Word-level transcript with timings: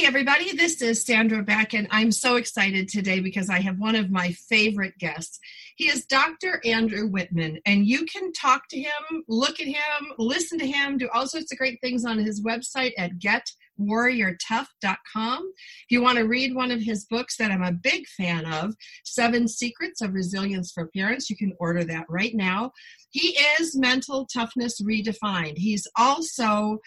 Hey, 0.00 0.06
everybody, 0.06 0.56
this 0.56 0.80
is 0.80 1.04
Sandra 1.04 1.42
Beck, 1.42 1.74
and 1.74 1.86
I'm 1.90 2.10
so 2.10 2.36
excited 2.36 2.88
today 2.88 3.20
because 3.20 3.50
I 3.50 3.60
have 3.60 3.78
one 3.78 3.94
of 3.94 4.10
my 4.10 4.32
favorite 4.32 4.96
guests. 4.96 5.38
He 5.76 5.88
is 5.88 6.06
Dr. 6.06 6.58
Andrew 6.64 7.06
Whitman, 7.06 7.58
and 7.66 7.84
you 7.84 8.06
can 8.06 8.32
talk 8.32 8.66
to 8.68 8.80
him, 8.80 9.24
look 9.28 9.60
at 9.60 9.66
him, 9.66 10.14
listen 10.16 10.58
to 10.58 10.66
him, 10.66 10.96
do 10.96 11.10
all 11.12 11.26
sorts 11.26 11.52
of 11.52 11.58
great 11.58 11.82
things 11.82 12.06
on 12.06 12.16
his 12.16 12.42
website 12.42 12.92
at 12.96 13.18
getwarriortough.com. 13.18 15.52
If 15.54 15.90
you 15.90 16.00
want 16.00 16.16
to 16.16 16.24
read 16.24 16.54
one 16.54 16.70
of 16.70 16.80
his 16.80 17.04
books 17.04 17.36
that 17.36 17.50
I'm 17.50 17.62
a 17.62 17.70
big 17.70 18.06
fan 18.06 18.46
of, 18.46 18.74
Seven 19.04 19.46
Secrets 19.48 20.00
of 20.00 20.14
Resilience 20.14 20.72
for 20.72 20.86
Parents, 20.86 21.28
you 21.28 21.36
can 21.36 21.52
order 21.60 21.84
that 21.84 22.06
right 22.08 22.34
now. 22.34 22.72
He 23.10 23.36
is 23.60 23.76
Mental 23.76 24.26
Toughness 24.32 24.80
Redefined. 24.80 25.58
He's 25.58 25.86
also 25.96 26.78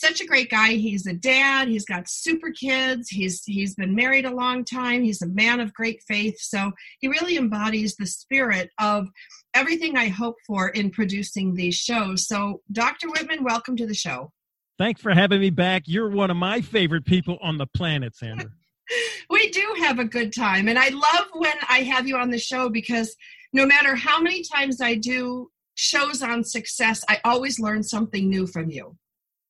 such 0.00 0.20
a 0.20 0.26
great 0.26 0.50
guy. 0.50 0.72
He's 0.72 1.06
a 1.06 1.12
dad. 1.12 1.68
He's 1.68 1.84
got 1.84 2.08
super 2.08 2.50
kids. 2.50 3.08
He's 3.08 3.44
he's 3.44 3.74
been 3.74 3.94
married 3.94 4.24
a 4.24 4.34
long 4.34 4.64
time. 4.64 5.02
He's 5.02 5.22
a 5.22 5.28
man 5.28 5.60
of 5.60 5.74
great 5.74 6.02
faith. 6.06 6.38
So 6.40 6.72
he 7.00 7.08
really 7.08 7.36
embodies 7.36 7.96
the 7.96 8.06
spirit 8.06 8.70
of 8.78 9.08
everything 9.54 9.96
I 9.96 10.08
hope 10.08 10.36
for 10.46 10.68
in 10.68 10.90
producing 10.90 11.54
these 11.54 11.74
shows. 11.74 12.26
So 12.26 12.60
Dr. 12.72 13.08
Whitman, 13.08 13.44
welcome 13.44 13.76
to 13.76 13.86
the 13.86 13.94
show. 13.94 14.32
Thanks 14.78 15.00
for 15.00 15.14
having 15.14 15.40
me 15.40 15.50
back. 15.50 15.84
You're 15.86 16.10
one 16.10 16.30
of 16.30 16.36
my 16.36 16.60
favorite 16.60 17.06
people 17.06 17.38
on 17.40 17.56
the 17.56 17.66
planet, 17.66 18.14
Sandra. 18.14 18.50
we 19.30 19.50
do 19.50 19.74
have 19.80 19.98
a 19.98 20.04
good 20.04 20.34
time. 20.34 20.68
And 20.68 20.78
I 20.78 20.90
love 20.90 21.26
when 21.32 21.56
I 21.68 21.78
have 21.78 22.06
you 22.06 22.16
on 22.16 22.30
the 22.30 22.38
show 22.38 22.68
because 22.68 23.16
no 23.52 23.64
matter 23.64 23.94
how 23.94 24.20
many 24.20 24.42
times 24.42 24.80
I 24.80 24.96
do 24.96 25.50
shows 25.74 26.22
on 26.22 26.44
success, 26.44 27.02
I 27.08 27.20
always 27.24 27.58
learn 27.58 27.82
something 27.82 28.28
new 28.28 28.46
from 28.46 28.70
you. 28.70 28.96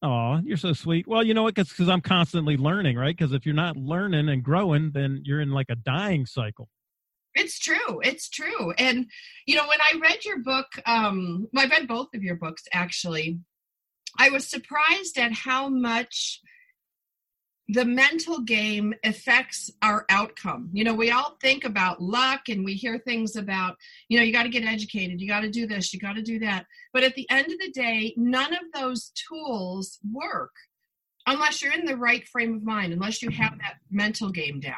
Oh, 0.02 0.41
you're 0.44 0.58
so 0.58 0.72
sweet. 0.72 1.08
Well, 1.08 1.25
you 1.25 1.34
know 1.34 1.42
what? 1.42 1.55
Because 1.55 1.89
I'm 1.89 2.02
constantly 2.02 2.56
learning, 2.56 2.97
right? 2.97 3.16
Because 3.16 3.33
if 3.33 3.47
you're 3.47 3.55
not 3.55 3.77
learning 3.77 4.28
and 4.28 4.42
growing, 4.42 4.91
then 4.92 5.22
you're 5.25 5.41
in 5.41 5.50
like 5.50 5.70
a 5.70 5.77
dying 5.77 6.27
cycle. 6.27 6.69
It's 7.34 7.58
true. 7.58 8.00
It's 8.03 8.28
true. 8.28 8.72
And 8.78 9.06
you 9.47 9.56
know, 9.56 9.66
when 9.66 9.80
I 9.80 9.98
read 10.00 10.25
your 10.25 10.38
book, 10.42 10.66
um, 10.86 11.48
I 11.56 11.66
read 11.66 11.88
both 11.88 12.08
of 12.14 12.22
your 12.22 12.36
books 12.36 12.64
actually. 12.72 13.38
I 14.19 14.30
was 14.30 14.47
surprised 14.47 15.19
at 15.19 15.33
how 15.33 15.69
much 15.69 16.41
the 17.69 17.84
mental 17.84 18.41
game 18.41 18.95
affects 19.05 19.70
our 19.83 20.06
outcome. 20.09 20.70
You 20.72 20.84
know, 20.84 20.95
we 20.95 21.11
all 21.11 21.36
think 21.41 21.64
about 21.64 22.00
luck 22.00 22.48
and 22.48 22.64
we 22.64 22.75
hear 22.75 22.98
things 22.98 23.34
about, 23.34 23.77
you 24.09 24.19
know, 24.19 24.25
you 24.25 24.33
got 24.33 24.45
to 24.45 24.48
get 24.48 24.64
educated, 24.64 25.20
you 25.20 25.27
got 25.27 25.41
to 25.41 25.50
do 25.50 25.67
this, 25.67 25.92
you 25.92 25.98
got 25.98 26.14
to 26.14 26.22
do 26.22 26.39
that. 26.41 26.67
But 26.92 27.03
at 27.03 27.14
the 27.17 27.28
end 27.28 27.53
of 27.53 27.59
the 27.59 27.70
day, 27.72 28.14
none 28.17 28.55
of 28.55 28.62
those 28.72 29.11
tools 29.28 29.98
work 30.12 30.53
unless 31.27 31.61
you're 31.61 31.72
in 31.72 31.84
the 31.84 31.97
right 31.97 32.27
frame 32.28 32.55
of 32.55 32.62
mind, 32.62 32.92
unless 32.92 33.20
you 33.20 33.31
have 33.31 33.59
that 33.59 33.75
mental 33.91 34.31
game 34.31 34.61
down. 34.61 34.75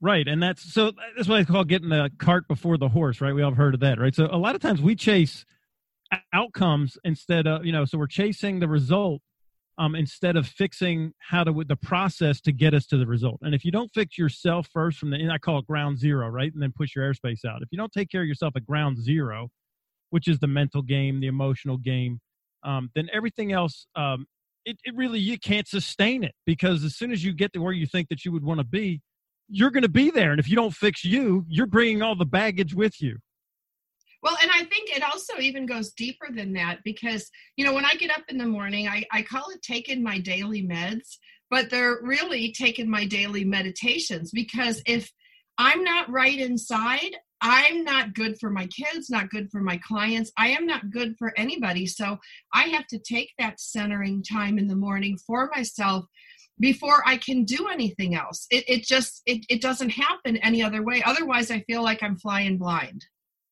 Right. 0.00 0.26
And 0.26 0.42
that's 0.42 0.72
so 0.72 0.92
that's 1.16 1.28
what 1.28 1.40
I 1.40 1.44
call 1.44 1.64
getting 1.64 1.90
the 1.90 2.10
cart 2.18 2.48
before 2.48 2.78
the 2.78 2.88
horse, 2.88 3.20
right? 3.20 3.34
We 3.34 3.42
all 3.42 3.50
have 3.50 3.58
heard 3.58 3.74
of 3.74 3.80
that, 3.80 3.98
right? 3.98 4.14
So 4.14 4.28
a 4.30 4.38
lot 4.38 4.54
of 4.54 4.62
times 4.62 4.80
we 4.80 4.94
chase 4.94 5.44
outcomes 6.32 6.96
instead 7.04 7.46
of, 7.46 7.66
you 7.66 7.72
know, 7.72 7.84
so 7.84 7.98
we're 7.98 8.06
chasing 8.06 8.60
the 8.60 8.68
result 8.68 9.20
um, 9.80 9.94
instead 9.94 10.36
of 10.36 10.46
fixing 10.46 11.14
how 11.18 11.42
to 11.42 11.64
the 11.66 11.74
process 11.74 12.38
to 12.42 12.52
get 12.52 12.74
us 12.74 12.84
to 12.86 12.98
the 12.98 13.06
result. 13.06 13.38
And 13.40 13.54
if 13.54 13.64
you 13.64 13.72
don't 13.72 13.90
fix 13.94 14.18
yourself 14.18 14.68
first 14.70 14.98
from 14.98 15.08
the, 15.08 15.30
I 15.32 15.38
call 15.38 15.58
it 15.58 15.66
ground 15.66 15.98
zero, 15.98 16.28
right, 16.28 16.52
and 16.52 16.62
then 16.62 16.70
push 16.70 16.94
your 16.94 17.10
airspace 17.10 17.46
out. 17.46 17.62
If 17.62 17.68
you 17.72 17.78
don't 17.78 17.90
take 17.90 18.10
care 18.10 18.20
of 18.20 18.28
yourself 18.28 18.52
at 18.56 18.66
ground 18.66 19.02
zero, 19.02 19.48
which 20.10 20.28
is 20.28 20.38
the 20.38 20.46
mental 20.46 20.82
game, 20.82 21.20
the 21.20 21.28
emotional 21.28 21.78
game, 21.78 22.20
um, 22.62 22.90
then 22.94 23.08
everything 23.10 23.52
else, 23.52 23.86
um, 23.96 24.26
it, 24.66 24.76
it 24.84 24.94
really 24.94 25.18
you 25.18 25.38
can't 25.38 25.66
sustain 25.66 26.24
it 26.24 26.34
because 26.44 26.84
as 26.84 26.94
soon 26.94 27.10
as 27.10 27.24
you 27.24 27.32
get 27.32 27.54
to 27.54 27.62
where 27.62 27.72
you 27.72 27.86
think 27.86 28.10
that 28.10 28.22
you 28.22 28.32
would 28.32 28.44
want 28.44 28.60
to 28.60 28.66
be, 28.66 29.00
you're 29.48 29.70
going 29.70 29.82
to 29.82 29.88
be 29.88 30.10
there. 30.10 30.30
And 30.30 30.38
if 30.38 30.46
you 30.46 30.56
don't 30.56 30.74
fix 30.74 31.06
you, 31.06 31.46
you're 31.48 31.66
bringing 31.66 32.02
all 32.02 32.14
the 32.14 32.26
baggage 32.26 32.74
with 32.74 33.00
you. 33.00 33.16
Well, 34.22 34.36
and 34.42 34.50
I 34.50 34.64
think 34.64 34.90
it 34.90 35.02
also 35.02 35.38
even 35.38 35.64
goes 35.66 35.92
deeper 35.92 36.28
than 36.30 36.52
that 36.54 36.80
because, 36.84 37.30
you 37.56 37.64
know, 37.64 37.72
when 37.72 37.86
I 37.86 37.94
get 37.94 38.10
up 38.10 38.24
in 38.28 38.36
the 38.36 38.46
morning, 38.46 38.86
I, 38.86 39.04
I 39.12 39.22
call 39.22 39.48
it 39.50 39.62
taking 39.62 40.02
my 40.02 40.18
daily 40.18 40.62
meds, 40.62 41.16
but 41.48 41.70
they're 41.70 42.00
really 42.02 42.52
taking 42.52 42.88
my 42.88 43.06
daily 43.06 43.44
meditations 43.44 44.30
because 44.30 44.82
if 44.86 45.10
I'm 45.56 45.82
not 45.84 46.10
right 46.10 46.38
inside, 46.38 47.16
I'm 47.40 47.84
not 47.84 48.14
good 48.14 48.38
for 48.38 48.50
my 48.50 48.66
kids, 48.66 49.08
not 49.08 49.30
good 49.30 49.50
for 49.50 49.60
my 49.60 49.78
clients. 49.78 50.30
I 50.36 50.48
am 50.48 50.66
not 50.66 50.90
good 50.90 51.16
for 51.18 51.32
anybody. 51.38 51.86
So 51.86 52.18
I 52.52 52.64
have 52.64 52.86
to 52.88 52.98
take 52.98 53.30
that 53.38 53.60
centering 53.60 54.22
time 54.22 54.58
in 54.58 54.68
the 54.68 54.76
morning 54.76 55.16
for 55.26 55.50
myself 55.54 56.04
before 56.58 57.02
I 57.06 57.16
can 57.16 57.44
do 57.44 57.68
anything 57.68 58.14
else. 58.14 58.46
It, 58.50 58.64
it 58.68 58.84
just 58.84 59.22
it, 59.24 59.46
it 59.48 59.62
doesn't 59.62 59.90
happen 59.90 60.36
any 60.38 60.62
other 60.62 60.82
way. 60.82 61.02
Otherwise 61.04 61.50
I 61.50 61.60
feel 61.60 61.82
like 61.82 62.02
I'm 62.02 62.18
flying 62.18 62.58
blind. 62.58 63.06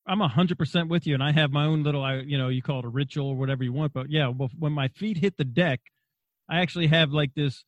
I'm 0.08 0.22
a 0.22 0.28
hundred 0.28 0.58
percent 0.58 0.88
with 0.88 1.06
you, 1.06 1.14
and 1.14 1.22
I 1.22 1.32
have 1.32 1.52
my 1.52 1.66
own 1.66 1.82
little, 1.82 2.02
I 2.02 2.16
you 2.16 2.38
know, 2.38 2.48
you 2.48 2.62
call 2.62 2.78
it 2.78 2.84
a 2.86 2.88
ritual 2.88 3.28
or 3.28 3.36
whatever 3.36 3.62
you 3.62 3.72
want, 3.72 3.92
but 3.92 4.10
yeah, 4.10 4.28
when 4.28 4.72
my 4.72 4.88
feet 4.88 5.18
hit 5.18 5.36
the 5.36 5.44
deck, 5.44 5.80
I 6.48 6.60
actually 6.60 6.86
have 6.86 7.12
like 7.12 7.34
this 7.34 7.64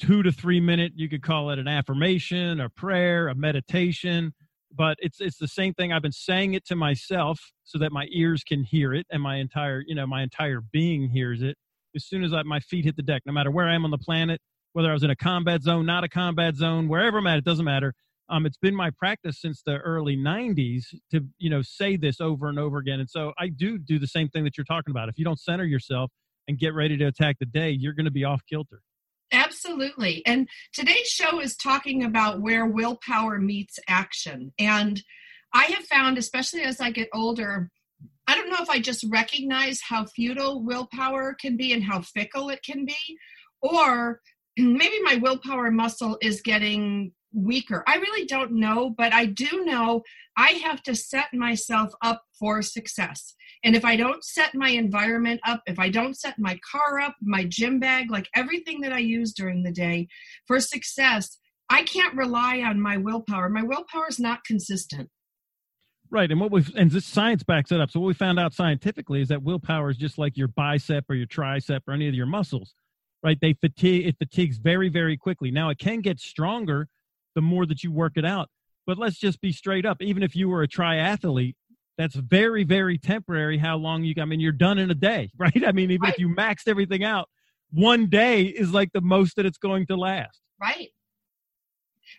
two 0.00 0.22
to 0.22 0.32
three 0.32 0.60
minute. 0.60 0.92
You 0.96 1.08
could 1.10 1.22
call 1.22 1.50
it 1.50 1.58
an 1.58 1.68
affirmation, 1.68 2.60
a 2.60 2.70
prayer, 2.70 3.28
a 3.28 3.34
meditation, 3.34 4.32
but 4.74 4.96
it's 5.00 5.20
it's 5.20 5.36
the 5.36 5.48
same 5.48 5.74
thing. 5.74 5.92
I've 5.92 6.02
been 6.02 6.10
saying 6.10 6.54
it 6.54 6.64
to 6.66 6.76
myself 6.76 7.38
so 7.64 7.78
that 7.78 7.92
my 7.92 8.06
ears 8.10 8.44
can 8.44 8.64
hear 8.64 8.94
it, 8.94 9.06
and 9.10 9.22
my 9.22 9.36
entire, 9.36 9.84
you 9.86 9.94
know, 9.94 10.06
my 10.06 10.22
entire 10.22 10.62
being 10.72 11.10
hears 11.10 11.42
it. 11.42 11.56
As 11.94 12.04
soon 12.04 12.24
as 12.24 12.32
I, 12.32 12.42
my 12.44 12.60
feet 12.60 12.86
hit 12.86 12.96
the 12.96 13.02
deck, 13.02 13.22
no 13.26 13.32
matter 13.32 13.50
where 13.50 13.68
I 13.68 13.74
am 13.74 13.84
on 13.84 13.90
the 13.90 13.98
planet, 13.98 14.40
whether 14.72 14.88
I 14.88 14.94
was 14.94 15.02
in 15.02 15.10
a 15.10 15.16
combat 15.16 15.62
zone, 15.62 15.84
not 15.84 16.04
a 16.04 16.08
combat 16.08 16.56
zone, 16.56 16.88
wherever 16.88 17.18
I'm 17.18 17.26
at, 17.26 17.38
it 17.38 17.44
doesn't 17.44 17.64
matter 17.64 17.92
um, 18.30 18.46
it's 18.46 18.56
been 18.56 18.74
my 18.74 18.90
practice 18.90 19.40
since 19.40 19.62
the 19.62 19.78
early 19.78 20.16
90s 20.16 20.94
to 21.10 21.24
you 21.38 21.50
know 21.50 21.62
say 21.62 21.96
this 21.96 22.20
over 22.20 22.48
and 22.48 22.58
over 22.58 22.78
again. 22.78 23.00
And 23.00 23.08
so 23.08 23.32
i 23.38 23.48
do 23.48 23.78
do 23.78 23.98
the 23.98 24.06
same 24.06 24.28
thing 24.28 24.44
that 24.44 24.56
you're 24.56 24.64
talking 24.64 24.90
about. 24.90 25.08
If 25.08 25.18
you 25.18 25.24
don't 25.24 25.40
center 25.40 25.64
yourself 25.64 26.10
and 26.46 26.58
get 26.58 26.74
ready 26.74 26.96
to 26.96 27.04
attack 27.06 27.36
the 27.38 27.46
day 27.46 27.70
you're 27.70 27.94
going 27.94 28.04
to 28.04 28.10
be 28.10 28.24
off 28.24 28.42
kilter. 28.48 28.82
Absolutely. 29.30 30.24
And 30.24 30.48
today's 30.72 31.08
show 31.08 31.38
is 31.38 31.54
talking 31.54 32.02
about 32.02 32.40
where 32.40 32.64
willpower 32.64 33.38
meets 33.38 33.78
action. 33.88 34.52
And 34.58 35.02
i 35.54 35.64
have 35.64 35.84
found 35.84 36.18
especially 36.18 36.62
as 36.62 36.80
i 36.80 36.90
get 36.90 37.08
older 37.14 37.70
i 38.26 38.34
don't 38.34 38.50
know 38.50 38.58
if 38.60 38.68
i 38.68 38.78
just 38.78 39.04
recognize 39.08 39.80
how 39.80 40.04
futile 40.04 40.62
willpower 40.62 41.34
can 41.40 41.56
be 41.56 41.72
and 41.72 41.82
how 41.82 42.02
fickle 42.02 42.50
it 42.50 42.62
can 42.62 42.84
be 42.84 43.18
or 43.62 44.20
maybe 44.58 45.00
my 45.02 45.16
willpower 45.16 45.70
muscle 45.70 46.18
is 46.20 46.42
getting 46.42 47.12
weaker. 47.32 47.84
I 47.86 47.96
really 47.96 48.26
don't 48.26 48.52
know, 48.52 48.90
but 48.96 49.12
I 49.12 49.26
do 49.26 49.64
know 49.64 50.02
I 50.36 50.50
have 50.64 50.82
to 50.84 50.94
set 50.94 51.32
myself 51.34 51.92
up 52.02 52.22
for 52.38 52.62
success. 52.62 53.34
And 53.64 53.74
if 53.74 53.84
I 53.84 53.96
don't 53.96 54.24
set 54.24 54.54
my 54.54 54.70
environment 54.70 55.40
up, 55.46 55.62
if 55.66 55.78
I 55.78 55.88
don't 55.88 56.16
set 56.16 56.38
my 56.38 56.58
car 56.70 57.00
up, 57.00 57.16
my 57.20 57.44
gym 57.44 57.80
bag, 57.80 58.10
like 58.10 58.28
everything 58.34 58.80
that 58.82 58.92
I 58.92 58.98
use 58.98 59.32
during 59.32 59.62
the 59.62 59.72
day 59.72 60.08
for 60.46 60.60
success, 60.60 61.38
I 61.68 61.82
can't 61.82 62.16
rely 62.16 62.60
on 62.60 62.80
my 62.80 62.96
willpower. 62.96 63.48
My 63.48 63.62
willpower 63.62 64.06
is 64.08 64.18
not 64.18 64.44
consistent. 64.44 65.10
Right, 66.10 66.30
and 66.30 66.40
what 66.40 66.50
we've 66.50 66.70
and 66.74 66.90
this 66.90 67.04
science 67.04 67.42
backs 67.42 67.70
it 67.70 67.80
up. 67.80 67.90
So 67.90 68.00
what 68.00 68.06
we 68.06 68.14
found 68.14 68.38
out 68.38 68.54
scientifically 68.54 69.20
is 69.20 69.28
that 69.28 69.42
willpower 69.42 69.90
is 69.90 69.98
just 69.98 70.16
like 70.16 70.38
your 70.38 70.48
bicep 70.48 71.04
or 71.10 71.14
your 71.14 71.26
tricep 71.26 71.80
or 71.86 71.92
any 71.92 72.08
of 72.08 72.14
your 72.14 72.26
muscles. 72.26 72.74
Right, 73.22 73.36
they 73.42 73.52
fatigue. 73.52 74.06
It 74.06 74.16
fatigues 74.18 74.56
very, 74.58 74.88
very 74.88 75.16
quickly. 75.18 75.50
Now 75.50 75.68
it 75.68 75.78
can 75.78 76.00
get 76.00 76.20
stronger 76.20 76.88
the 77.34 77.40
more 77.40 77.66
that 77.66 77.82
you 77.82 77.92
work 77.92 78.12
it 78.16 78.24
out. 78.24 78.48
But 78.86 78.98
let's 78.98 79.18
just 79.18 79.40
be 79.40 79.52
straight 79.52 79.84
up. 79.84 79.98
Even 80.00 80.22
if 80.22 80.34
you 80.34 80.48
were 80.48 80.62
a 80.62 80.68
triathlete, 80.68 81.54
that's 81.98 82.14
very, 82.14 82.64
very 82.64 82.96
temporary 82.96 83.58
how 83.58 83.76
long 83.76 84.04
you, 84.04 84.14
I 84.20 84.24
mean, 84.24 84.40
you're 84.40 84.52
done 84.52 84.78
in 84.78 84.90
a 84.90 84.94
day, 84.94 85.30
right? 85.38 85.66
I 85.66 85.72
mean, 85.72 85.90
even 85.90 86.02
right. 86.02 86.14
if 86.14 86.18
you 86.18 86.28
maxed 86.28 86.68
everything 86.68 87.04
out, 87.04 87.28
one 87.70 88.08
day 88.08 88.44
is 88.44 88.72
like 88.72 88.92
the 88.92 89.00
most 89.00 89.36
that 89.36 89.44
it's 89.44 89.58
going 89.58 89.86
to 89.86 89.96
last. 89.96 90.40
Right. 90.60 90.88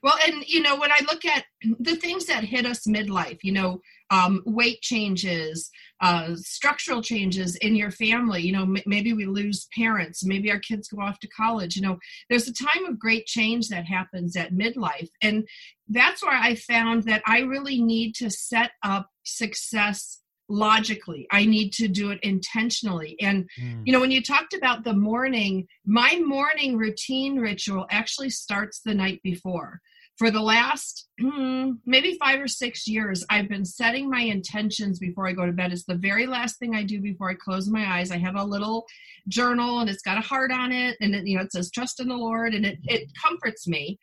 Well, 0.03 0.17
and 0.27 0.47
you 0.47 0.61
know, 0.61 0.77
when 0.77 0.91
I 0.91 0.99
look 1.07 1.25
at 1.25 1.45
the 1.79 1.95
things 1.95 2.25
that 2.25 2.43
hit 2.43 2.65
us 2.65 2.85
midlife, 2.85 3.39
you 3.41 3.51
know, 3.51 3.81
um, 4.09 4.41
weight 4.45 4.81
changes, 4.81 5.69
uh, 6.01 6.35
structural 6.35 7.01
changes 7.01 7.55
in 7.57 7.75
your 7.75 7.91
family. 7.91 8.41
You 8.41 8.53
know, 8.53 8.63
m- 8.63 8.77
maybe 8.85 9.13
we 9.13 9.25
lose 9.25 9.67
parents, 9.75 10.23
maybe 10.23 10.51
our 10.51 10.59
kids 10.59 10.87
go 10.87 11.01
off 11.01 11.19
to 11.19 11.27
college. 11.27 11.75
You 11.75 11.83
know, 11.83 11.97
there's 12.29 12.47
a 12.47 12.53
time 12.53 12.85
of 12.85 12.99
great 12.99 13.25
change 13.25 13.69
that 13.69 13.85
happens 13.85 14.35
at 14.35 14.53
midlife. 14.53 15.09
And 15.21 15.47
that's 15.87 16.23
where 16.23 16.37
I 16.37 16.55
found 16.55 17.03
that 17.03 17.21
I 17.25 17.39
really 17.39 17.81
need 17.81 18.15
to 18.15 18.29
set 18.29 18.71
up 18.83 19.09
success 19.23 20.19
logically 20.49 21.27
i 21.31 21.45
need 21.45 21.71
to 21.71 21.87
do 21.87 22.09
it 22.09 22.19
intentionally 22.23 23.15
and 23.21 23.47
mm. 23.61 23.81
you 23.85 23.93
know 23.93 23.99
when 23.99 24.09
you 24.09 24.21
talked 24.21 24.55
about 24.55 24.83
the 24.83 24.93
morning 24.93 25.67
my 25.85 26.19
morning 26.25 26.75
routine 26.75 27.37
ritual 27.37 27.85
actually 27.91 28.31
starts 28.31 28.81
the 28.83 28.93
night 28.93 29.21
before 29.23 29.79
for 30.19 30.29
the 30.29 30.41
last 30.41 31.07
hmm, 31.19 31.71
maybe 31.85 32.17
five 32.21 32.39
or 32.39 32.47
six 32.47 32.87
years 32.87 33.25
i've 33.29 33.47
been 33.47 33.65
setting 33.65 34.09
my 34.09 34.21
intentions 34.21 34.99
before 34.99 35.27
i 35.27 35.31
go 35.31 35.45
to 35.45 35.53
bed 35.53 35.71
it's 35.71 35.85
the 35.85 35.95
very 35.95 36.27
last 36.27 36.59
thing 36.59 36.75
i 36.75 36.83
do 36.83 37.01
before 37.01 37.31
i 37.31 37.33
close 37.33 37.67
my 37.69 37.97
eyes 37.97 38.11
i 38.11 38.17
have 38.17 38.35
a 38.35 38.43
little 38.43 38.85
journal 39.29 39.79
and 39.79 39.89
it's 39.89 40.03
got 40.03 40.17
a 40.17 40.27
heart 40.27 40.51
on 40.51 40.71
it 40.71 40.97
and 40.99 41.15
it, 41.15 41.25
you 41.25 41.37
know 41.37 41.43
it 41.43 41.51
says 41.51 41.71
trust 41.71 41.99
in 41.99 42.09
the 42.09 42.15
lord 42.15 42.53
and 42.53 42.65
it, 42.65 42.77
it 42.83 43.09
comforts 43.19 43.65
me 43.65 43.97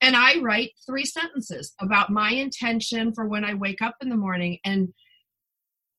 and 0.00 0.14
i 0.16 0.38
write 0.40 0.70
three 0.86 1.04
sentences 1.04 1.74
about 1.80 2.10
my 2.10 2.30
intention 2.30 3.12
for 3.12 3.26
when 3.26 3.44
i 3.44 3.52
wake 3.52 3.82
up 3.82 3.96
in 4.00 4.08
the 4.08 4.16
morning 4.16 4.58
and 4.64 4.88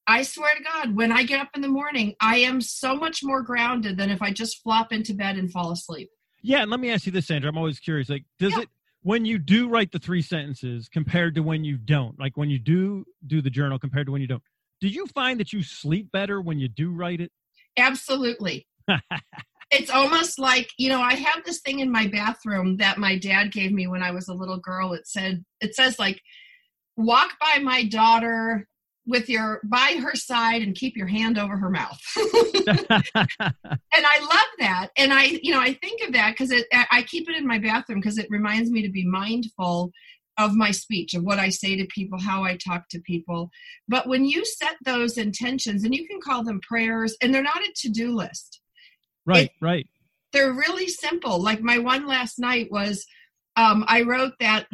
I 0.09 0.23
swear 0.23 0.55
to 0.55 0.63
God, 0.63 0.95
when 0.95 1.11
I 1.11 1.23
get 1.23 1.41
up 1.41 1.49
in 1.53 1.61
the 1.61 1.67
morning, 1.67 2.15
I 2.21 2.37
am 2.37 2.61
so 2.61 2.95
much 2.95 3.19
more 3.23 3.41
grounded 3.41 3.97
than 3.97 4.09
if 4.09 4.21
I 4.21 4.31
just 4.31 4.63
flop 4.63 4.93
into 4.93 5.13
bed 5.13 5.35
and 5.35 5.51
fall 5.51 5.69
asleep. 5.73 6.09
Yeah, 6.41 6.61
and 6.61 6.71
let 6.71 6.79
me 6.79 6.89
ask 6.91 7.05
you 7.05 7.11
this, 7.11 7.27
Sandra. 7.27 7.49
I'm 7.49 7.57
always 7.57 7.77
curious. 7.77 8.07
Like, 8.07 8.23
does 8.39 8.53
yeah. 8.53 8.61
it 8.61 8.69
when 9.07 9.23
you 9.23 9.37
do 9.37 9.69
write 9.69 9.93
the 9.93 9.99
three 9.99 10.21
sentences 10.21 10.89
compared 10.89 11.33
to 11.33 11.39
when 11.39 11.63
you 11.63 11.77
don't? 11.77 12.19
Like 12.19 12.35
when 12.35 12.49
you 12.49 12.59
do 12.59 13.05
do 13.25 13.41
the 13.41 13.49
journal 13.49 13.79
compared 13.79 14.07
to 14.07 14.11
when 14.11 14.19
you 14.19 14.27
don't, 14.27 14.43
do 14.81 14.89
you 14.89 15.07
find 15.07 15.39
that 15.39 15.53
you 15.53 15.63
sleep 15.63 16.11
better 16.11 16.41
when 16.41 16.59
you 16.59 16.67
do 16.67 16.91
write 16.91 17.21
it? 17.21 17.31
Absolutely. 17.77 18.67
it's 19.71 19.89
almost 19.89 20.39
like 20.39 20.69
you 20.77 20.87
know 20.87 21.01
i 21.01 21.13
have 21.13 21.43
this 21.45 21.59
thing 21.59 21.79
in 21.79 21.91
my 21.91 22.07
bathroom 22.07 22.77
that 22.77 22.97
my 22.97 23.17
dad 23.17 23.51
gave 23.51 23.73
me 23.73 23.85
when 23.85 24.01
i 24.01 24.11
was 24.11 24.29
a 24.29 24.33
little 24.33 24.59
girl 24.59 24.93
it 24.93 25.05
said 25.05 25.43
it 25.59 25.75
says 25.75 25.99
like 25.99 26.21
walk 26.95 27.31
by 27.41 27.59
my 27.61 27.83
daughter 27.83 28.65
with 29.07 29.29
your 29.29 29.61
by 29.63 29.97
her 30.01 30.13
side 30.13 30.61
and 30.61 30.75
keep 30.75 30.95
your 30.95 31.07
hand 31.07 31.39
over 31.39 31.57
her 31.57 31.69
mouth. 31.69 31.99
And 33.97 34.05
i 34.05 34.19
love 34.19 34.51
that. 34.59 34.89
And 34.97 35.13
i 35.13 35.23
you 35.41 35.51
know 35.51 35.59
i 35.59 35.73
think 35.73 36.01
of 36.05 36.13
that 36.13 36.31
because 36.31 36.51
it 36.51 36.67
i 36.71 37.01
keep 37.03 37.29
it 37.29 37.35
in 37.35 37.47
my 37.47 37.57
bathroom 37.57 37.99
because 37.99 38.17
it 38.17 38.27
reminds 38.29 38.69
me 38.69 38.81
to 38.83 38.91
be 38.91 39.05
mindful 39.05 39.91
of 40.37 40.53
my 40.53 40.69
speech 40.69 41.15
of 41.15 41.23
what 41.23 41.39
i 41.39 41.49
say 41.49 41.75
to 41.75 41.85
people 41.85 42.19
how 42.19 42.43
i 42.43 42.55
talk 42.57 42.87
to 42.89 42.99
people. 43.01 43.49
But 43.87 44.07
when 44.07 44.25
you 44.25 44.45
set 44.45 44.75
those 44.83 45.17
intentions 45.17 45.83
and 45.83 45.95
you 45.95 46.07
can 46.07 46.19
call 46.21 46.43
them 46.43 46.59
prayers 46.61 47.15
and 47.21 47.33
they're 47.33 47.41
not 47.41 47.63
a 47.63 47.73
to-do 47.75 48.15
list. 48.15 48.61
Right 49.25 49.45
it, 49.45 49.65
right. 49.65 49.87
They're 50.33 50.53
really 50.53 50.87
simple. 50.87 51.41
Like 51.41 51.61
my 51.61 51.77
one 51.77 52.05
last 52.05 52.37
night 52.37 52.67
was 52.69 53.05
um, 53.55 53.85
i 53.87 54.03
wrote 54.03 54.33
that 54.39 54.67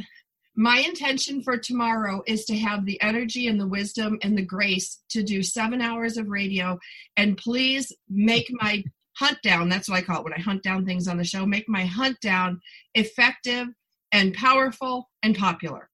my 0.55 0.79
intention 0.79 1.41
for 1.41 1.57
tomorrow 1.57 2.21
is 2.27 2.45
to 2.45 2.57
have 2.57 2.85
the 2.85 3.01
energy 3.01 3.47
and 3.47 3.59
the 3.59 3.67
wisdom 3.67 4.19
and 4.21 4.37
the 4.37 4.45
grace 4.45 5.01
to 5.09 5.23
do 5.23 5.41
seven 5.41 5.81
hours 5.81 6.17
of 6.17 6.29
radio. 6.29 6.77
And 7.17 7.37
please 7.37 7.91
make 8.07 8.47
my 8.51 8.83
hunt 9.15 9.37
down 9.43 9.69
that's 9.69 9.87
what 9.87 9.97
I 9.97 10.01
call 10.01 10.19
it 10.19 10.23
when 10.23 10.33
I 10.33 10.39
hunt 10.39 10.63
down 10.63 10.85
things 10.85 11.07
on 11.07 11.17
the 11.17 11.23
show 11.23 11.45
make 11.45 11.69
my 11.69 11.85
hunt 11.85 12.19
down 12.19 12.59
effective 12.95 13.67
and 14.11 14.33
powerful 14.33 15.09
and 15.21 15.37
popular. 15.37 15.89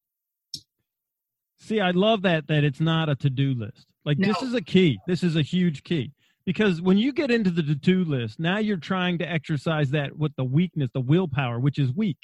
See, 1.59 1.81
I 1.81 1.91
love 1.91 2.21
that 2.23 2.47
that 2.47 2.63
it's 2.63 2.79
not 2.79 3.09
a 3.09 3.15
to-do 3.15 3.53
list. 3.53 3.85
Like 4.05 4.17
no. 4.17 4.27
this 4.27 4.41
is 4.41 4.53
a 4.53 4.61
key. 4.61 4.99
This 5.07 5.23
is 5.23 5.35
a 5.35 5.41
huge 5.41 5.83
key. 5.83 6.11
Because 6.45 6.81
when 6.81 6.97
you 6.97 7.13
get 7.13 7.29
into 7.29 7.51
the 7.51 7.61
to-do 7.61 8.03
list, 8.05 8.39
now 8.39 8.57
you're 8.57 8.77
trying 8.77 9.19
to 9.19 9.29
exercise 9.29 9.91
that 9.91 10.17
with 10.17 10.35
the 10.35 10.43
weakness, 10.43 10.89
the 10.93 11.01
willpower, 11.01 11.59
which 11.59 11.77
is 11.77 11.93
weak 11.93 12.17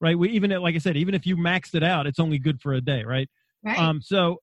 right? 0.00 0.18
We 0.18 0.30
even 0.30 0.50
like 0.50 0.74
I 0.74 0.78
said, 0.78 0.96
even 0.96 1.14
if 1.14 1.26
you 1.26 1.36
maxed 1.36 1.74
it 1.74 1.82
out, 1.82 2.06
it's 2.06 2.18
only 2.18 2.38
good 2.38 2.60
for 2.60 2.72
a 2.72 2.80
day, 2.80 3.04
right? 3.04 3.28
Right. 3.64 3.78
Um, 3.78 4.00
so 4.00 4.38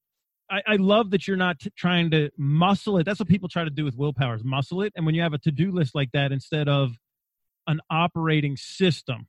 I, 0.49 0.61
I 0.67 0.75
love 0.75 1.11
that 1.11 1.27
you're 1.27 1.37
not 1.37 1.59
t- 1.59 1.71
trying 1.75 2.11
to 2.11 2.29
muscle 2.37 2.97
it. 2.97 3.05
That's 3.05 3.19
what 3.19 3.27
people 3.27 3.49
try 3.49 3.63
to 3.63 3.69
do 3.69 3.85
with 3.85 3.95
willpower 3.95 4.35
is 4.35 4.43
muscle 4.43 4.81
it. 4.81 4.93
And 4.95 5.05
when 5.05 5.15
you 5.15 5.21
have 5.21 5.33
a 5.33 5.37
to-do 5.39 5.71
list 5.71 5.95
like 5.95 6.11
that, 6.13 6.31
instead 6.31 6.67
of 6.67 6.91
an 7.67 7.79
operating 7.89 8.57
system, 8.57 9.27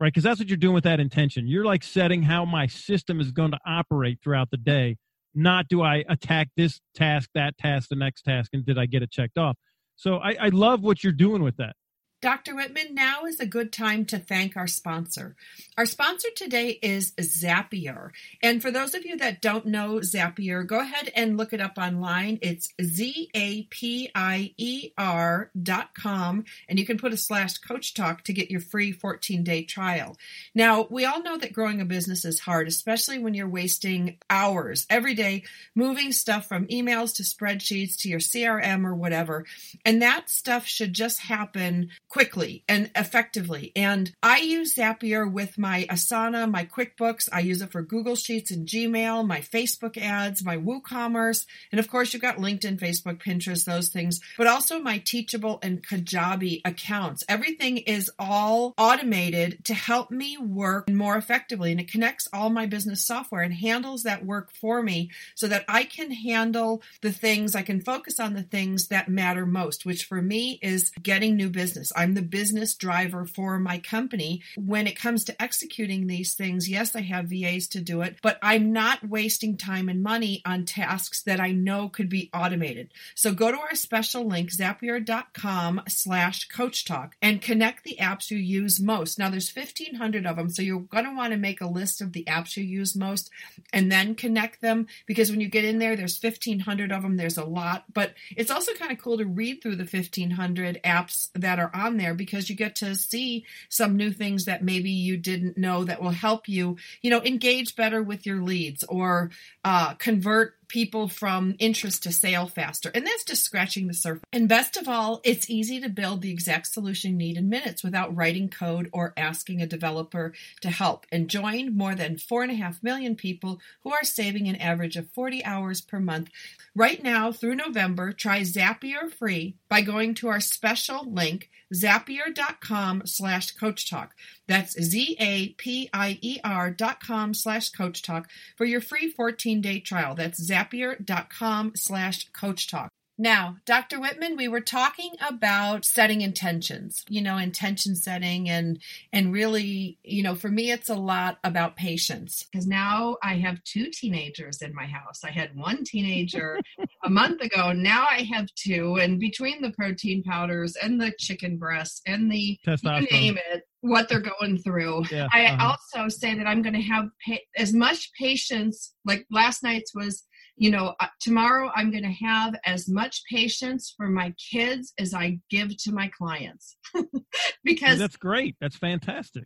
right? 0.00 0.08
Because 0.08 0.24
that's 0.24 0.40
what 0.40 0.48
you're 0.48 0.56
doing 0.56 0.74
with 0.74 0.84
that 0.84 1.00
intention. 1.00 1.46
You're 1.46 1.64
like 1.64 1.84
setting 1.84 2.22
how 2.22 2.44
my 2.44 2.66
system 2.66 3.20
is 3.20 3.30
going 3.30 3.52
to 3.52 3.58
operate 3.66 4.18
throughout 4.22 4.50
the 4.50 4.56
day. 4.56 4.96
Not 5.34 5.68
do 5.68 5.82
I 5.82 6.04
attack 6.08 6.48
this 6.56 6.80
task, 6.94 7.30
that 7.34 7.56
task, 7.58 7.88
the 7.88 7.96
next 7.96 8.22
task, 8.22 8.50
and 8.52 8.66
did 8.66 8.78
I 8.78 8.86
get 8.86 9.02
it 9.02 9.10
checked 9.10 9.38
off? 9.38 9.56
So 9.96 10.16
I, 10.16 10.36
I 10.40 10.48
love 10.48 10.82
what 10.82 11.04
you're 11.04 11.12
doing 11.12 11.42
with 11.42 11.56
that. 11.58 11.74
Dr. 12.22 12.54
Whitman, 12.54 12.94
now 12.94 13.24
is 13.24 13.40
a 13.40 13.46
good 13.46 13.72
time 13.72 14.04
to 14.04 14.16
thank 14.16 14.56
our 14.56 14.68
sponsor. 14.68 15.34
Our 15.76 15.86
sponsor 15.86 16.28
today 16.36 16.78
is 16.80 17.14
Zapier. 17.20 18.10
And 18.40 18.62
for 18.62 18.70
those 18.70 18.94
of 18.94 19.04
you 19.04 19.16
that 19.16 19.42
don't 19.42 19.66
know 19.66 19.96
Zapier, 19.96 20.64
go 20.64 20.78
ahead 20.78 21.10
and 21.16 21.36
look 21.36 21.52
it 21.52 21.60
up 21.60 21.78
online. 21.78 22.38
It's 22.40 22.72
Z 22.80 23.28
A 23.34 23.64
P 23.64 24.08
I 24.14 24.54
E 24.56 24.90
R 24.96 25.50
dot 25.60 25.96
com. 25.96 26.44
And 26.68 26.78
you 26.78 26.86
can 26.86 26.96
put 26.96 27.12
a 27.12 27.16
slash 27.16 27.58
coach 27.58 27.92
talk 27.92 28.22
to 28.24 28.32
get 28.32 28.52
your 28.52 28.60
free 28.60 28.92
14 28.92 29.42
day 29.42 29.64
trial. 29.64 30.16
Now, 30.54 30.86
we 30.88 31.04
all 31.04 31.24
know 31.24 31.38
that 31.38 31.52
growing 31.52 31.80
a 31.80 31.84
business 31.84 32.24
is 32.24 32.38
hard, 32.38 32.68
especially 32.68 33.18
when 33.18 33.34
you're 33.34 33.48
wasting 33.48 34.18
hours 34.30 34.86
every 34.88 35.14
day 35.14 35.42
moving 35.74 36.12
stuff 36.12 36.46
from 36.46 36.68
emails 36.68 37.16
to 37.16 37.24
spreadsheets 37.24 37.96
to 37.96 38.08
your 38.08 38.20
CRM 38.20 38.86
or 38.86 38.94
whatever. 38.94 39.44
And 39.84 40.02
that 40.02 40.30
stuff 40.30 40.66
should 40.66 40.92
just 40.92 41.18
happen 41.18 41.90
quickly 42.12 42.62
and 42.68 42.90
effectively. 42.94 43.72
And 43.74 44.12
I 44.22 44.40
use 44.40 44.74
Zapier 44.74 45.30
with 45.30 45.56
my 45.56 45.86
Asana, 45.88 46.50
my 46.50 46.66
QuickBooks. 46.66 47.26
I 47.32 47.40
use 47.40 47.62
it 47.62 47.72
for 47.72 47.80
Google 47.80 48.16
Sheets 48.16 48.50
and 48.50 48.68
Gmail, 48.68 49.26
my 49.26 49.40
Facebook 49.40 49.96
ads, 49.96 50.44
my 50.44 50.58
WooCommerce. 50.58 51.46
And 51.70 51.78
of 51.78 51.88
course, 51.88 52.12
you've 52.12 52.20
got 52.20 52.36
LinkedIn, 52.36 52.78
Facebook, 52.78 53.22
Pinterest, 53.22 53.64
those 53.64 53.88
things, 53.88 54.20
but 54.36 54.46
also 54.46 54.78
my 54.78 54.98
Teachable 54.98 55.58
and 55.62 55.82
Kajabi 55.82 56.60
accounts. 56.66 57.24
Everything 57.30 57.78
is 57.78 58.10
all 58.18 58.74
automated 58.76 59.64
to 59.64 59.72
help 59.72 60.10
me 60.10 60.36
work 60.36 60.90
more 60.90 61.16
effectively. 61.16 61.70
And 61.70 61.80
it 61.80 61.90
connects 61.90 62.28
all 62.30 62.50
my 62.50 62.66
business 62.66 63.06
software 63.06 63.40
and 63.40 63.54
handles 63.54 64.02
that 64.02 64.22
work 64.22 64.50
for 64.52 64.82
me 64.82 65.10
so 65.34 65.48
that 65.48 65.64
I 65.66 65.84
can 65.84 66.10
handle 66.10 66.82
the 67.00 67.10
things, 67.10 67.54
I 67.54 67.62
can 67.62 67.80
focus 67.80 68.20
on 68.20 68.34
the 68.34 68.42
things 68.42 68.88
that 68.88 69.08
matter 69.08 69.46
most, 69.46 69.86
which 69.86 70.04
for 70.04 70.20
me 70.20 70.58
is 70.60 70.90
getting 71.02 71.36
new 71.36 71.48
business. 71.48 71.90
I'm 72.02 72.14
the 72.14 72.22
business 72.22 72.74
driver 72.74 73.24
for 73.24 73.60
my 73.60 73.78
company. 73.78 74.42
When 74.56 74.88
it 74.88 74.98
comes 74.98 75.22
to 75.24 75.40
executing 75.40 76.08
these 76.08 76.34
things, 76.34 76.68
yes, 76.68 76.96
I 76.96 77.02
have 77.02 77.26
VAs 77.26 77.68
to 77.68 77.80
do 77.80 78.02
it, 78.02 78.16
but 78.22 78.40
I'm 78.42 78.72
not 78.72 79.08
wasting 79.08 79.56
time 79.56 79.88
and 79.88 80.02
money 80.02 80.42
on 80.44 80.64
tasks 80.64 81.22
that 81.22 81.38
I 81.38 81.52
know 81.52 81.88
could 81.88 82.08
be 82.08 82.28
automated. 82.34 82.90
So 83.14 83.32
go 83.32 83.52
to 83.52 83.58
our 83.58 83.76
special 83.76 84.26
link, 84.26 84.50
zapier.com 84.50 85.82
slash 85.86 86.48
coach 86.48 86.84
talk 86.84 87.14
and 87.22 87.40
connect 87.40 87.84
the 87.84 87.98
apps 88.00 88.32
you 88.32 88.38
use 88.38 88.80
most. 88.80 89.16
Now 89.16 89.30
there's 89.30 89.54
1500 89.54 90.26
of 90.26 90.34
them. 90.34 90.50
So 90.50 90.62
you're 90.62 90.80
going 90.80 91.04
to 91.04 91.14
want 91.14 91.32
to 91.32 91.38
make 91.38 91.60
a 91.60 91.68
list 91.68 92.00
of 92.00 92.12
the 92.12 92.24
apps 92.24 92.56
you 92.56 92.64
use 92.64 92.96
most 92.96 93.30
and 93.72 93.92
then 93.92 94.16
connect 94.16 94.60
them 94.60 94.88
because 95.06 95.30
when 95.30 95.40
you 95.40 95.48
get 95.48 95.64
in 95.64 95.78
there, 95.78 95.94
there's 95.94 96.20
1500 96.20 96.90
of 96.90 97.02
them. 97.02 97.16
There's 97.16 97.38
a 97.38 97.44
lot, 97.44 97.84
but 97.92 98.14
it's 98.36 98.50
also 98.50 98.72
kind 98.74 98.90
of 98.90 98.98
cool 98.98 99.18
to 99.18 99.24
read 99.24 99.62
through 99.62 99.76
the 99.76 99.84
1500 99.84 100.80
apps 100.82 101.28
that 101.34 101.60
are 101.60 101.70
on 101.72 101.91
there 101.96 102.14
because 102.14 102.48
you 102.48 102.56
get 102.56 102.76
to 102.76 102.94
see 102.94 103.44
some 103.68 103.96
new 103.96 104.10
things 104.10 104.44
that 104.44 104.62
maybe 104.62 104.90
you 104.90 105.16
didn't 105.16 105.58
know 105.58 105.84
that 105.84 106.02
will 106.02 106.10
help 106.10 106.48
you, 106.48 106.76
you 107.02 107.10
know, 107.10 107.22
engage 107.22 107.76
better 107.76 108.02
with 108.02 108.26
your 108.26 108.42
leads 108.42 108.82
or 108.84 109.30
uh, 109.64 109.94
convert 109.94 110.54
people 110.72 111.06
from 111.06 111.54
interest 111.58 112.02
to 112.02 112.10
sale 112.10 112.46
faster. 112.46 112.90
And 112.94 113.06
that's 113.06 113.24
just 113.24 113.44
scratching 113.44 113.88
the 113.88 113.94
surface. 113.94 114.24
And 114.32 114.48
best 114.48 114.78
of 114.78 114.88
all, 114.88 115.20
it's 115.22 115.50
easy 115.50 115.80
to 115.80 115.90
build 115.90 116.22
the 116.22 116.30
exact 116.30 116.68
solution 116.68 117.10
you 117.10 117.16
need 117.18 117.36
in 117.36 117.50
minutes 117.50 117.84
without 117.84 118.16
writing 118.16 118.48
code 118.48 118.88
or 118.90 119.12
asking 119.18 119.60
a 119.60 119.66
developer 119.66 120.32
to 120.62 120.70
help. 120.70 121.04
And 121.12 121.28
join 121.28 121.76
more 121.76 121.94
than 121.94 122.16
4.5 122.16 122.82
million 122.82 123.16
people 123.16 123.60
who 123.82 123.92
are 123.92 124.02
saving 124.02 124.48
an 124.48 124.56
average 124.56 124.96
of 124.96 125.10
40 125.10 125.44
hours 125.44 125.82
per 125.82 126.00
month. 126.00 126.30
Right 126.74 127.02
now 127.02 127.32
through 127.32 127.56
November, 127.56 128.14
try 128.14 128.40
Zapier 128.40 129.12
free 129.12 129.56
by 129.68 129.82
going 129.82 130.14
to 130.14 130.28
our 130.28 130.40
special 130.40 131.04
link, 131.04 131.50
zapier.com 131.72 133.02
slash 133.06 133.52
coach 133.52 133.88
talk. 133.88 134.14
That's 134.46 134.80
Z-A-P-I-E-R 134.80 136.70
dot 136.70 137.00
com 137.04 137.34
slash 137.34 137.70
coach 137.70 138.02
talk 138.02 138.28
for 138.56 138.64
your 138.64 138.80
free 138.80 139.10
14 139.10 139.60
day 139.60 139.80
trial. 139.80 140.14
That's 140.14 140.40
zapier.com 140.48 141.72
slash 141.76 142.28
coach 142.32 142.68
talk. 142.70 142.90
Now, 143.18 143.56
Dr. 143.66 144.00
Whitman, 144.00 144.36
we 144.36 144.48
were 144.48 144.60
talking 144.60 145.10
about 145.20 145.84
setting 145.84 146.22
intentions, 146.22 147.04
you 147.08 147.20
know, 147.20 147.36
intention 147.36 147.94
setting 147.94 148.48
and 148.48 148.80
and 149.12 149.32
really, 149.32 149.98
you 150.02 150.22
know, 150.22 150.34
for 150.34 150.48
me 150.48 150.70
it's 150.70 150.88
a 150.88 150.94
lot 150.94 151.38
about 151.44 151.76
patience 151.76 152.46
because 152.50 152.66
now 152.66 153.18
I 153.22 153.36
have 153.36 153.62
two 153.64 153.90
teenagers 153.92 154.62
in 154.62 154.74
my 154.74 154.86
house. 154.86 155.24
I 155.24 155.30
had 155.30 155.54
one 155.54 155.84
teenager 155.84 156.58
a 157.04 157.10
month 157.10 157.42
ago, 157.42 157.72
now 157.72 158.06
I 158.08 158.22
have 158.32 158.46
two 158.54 158.96
and 158.96 159.20
between 159.20 159.60
the 159.60 159.72
protein 159.72 160.22
powders 160.22 160.76
and 160.82 161.00
the 161.00 161.12
chicken 161.18 161.58
breast 161.58 162.02
and 162.06 162.30
the 162.30 162.58
you 162.66 163.06
name 163.10 163.38
it, 163.52 163.62
what 163.82 164.08
they're 164.08 164.20
going 164.20 164.58
through. 164.58 165.04
Yeah, 165.10 165.28
I 165.32 165.46
uh-huh. 165.46 165.76
also 165.96 166.08
say 166.08 166.34
that 166.34 166.46
I'm 166.46 166.62
going 166.62 166.74
to 166.74 166.80
have 166.80 167.08
pa- 167.26 167.36
as 167.56 167.74
much 167.74 168.10
patience 168.18 168.94
like 169.04 169.26
last 169.30 169.62
night's 169.62 169.94
was 169.94 170.24
you 170.56 170.70
know, 170.70 170.94
uh, 171.00 171.06
tomorrow 171.20 171.70
I'm 171.74 171.90
going 171.90 172.02
to 172.04 172.26
have 172.26 172.54
as 172.64 172.88
much 172.88 173.22
patience 173.30 173.92
for 173.96 174.08
my 174.08 174.34
kids 174.50 174.92
as 174.98 175.14
I 175.14 175.38
give 175.50 175.76
to 175.84 175.92
my 175.92 176.10
clients. 176.16 176.76
because 177.64 177.98
that's 177.98 178.16
great. 178.16 178.56
That's 178.60 178.76
fantastic. 178.76 179.44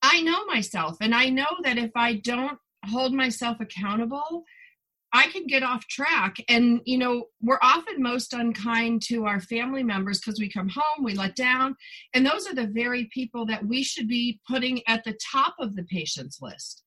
I 0.00 0.22
know 0.22 0.44
myself, 0.46 0.96
and 1.00 1.14
I 1.14 1.28
know 1.28 1.48
that 1.64 1.76
if 1.76 1.90
I 1.96 2.14
don't 2.14 2.58
hold 2.86 3.12
myself 3.12 3.58
accountable, 3.60 4.44
I 5.12 5.26
can 5.28 5.46
get 5.46 5.62
off 5.62 5.86
track. 5.86 6.36
And, 6.48 6.80
you 6.84 6.98
know, 6.98 7.24
we're 7.40 7.58
often 7.62 8.02
most 8.02 8.34
unkind 8.34 9.02
to 9.08 9.24
our 9.24 9.40
family 9.40 9.82
members 9.82 10.20
because 10.20 10.38
we 10.38 10.50
come 10.50 10.68
home, 10.68 11.04
we 11.04 11.14
let 11.14 11.34
down. 11.34 11.76
And 12.14 12.26
those 12.26 12.46
are 12.46 12.54
the 12.54 12.66
very 12.66 13.08
people 13.12 13.46
that 13.46 13.66
we 13.66 13.82
should 13.82 14.06
be 14.06 14.40
putting 14.48 14.86
at 14.86 15.04
the 15.04 15.18
top 15.32 15.54
of 15.58 15.76
the 15.76 15.84
patient's 15.84 16.40
list. 16.42 16.84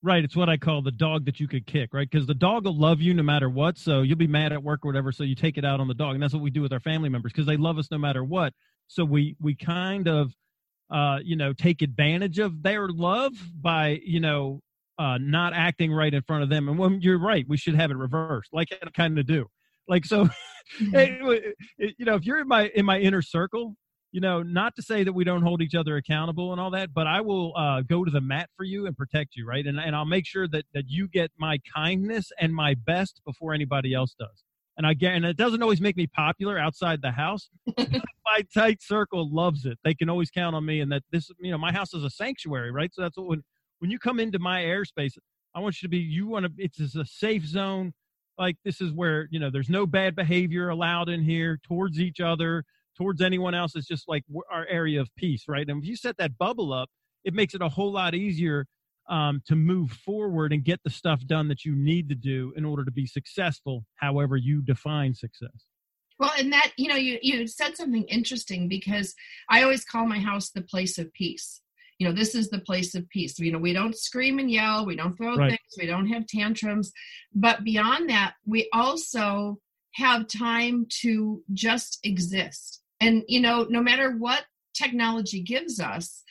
Right. 0.00 0.22
It's 0.22 0.36
what 0.36 0.48
I 0.48 0.56
call 0.56 0.80
the 0.80 0.92
dog 0.92 1.24
that 1.24 1.40
you 1.40 1.48
could 1.48 1.66
kick, 1.66 1.92
right? 1.92 2.08
Because 2.08 2.26
the 2.26 2.34
dog 2.34 2.66
will 2.66 2.78
love 2.78 3.00
you 3.00 3.14
no 3.14 3.24
matter 3.24 3.50
what. 3.50 3.76
So 3.76 4.02
you'll 4.02 4.16
be 4.16 4.28
mad 4.28 4.52
at 4.52 4.62
work 4.62 4.84
or 4.84 4.88
whatever. 4.88 5.10
So 5.10 5.24
you 5.24 5.34
take 5.34 5.58
it 5.58 5.64
out 5.64 5.80
on 5.80 5.88
the 5.88 5.94
dog. 5.94 6.14
And 6.14 6.22
that's 6.22 6.32
what 6.32 6.42
we 6.42 6.50
do 6.50 6.62
with 6.62 6.72
our 6.72 6.80
family 6.80 7.08
members 7.08 7.32
because 7.32 7.46
they 7.46 7.56
love 7.56 7.78
us 7.78 7.90
no 7.90 7.98
matter 7.98 8.22
what. 8.22 8.52
So 8.86 9.04
we, 9.04 9.36
we 9.40 9.56
kind 9.56 10.06
of, 10.06 10.32
uh, 10.88 11.18
you 11.22 11.34
know, 11.34 11.52
take 11.52 11.82
advantage 11.82 12.38
of 12.38 12.62
their 12.62 12.88
love 12.88 13.32
by, 13.60 14.00
you 14.04 14.20
know, 14.20 14.60
uh, 14.98 15.18
not 15.20 15.52
acting 15.52 15.92
right 15.92 16.12
in 16.12 16.22
front 16.22 16.42
of 16.42 16.48
them. 16.48 16.68
And 16.68 16.78
when 16.78 17.00
you're 17.00 17.18
right, 17.18 17.44
we 17.48 17.56
should 17.56 17.74
have 17.74 17.90
it 17.90 17.96
reversed, 17.96 18.50
like 18.52 18.68
I 18.72 18.90
kind 18.90 19.18
of 19.18 19.26
do. 19.26 19.46
Like 19.88 20.04
so, 20.04 20.28
mm-hmm. 20.80 21.32
you 21.78 22.04
know, 22.04 22.14
if 22.14 22.24
you're 22.24 22.40
in 22.40 22.48
my 22.48 22.70
in 22.74 22.84
my 22.84 22.98
inner 22.98 23.22
circle, 23.22 23.76
you 24.10 24.20
know, 24.20 24.42
not 24.42 24.74
to 24.76 24.82
say 24.82 25.04
that 25.04 25.12
we 25.12 25.24
don't 25.24 25.42
hold 25.42 25.60
each 25.60 25.74
other 25.74 25.96
accountable 25.96 26.52
and 26.52 26.60
all 26.60 26.70
that, 26.70 26.94
but 26.94 27.06
I 27.06 27.20
will 27.20 27.54
uh, 27.56 27.82
go 27.82 28.04
to 28.04 28.10
the 28.10 28.20
mat 28.20 28.48
for 28.56 28.64
you 28.64 28.86
and 28.86 28.96
protect 28.96 29.36
you, 29.36 29.46
right? 29.46 29.66
And 29.66 29.78
and 29.78 29.94
I'll 29.94 30.06
make 30.06 30.26
sure 30.26 30.48
that 30.48 30.64
that 30.72 30.84
you 30.88 31.08
get 31.08 31.30
my 31.38 31.58
kindness 31.74 32.32
and 32.40 32.54
my 32.54 32.74
best 32.74 33.20
before 33.26 33.52
anybody 33.52 33.92
else 33.94 34.14
does. 34.18 34.44
And 34.76 34.86
I 34.86 34.94
get, 34.94 35.14
and 35.14 35.24
it 35.24 35.36
doesn't 35.36 35.60
always 35.60 35.80
make 35.80 35.96
me 35.96 36.06
popular 36.06 36.56
outside 36.56 37.02
the 37.02 37.10
house. 37.10 37.50
my 37.76 38.44
tight 38.54 38.80
circle 38.80 39.28
loves 39.28 39.66
it. 39.66 39.76
They 39.82 39.92
can 39.92 40.08
always 40.08 40.30
count 40.30 40.54
on 40.54 40.64
me, 40.64 40.80
and 40.80 40.92
that 40.92 41.02
this, 41.10 41.30
you 41.40 41.50
know, 41.50 41.58
my 41.58 41.72
house 41.72 41.92
is 41.92 42.04
a 42.04 42.10
sanctuary, 42.10 42.70
right? 42.70 42.94
So 42.94 43.02
that's 43.02 43.16
what 43.16 43.26
when 43.26 43.42
when 43.80 43.90
you 43.90 43.98
come 43.98 44.20
into 44.20 44.38
my 44.38 44.62
airspace, 44.62 45.18
I 45.54 45.60
want 45.60 45.82
you 45.82 45.86
to 45.86 45.90
be. 45.90 45.98
You 45.98 46.28
want 46.28 46.46
to. 46.46 46.52
It's 46.56 46.94
a 46.94 47.04
safe 47.04 47.44
zone. 47.44 47.92
Like 48.38 48.56
this 48.64 48.80
is 48.80 48.92
where 48.92 49.28
you 49.30 49.40
know 49.40 49.50
there's 49.50 49.68
no 49.68 49.84
bad 49.84 50.14
behavior 50.14 50.68
allowed 50.68 51.08
in 51.08 51.22
here 51.22 51.58
towards 51.66 52.00
each 52.00 52.20
other 52.20 52.64
towards 52.98 53.22
anyone 53.22 53.54
else 53.54 53.74
is 53.76 53.86
just 53.86 54.08
like 54.08 54.24
our 54.52 54.66
area 54.68 55.00
of 55.00 55.08
peace, 55.16 55.44
right? 55.48 55.66
And 55.68 55.82
if 55.82 55.88
you 55.88 55.96
set 55.96 56.18
that 56.18 56.36
bubble 56.36 56.72
up, 56.72 56.90
it 57.24 57.32
makes 57.32 57.54
it 57.54 57.62
a 57.62 57.68
whole 57.68 57.92
lot 57.92 58.14
easier 58.14 58.66
um, 59.08 59.40
to 59.46 59.56
move 59.56 59.90
forward 59.90 60.52
and 60.52 60.62
get 60.64 60.80
the 60.84 60.90
stuff 60.90 61.24
done 61.24 61.48
that 61.48 61.64
you 61.64 61.74
need 61.74 62.08
to 62.10 62.14
do 62.14 62.52
in 62.56 62.64
order 62.64 62.84
to 62.84 62.90
be 62.90 63.06
successful, 63.06 63.84
however 63.94 64.36
you 64.36 64.60
define 64.60 65.14
success. 65.14 65.64
Well, 66.18 66.32
and 66.36 66.52
that, 66.52 66.72
you 66.76 66.88
know, 66.88 66.96
you, 66.96 67.18
you 67.22 67.46
said 67.46 67.76
something 67.76 68.02
interesting 68.04 68.68
because 68.68 69.14
I 69.48 69.62
always 69.62 69.84
call 69.84 70.06
my 70.06 70.18
house 70.18 70.50
the 70.50 70.62
place 70.62 70.98
of 70.98 71.12
peace. 71.12 71.60
You 71.98 72.08
know, 72.08 72.14
this 72.14 72.34
is 72.34 72.50
the 72.50 72.60
place 72.60 72.94
of 72.94 73.08
peace. 73.08 73.38
You 73.38 73.52
know, 73.52 73.58
we 73.58 73.72
don't 73.72 73.96
scream 73.96 74.38
and 74.38 74.50
yell, 74.50 74.84
we 74.84 74.96
don't 74.96 75.16
throw 75.16 75.36
right. 75.36 75.50
things, 75.50 75.60
we 75.78 75.86
don't 75.86 76.08
have 76.08 76.26
tantrums. 76.26 76.92
But 77.34 77.64
beyond 77.64 78.10
that, 78.10 78.34
we 78.44 78.68
also 78.72 79.58
have 79.94 80.28
time 80.28 80.86
to 81.00 81.42
just 81.52 81.98
exist. 82.04 82.82
And, 83.00 83.22
you 83.28 83.40
know, 83.40 83.66
no 83.68 83.82
matter 83.82 84.16
what 84.16 84.44
technology 84.74 85.42
gives 85.42 85.80
us, 85.80 86.22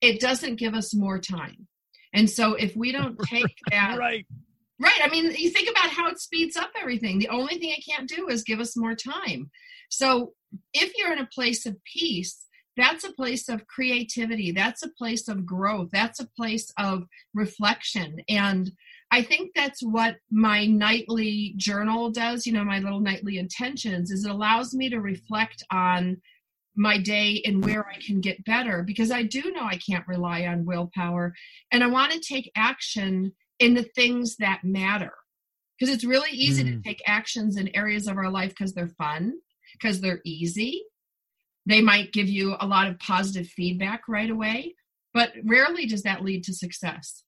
it 0.00 0.20
doesn't 0.20 0.56
give 0.56 0.74
us 0.74 0.94
more 0.94 1.18
time. 1.18 1.68
And 2.12 2.28
so 2.28 2.54
if 2.54 2.76
we 2.76 2.92
don't 2.92 3.18
take 3.24 3.56
that. 3.70 3.98
right. 3.98 4.26
Right. 4.78 5.00
I 5.00 5.08
mean, 5.08 5.26
you 5.36 5.50
think 5.50 5.70
about 5.70 5.90
how 5.90 6.08
it 6.08 6.18
speeds 6.18 6.56
up 6.56 6.70
everything. 6.80 7.20
The 7.20 7.28
only 7.28 7.56
thing 7.58 7.70
it 7.70 7.84
can't 7.88 8.08
do 8.08 8.28
is 8.28 8.42
give 8.42 8.58
us 8.58 8.76
more 8.76 8.96
time. 8.96 9.50
So 9.90 10.32
if 10.74 10.98
you're 10.98 11.12
in 11.12 11.20
a 11.20 11.28
place 11.32 11.66
of 11.66 11.76
peace, 11.84 12.46
that's 12.76 13.04
a 13.04 13.12
place 13.12 13.48
of 13.48 13.66
creativity. 13.66 14.50
That's 14.50 14.82
a 14.82 14.90
place 14.90 15.28
of 15.28 15.46
growth. 15.46 15.90
That's 15.92 16.20
a 16.20 16.28
place 16.36 16.72
of 16.78 17.04
reflection. 17.34 18.22
And 18.28 18.72
I 19.12 19.20
think 19.20 19.50
that's 19.54 19.82
what 19.82 20.16
my 20.30 20.64
nightly 20.64 21.52
journal 21.58 22.10
does, 22.10 22.46
you 22.46 22.54
know, 22.54 22.64
my 22.64 22.78
little 22.78 22.98
nightly 22.98 23.36
intentions, 23.36 24.10
is 24.10 24.24
it 24.24 24.30
allows 24.30 24.72
me 24.72 24.88
to 24.88 25.00
reflect 25.00 25.62
on 25.70 26.16
my 26.74 26.96
day 26.96 27.42
and 27.44 27.62
where 27.62 27.86
I 27.86 27.98
can 28.04 28.22
get 28.22 28.42
better 28.46 28.82
because 28.82 29.10
I 29.10 29.22
do 29.24 29.52
know 29.52 29.64
I 29.64 29.76
can't 29.76 30.08
rely 30.08 30.46
on 30.46 30.64
willpower 30.64 31.34
and 31.70 31.84
I 31.84 31.88
want 31.88 32.12
to 32.12 32.20
take 32.20 32.50
action 32.56 33.32
in 33.58 33.74
the 33.74 33.82
things 33.82 34.36
that 34.36 34.64
matter. 34.64 35.12
Because 35.78 35.94
it's 35.94 36.04
really 36.04 36.30
easy 36.30 36.64
mm. 36.64 36.76
to 36.76 36.82
take 36.82 37.02
actions 37.06 37.58
in 37.58 37.76
areas 37.76 38.06
of 38.06 38.16
our 38.16 38.30
life 38.30 38.50
because 38.50 38.72
they're 38.72 38.88
fun, 38.96 39.34
because 39.74 40.00
they're 40.00 40.22
easy. 40.24 40.84
They 41.66 41.82
might 41.82 42.14
give 42.14 42.28
you 42.28 42.56
a 42.58 42.66
lot 42.66 42.88
of 42.88 42.98
positive 42.98 43.48
feedback 43.48 44.08
right 44.08 44.30
away, 44.30 44.74
but 45.12 45.32
rarely 45.44 45.84
does 45.84 46.02
that 46.04 46.24
lead 46.24 46.44
to 46.44 46.54
success. 46.54 47.24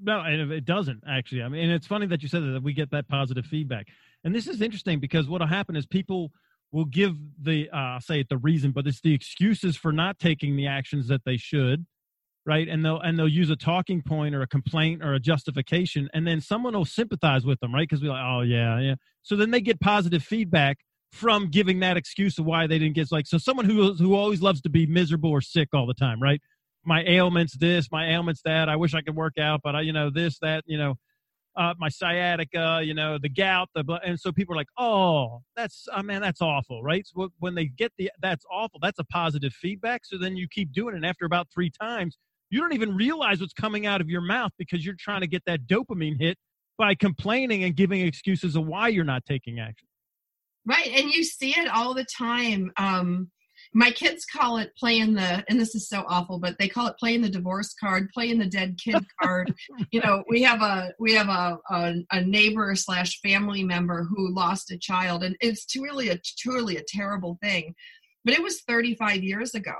No, 0.00 0.20
and 0.20 0.52
it 0.52 0.64
does't 0.64 1.02
actually. 1.08 1.42
I 1.42 1.48
mean, 1.48 1.64
and 1.64 1.72
it's 1.72 1.86
funny 1.86 2.06
that 2.06 2.22
you 2.22 2.28
said 2.28 2.42
that 2.42 2.62
we 2.62 2.72
get 2.72 2.90
that 2.90 3.08
positive 3.08 3.46
feedback. 3.46 3.86
And 4.24 4.34
this 4.34 4.46
is 4.46 4.60
interesting 4.60 4.98
because 4.98 5.28
what'll 5.28 5.46
happen 5.46 5.76
is 5.76 5.86
people 5.86 6.32
will 6.72 6.84
give 6.84 7.14
the 7.40 7.70
uh, 7.70 8.00
say 8.00 8.20
it 8.20 8.28
the 8.28 8.38
reason, 8.38 8.72
but 8.72 8.86
it's 8.86 9.00
the 9.00 9.14
excuses 9.14 9.76
for 9.76 9.92
not 9.92 10.18
taking 10.18 10.56
the 10.56 10.66
actions 10.66 11.06
that 11.08 11.24
they 11.24 11.36
should, 11.36 11.86
right? 12.44 12.68
And 12.68 12.84
they'll 12.84 13.00
and 13.00 13.18
they'll 13.18 13.28
use 13.28 13.50
a 13.50 13.56
talking 13.56 14.02
point 14.02 14.34
or 14.34 14.42
a 14.42 14.48
complaint 14.48 15.02
or 15.04 15.14
a 15.14 15.20
justification, 15.20 16.08
and 16.12 16.26
then 16.26 16.40
someone 16.40 16.74
will 16.74 16.84
sympathize 16.84 17.44
with 17.46 17.60
them, 17.60 17.72
right? 17.72 17.88
Because 17.88 18.02
we're 18.02 18.10
like, 18.10 18.24
oh 18.24 18.40
yeah, 18.40 18.80
yeah. 18.80 18.94
So 19.22 19.36
then 19.36 19.52
they 19.52 19.60
get 19.60 19.80
positive 19.80 20.24
feedback 20.24 20.78
from 21.12 21.48
giving 21.48 21.78
that 21.78 21.96
excuse 21.96 22.36
of 22.40 22.44
why 22.44 22.66
they 22.66 22.78
didn't 22.80 22.96
get 22.96 23.12
like 23.12 23.28
so 23.28 23.38
someone 23.38 23.66
who 23.66 23.94
who 23.94 24.16
always 24.16 24.42
loves 24.42 24.60
to 24.62 24.68
be 24.68 24.86
miserable 24.86 25.30
or 25.30 25.40
sick 25.40 25.68
all 25.72 25.86
the 25.86 25.94
time, 25.94 26.20
right? 26.20 26.40
My 26.84 27.02
ailments 27.04 27.56
this, 27.56 27.88
my 27.90 28.10
ailments 28.10 28.42
that. 28.44 28.68
I 28.68 28.76
wish 28.76 28.94
I 28.94 29.02
could 29.02 29.16
work 29.16 29.38
out, 29.38 29.60
but 29.62 29.74
I, 29.74 29.82
you 29.82 29.92
know, 29.92 30.10
this, 30.10 30.38
that, 30.40 30.64
you 30.66 30.78
know, 30.78 30.94
uh, 31.56 31.74
my 31.78 31.88
sciatica, 31.88 32.80
you 32.82 32.94
know, 32.94 33.18
the 33.18 33.28
gout, 33.28 33.68
the. 33.74 33.84
And 34.04 34.18
so 34.18 34.32
people 34.32 34.54
are 34.54 34.56
like, 34.56 34.68
oh, 34.78 35.40
that's, 35.56 35.86
oh, 35.94 36.02
man, 36.02 36.20
that's 36.20 36.40
awful, 36.40 36.82
right? 36.82 37.06
So 37.06 37.28
when 37.38 37.54
they 37.54 37.66
get 37.66 37.92
the, 37.96 38.10
that's 38.20 38.44
awful, 38.50 38.80
that's 38.82 38.98
a 38.98 39.04
positive 39.04 39.52
feedback. 39.52 40.04
So 40.04 40.18
then 40.18 40.36
you 40.36 40.48
keep 40.48 40.72
doing 40.72 40.94
it. 40.94 40.96
And 40.96 41.06
after 41.06 41.24
about 41.24 41.48
three 41.54 41.70
times, 41.70 42.18
you 42.50 42.60
don't 42.60 42.72
even 42.72 42.94
realize 42.94 43.40
what's 43.40 43.52
coming 43.52 43.86
out 43.86 44.00
of 44.00 44.08
your 44.08 44.20
mouth 44.20 44.52
because 44.58 44.84
you're 44.84 44.96
trying 44.98 45.20
to 45.20 45.26
get 45.26 45.44
that 45.46 45.66
dopamine 45.66 46.20
hit 46.20 46.36
by 46.76 46.94
complaining 46.94 47.64
and 47.64 47.76
giving 47.76 48.00
excuses 48.00 48.56
of 48.56 48.66
why 48.66 48.88
you're 48.88 49.04
not 49.04 49.24
taking 49.24 49.60
action. 49.60 49.86
Right. 50.66 50.88
And 50.88 51.12
you 51.12 51.24
see 51.24 51.50
it 51.50 51.68
all 51.68 51.94
the 51.94 52.04
time. 52.04 52.72
Um, 52.76 53.30
my 53.74 53.90
kids 53.90 54.24
call 54.24 54.56
it 54.58 54.74
playing 54.76 55.14
the 55.14 55.44
and 55.48 55.58
this 55.58 55.74
is 55.74 55.88
so 55.88 56.04
awful 56.08 56.38
but 56.38 56.56
they 56.58 56.68
call 56.68 56.86
it 56.86 56.96
playing 56.98 57.20
the 57.20 57.28
divorce 57.28 57.74
card 57.78 58.08
playing 58.14 58.38
the 58.38 58.46
dead 58.46 58.78
kid 58.82 59.04
card. 59.22 59.52
You 59.90 60.00
know 60.00 60.22
we 60.28 60.42
have 60.42 60.62
a 60.62 60.92
we 60.98 61.12
have 61.14 61.28
a, 61.28 61.58
a, 61.70 61.94
a 62.12 62.20
neighbor 62.22 62.74
slash 62.76 63.20
family 63.20 63.64
member 63.64 64.04
who 64.04 64.32
lost 64.32 64.70
a 64.70 64.78
child 64.78 65.24
and 65.24 65.36
it's 65.40 65.66
truly 65.66 66.08
a 66.08 66.18
truly 66.38 66.76
a 66.76 66.84
terrible 66.86 67.36
thing. 67.42 67.74
But 68.24 68.34
it 68.34 68.42
was 68.42 68.62
35 68.62 69.22
years 69.22 69.54
ago 69.54 69.74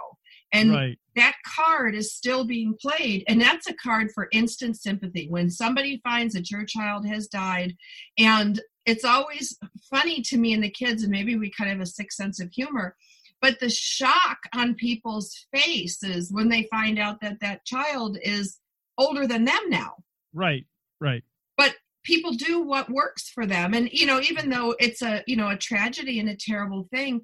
and 0.52 0.70
right. 0.70 0.98
that 1.16 1.36
card 1.46 1.94
is 1.94 2.14
still 2.14 2.44
being 2.44 2.76
played 2.80 3.24
and 3.28 3.40
that's 3.40 3.68
a 3.68 3.74
card 3.74 4.10
for 4.12 4.28
instant 4.32 4.76
sympathy. 4.76 5.28
When 5.30 5.50
somebody 5.50 6.00
finds 6.02 6.34
that 6.34 6.50
your 6.50 6.64
child 6.64 7.06
has 7.06 7.28
died 7.28 7.74
and 8.18 8.60
it's 8.86 9.04
always 9.04 9.56
funny 9.88 10.20
to 10.20 10.36
me 10.36 10.52
and 10.52 10.62
the 10.62 10.70
kids 10.70 11.04
and 11.04 11.12
maybe 11.12 11.36
we 11.36 11.50
kind 11.50 11.70
of 11.70 11.78
have 11.78 11.86
a 11.86 11.90
sick 11.90 12.12
sense 12.12 12.40
of 12.40 12.50
humor 12.52 12.96
but 13.44 13.60
the 13.60 13.68
shock 13.68 14.38
on 14.54 14.74
people's 14.74 15.46
faces 15.52 16.32
when 16.32 16.48
they 16.48 16.62
find 16.70 16.98
out 16.98 17.20
that 17.20 17.40
that 17.40 17.62
child 17.66 18.16
is 18.22 18.58
older 18.96 19.26
than 19.26 19.44
them 19.44 19.68
now. 19.68 19.96
Right 20.32 20.64
right. 20.98 21.22
But 21.58 21.74
people 22.04 22.32
do 22.32 22.62
what 22.62 22.88
works 22.88 23.28
for 23.28 23.44
them. 23.44 23.74
And 23.74 23.92
you 23.92 24.06
know 24.06 24.18
even 24.22 24.48
though 24.48 24.74
it's 24.78 25.02
a 25.02 25.22
you 25.26 25.36
know 25.36 25.50
a 25.50 25.58
tragedy 25.58 26.18
and 26.18 26.30
a 26.30 26.36
terrible 26.36 26.88
thing 26.90 27.20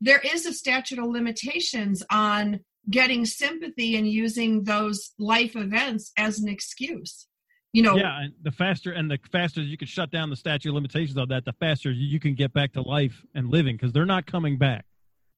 there 0.00 0.20
is 0.20 0.46
a 0.46 0.54
statute 0.54 0.98
of 0.98 1.04
limitations 1.06 2.02
on 2.10 2.60
getting 2.90 3.26
sympathy 3.26 3.96
and 3.96 4.06
using 4.08 4.64
those 4.64 5.12
life 5.18 5.56
events 5.56 6.10
as 6.16 6.38
an 6.38 6.48
excuse. 6.48 7.26
You 7.74 7.82
know, 7.82 7.96
yeah, 7.96 8.20
and 8.22 8.32
the 8.42 8.52
faster 8.52 8.92
and 8.92 9.10
the 9.10 9.18
faster 9.30 9.60
you 9.60 9.76
can 9.76 9.88
shut 9.88 10.10
down 10.10 10.30
the 10.30 10.36
statute 10.36 10.68
of 10.70 10.74
limitations 10.76 11.18
of 11.18 11.28
that, 11.28 11.44
the 11.44 11.54
faster 11.54 11.90
you 11.90 12.20
can 12.20 12.34
get 12.34 12.52
back 12.54 12.72
to 12.74 12.82
life 12.82 13.24
and 13.34 13.50
living 13.50 13.76
because 13.76 13.92
they're 13.92 14.06
not 14.06 14.26
coming 14.26 14.56
back. 14.56 14.84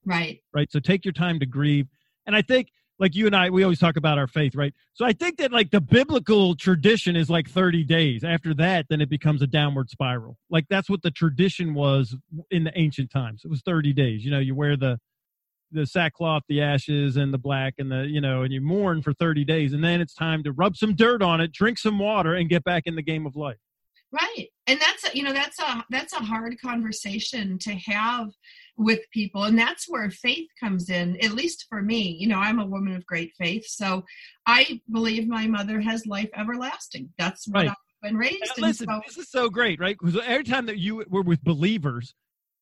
Right. 0.07 0.41
right? 0.55 0.71
So 0.73 0.81
take 0.81 1.05
your 1.05 1.13
time 1.13 1.39
to 1.41 1.47
grieve. 1.47 1.89
And 2.27 2.35
I 2.35 2.43
think, 2.43 2.69
like 2.99 3.15
you 3.15 3.27
and 3.27 3.37
I, 3.37 3.51
we 3.51 3.63
always 3.63 3.79
talk 3.79 3.97
about 3.97 4.19
our 4.19 4.27
faith, 4.27 4.55
right? 4.55 4.73
So 4.95 5.05
I 5.05 5.13
think 5.13 5.37
that 5.37 5.53
like 5.53 5.71
the 5.71 5.81
biblical 5.81 6.55
tradition 6.55 7.15
is 7.15 7.29
like 7.29 7.49
30 7.49 7.85
days. 7.85 8.25
After 8.25 8.55
that, 8.55 8.87
then 8.89 9.03
it 9.03 9.11
becomes 9.11 9.43
a 9.43 9.47
downward 9.47 9.91
spiral. 9.91 10.39
Like 10.49 10.65
that's 10.71 10.89
what 10.89 11.03
the 11.03 11.11
tradition 11.11 11.75
was 11.75 12.17
in 12.51 12.65
the 12.65 12.73
ancient 12.79 13.11
times. 13.11 13.43
It 13.45 13.51
was 13.51 13.61
30 13.63 13.93
days. 13.93 14.25
You 14.25 14.31
know, 14.31 14.39
you 14.39 14.55
wear 14.55 14.77
the 14.77 14.99
the 15.73 15.85
sackcloth, 15.85 16.45
the 16.49 16.63
ashes, 16.63 17.17
and 17.17 17.35
the 17.35 17.39
black, 17.39 17.75
and 17.79 17.91
the 17.91 18.07
you 18.07 18.21
know, 18.21 18.43
and 18.43 18.53
you 18.53 18.61
mourn 18.61 19.03
for 19.03 19.13
30 19.13 19.45
days, 19.45 19.73
and 19.73 19.83
then 19.83 20.01
it's 20.01 20.15
time 20.15 20.43
to 20.45 20.53
rub 20.53 20.77
some 20.77 20.95
dirt 20.95 21.23
on 21.23 21.41
it, 21.41 21.53
drink 21.53 21.79
some 21.79 21.99
water, 21.99 22.35
and 22.35 22.49
get 22.49 22.65
back 22.65 22.85
in 22.87 22.95
the 22.95 23.03
game 23.03 23.27
of 23.27 23.37
life. 23.37 23.59
Right. 24.13 24.49
And 24.67 24.81
that's 24.81 25.05
a, 25.05 25.17
you 25.17 25.23
know 25.23 25.33
that's 25.33 25.59
a 25.59 25.85
that's 25.91 26.13
a 26.13 26.25
hard 26.25 26.57
conversation 26.61 27.59
to 27.61 27.75
have 27.75 28.29
with 28.77 29.01
people 29.11 29.45
and 29.45 29.59
that's 29.59 29.89
where 29.89 30.11
faith 30.11 30.49
comes 30.61 30.91
in 30.91 31.17
at 31.25 31.33
least 31.33 31.67
for 31.69 31.83
me. 31.83 32.17
You 32.21 32.29
know, 32.29 32.39
I'm 32.39 32.59
a 32.59 32.67
woman 32.67 32.95
of 32.95 33.07
great 33.07 33.33
faith, 33.39 33.67
so 33.67 34.05
I 34.47 34.81
believe 34.91 35.27
my 35.29 35.47
mother 35.47 35.81
has 35.81 36.07
life 36.07 36.29
everlasting. 36.37 37.11
That's 37.19 37.47
what 37.49 37.55
Right. 37.61 37.69
I've 37.71 37.77
been 38.03 38.17
raised 38.17 38.41
Now, 38.41 38.53
in. 38.59 38.63
listen, 38.65 38.87
So, 38.89 39.01
this 39.07 39.17
is 39.19 39.31
so 39.31 39.49
great, 39.49 39.81
right? 39.81 39.97
Because 39.99 40.21
every 40.25 40.45
time 40.45 40.67
that 40.67 40.79
you 40.79 41.05
were 41.09 41.23
with 41.23 41.43
believers, 41.43 42.15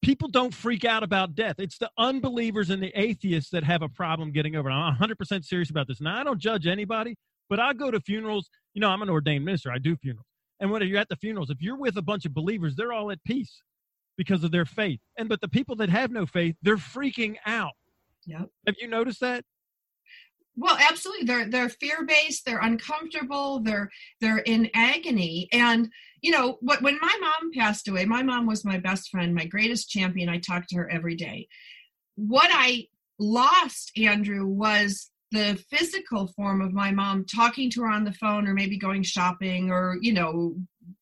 people 0.02 0.28
don't 0.28 0.54
freak 0.54 0.85
out 0.85 1.02
about 1.02 1.35
death. 1.35 1.56
It's 1.59 1.78
the 1.78 1.90
unbelievers 1.99 2.71
and 2.71 2.83
the 2.83 2.92
atheists 2.99 3.50
that 3.50 3.64
have 3.64 3.83
a 3.83 3.88
problem 3.88 4.30
getting 4.33 4.54
over 4.54 4.71
it. 4.71 4.73
I'm 4.73 4.94
100% 4.94 5.44
serious 5.44 5.71
about 5.71 5.88
this. 5.88 6.00
Now, 6.00 6.21
I 6.21 6.25
don't 6.25 6.38
judge 6.38 6.66
anybody, 6.66 7.16
but 7.49 7.59
I 7.59 7.73
go 7.73 7.90
to 7.90 8.00
funerals. 8.00 8.49
You 8.75 8.80
know, 8.80 8.90
I'm 8.90 9.02
an 9.02 9.11
ordained 9.11 9.44
minister. 9.44 9.73
I 9.73 9.78
do 9.78 9.97
funerals. 9.97 10.26
And 10.61 10.71
when 10.71 10.83
you're 10.87 10.99
at 11.00 11.09
the 11.09 11.16
funerals, 11.16 11.50
if 11.50 11.61
you're 11.61 11.76
with 11.76 11.97
a 11.97 12.02
bunch 12.02 12.25
of 12.25 12.33
believers, 12.35 12.76
they're 12.76 12.92
all 12.92 13.11
at 13.11 13.23
peace 13.25 13.61
because 14.16 14.44
of 14.44 14.52
their 14.52 14.64
faith. 14.64 15.00
And 15.18 15.28
but 15.28 15.40
the 15.40 15.49
people 15.49 15.76
that 15.76 15.88
have 15.88 16.11
no 16.11 16.26
faith, 16.26 16.56
they're 16.62 16.76
freaking 16.76 17.37
out. 17.47 17.73
Yep. 18.26 18.49
Have 18.66 18.76
you 18.80 18.88
noticed 18.88 19.21
that? 19.21 19.44
Well, 20.56 20.76
absolutely. 20.78 21.26
They're 21.26 21.49
they're 21.49 21.68
fear 21.68 22.04
based. 22.06 22.44
They're 22.47 22.61
uncomfortable. 22.61 23.61
They're 23.61 23.90
they're 24.21 24.38
in 24.38 24.71
agony. 24.75 25.49
And 25.52 25.88
you 26.23 26.30
know, 26.30 26.59
what 26.61 26.80
when 26.83 26.99
my 27.00 27.16
mom 27.21 27.50
passed 27.52 27.88
away, 27.88 28.04
my 28.04 28.23
mom 28.23 28.47
was 28.47 28.64
my 28.64 28.78
best 28.78 29.11
friend, 29.11 29.35
my 29.35 29.47
greatest 29.47 29.90
champion. 29.90 30.28
I 30.28 30.38
talked 30.38 30.68
to 30.71 30.76
her 30.76 30.90
every 30.90 31.16
day. 31.16 31.49
What 32.14 32.50
I 32.52 32.87
lost, 33.18 33.92
Andrew, 33.99 34.47
was 34.47 35.11
the 35.33 35.61
physical 35.68 36.28
form 36.28 36.61
of 36.61 36.73
my 36.73 36.92
mom 36.92 37.25
talking 37.25 37.68
to 37.71 37.83
her 37.83 37.88
on 37.88 38.04
the 38.04 38.12
phone, 38.12 38.47
or 38.47 38.54
maybe 38.54 38.78
going 38.78 39.02
shopping, 39.02 39.71
or 39.71 39.99
you 40.00 40.12
know, 40.12 40.54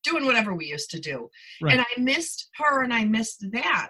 doing 0.03 0.25
whatever 0.25 0.53
we 0.53 0.65
used 0.67 0.91
to 0.91 0.99
do. 0.99 1.29
Right. 1.61 1.73
And 1.73 1.81
I 1.81 1.99
missed 1.99 2.49
her, 2.57 2.83
and 2.83 2.93
I 2.93 3.05
missed 3.05 3.45
that 3.51 3.89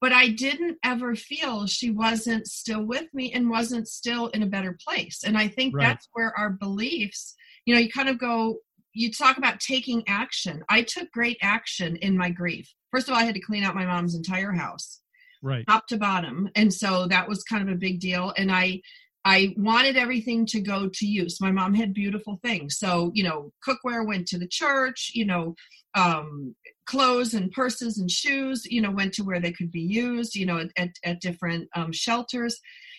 but 0.00 0.12
I 0.14 0.28
didn't 0.28 0.78
ever 0.82 1.14
feel 1.14 1.66
she 1.66 1.90
wasn't 1.90 2.46
still 2.46 2.82
with 2.82 3.12
me 3.12 3.32
and 3.34 3.50
wasn't 3.50 3.86
still 3.86 4.28
in 4.28 4.42
a 4.42 4.46
better 4.46 4.76
place. 4.82 5.24
And 5.24 5.36
I 5.36 5.46
think 5.48 5.76
Right. 5.76 5.88
that's 5.88 6.08
where 6.12 6.32
our 6.38 6.48
beliefs, 6.50 7.34
you 7.66 7.74
know, 7.74 7.80
you 7.80 7.90
kind 7.90 8.08
of 8.08 8.18
go, 8.18 8.60
you 8.94 9.12
talk 9.12 9.36
about 9.36 9.60
taking 9.60 10.02
action. 10.08 10.64
I 10.70 10.82
took 10.82 11.12
great 11.12 11.36
action 11.42 11.96
in 11.96 12.16
my 12.16 12.30
grief. 12.30 12.72
First 12.90 13.08
of 13.08 13.12
all, 13.14 13.20
I 13.20 13.24
had 13.24 13.34
to 13.34 13.42
clean 13.42 13.62
out 13.62 13.74
my 13.74 13.84
mom's 13.84 14.14
entire 14.14 14.52
house 14.52 15.02
Right. 15.42 15.66
top 15.66 15.86
to 15.88 15.96
bottom 15.98 16.48
and 16.54 16.72
so 16.72 17.06
that 17.08 17.28
was 17.28 17.42
kind 17.44 17.66
of 17.66 17.74
a 17.74 17.78
big 17.78 17.98
deal 17.98 18.32
and 18.36 18.52
i 18.52 18.80
i 19.24 19.54
wanted 19.56 19.96
everything 19.96 20.46
to 20.46 20.60
go 20.60 20.88
to 20.92 21.06
use. 21.06 21.40
My 21.40 21.50
mom 21.50 21.74
had 21.74 21.94
beautiful 21.94 22.38
things. 22.42 22.78
So 22.78 23.10
you 23.14 23.24
know 23.24 23.52
cookware 23.66 24.06
went 24.06 24.26
to 24.28 24.38
the 24.38 24.48
church 24.48 25.12
you 25.14 25.24
know 25.24 25.54
um 25.94 26.54
clothes 26.86 27.34
and 27.34 27.52
purses 27.52 27.98
and 27.98 28.10
shoes 28.10 28.64
you 28.66 28.80
know 28.80 28.90
went 28.90 29.12
to 29.14 29.22
where 29.22 29.40
they 29.40 29.52
could 29.52 29.70
be 29.70 29.80
used 29.80 30.34
you 30.34 30.46
know 30.46 30.64
at, 30.76 30.90
at, 31.04 31.20
different 31.20 31.68
um, 31.74 31.92
shelters. 31.92 32.58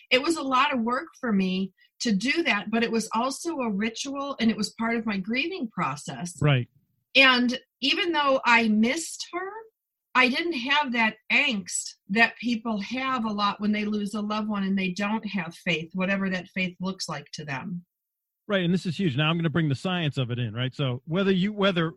It 0.10 0.22
was 0.22 0.38
a 0.38 0.44
lot 0.44 0.74
of 0.74 0.82
work 0.82 1.08
for 1.20 1.32
me 1.32 1.72
to 2.02 2.12
do 2.12 2.44
that 2.44 2.70
but 2.72 2.84
it 2.84 2.92
was 2.92 3.10
also 3.16 3.58
a 3.60 3.70
ritual 3.70 4.36
and 4.40 4.50
it 4.50 4.58
was 4.58 4.72
part 4.72 4.96
of 4.98 5.06
my 5.06 5.18
grieving 5.18 5.68
process. 5.68 6.38
Right. 6.42 6.68
and 7.16 7.60
even 7.82 8.12
though 8.12 8.40
I 8.46 8.68
missed 8.68 9.28
her, 9.34 9.52
I 10.14 10.28
didn't 10.28 10.54
have 10.54 10.94
that 10.94 11.16
angst 11.32 11.94
that 12.10 12.38
people 12.38 12.80
have 12.82 13.26
a 13.26 13.32
lot 13.32 13.62
when 13.62 13.72
they 13.72 13.86
lose 13.86 14.14
a 14.14 14.22
loved 14.22 14.50
one 14.50 14.64
and 14.64 14.78
they 14.78 14.90
don't 14.90 15.26
have 15.26 15.56
faith, 15.56 15.92
whatever 15.94 16.30
that 16.30 16.50
faith 16.50 16.76
looks 16.82 17.08
like 17.08 17.32
to 17.34 17.46
them. 17.46 17.86
Right, 18.48 18.66
and 18.66 18.74
this 18.74 18.86
is 18.86 18.98
huge. 18.98 19.16
Now 19.16 19.30
I'm 19.30 19.38
going 19.38 19.44
to 19.46 19.50
bring 19.50 19.70
the 19.70 19.76
science 19.76 20.18
of 20.18 20.30
it 20.32 20.40
in, 20.40 20.54
right? 20.54 20.76
So 20.76 21.02
whether 21.06 21.32
you 21.32 21.54
whether 21.54 21.94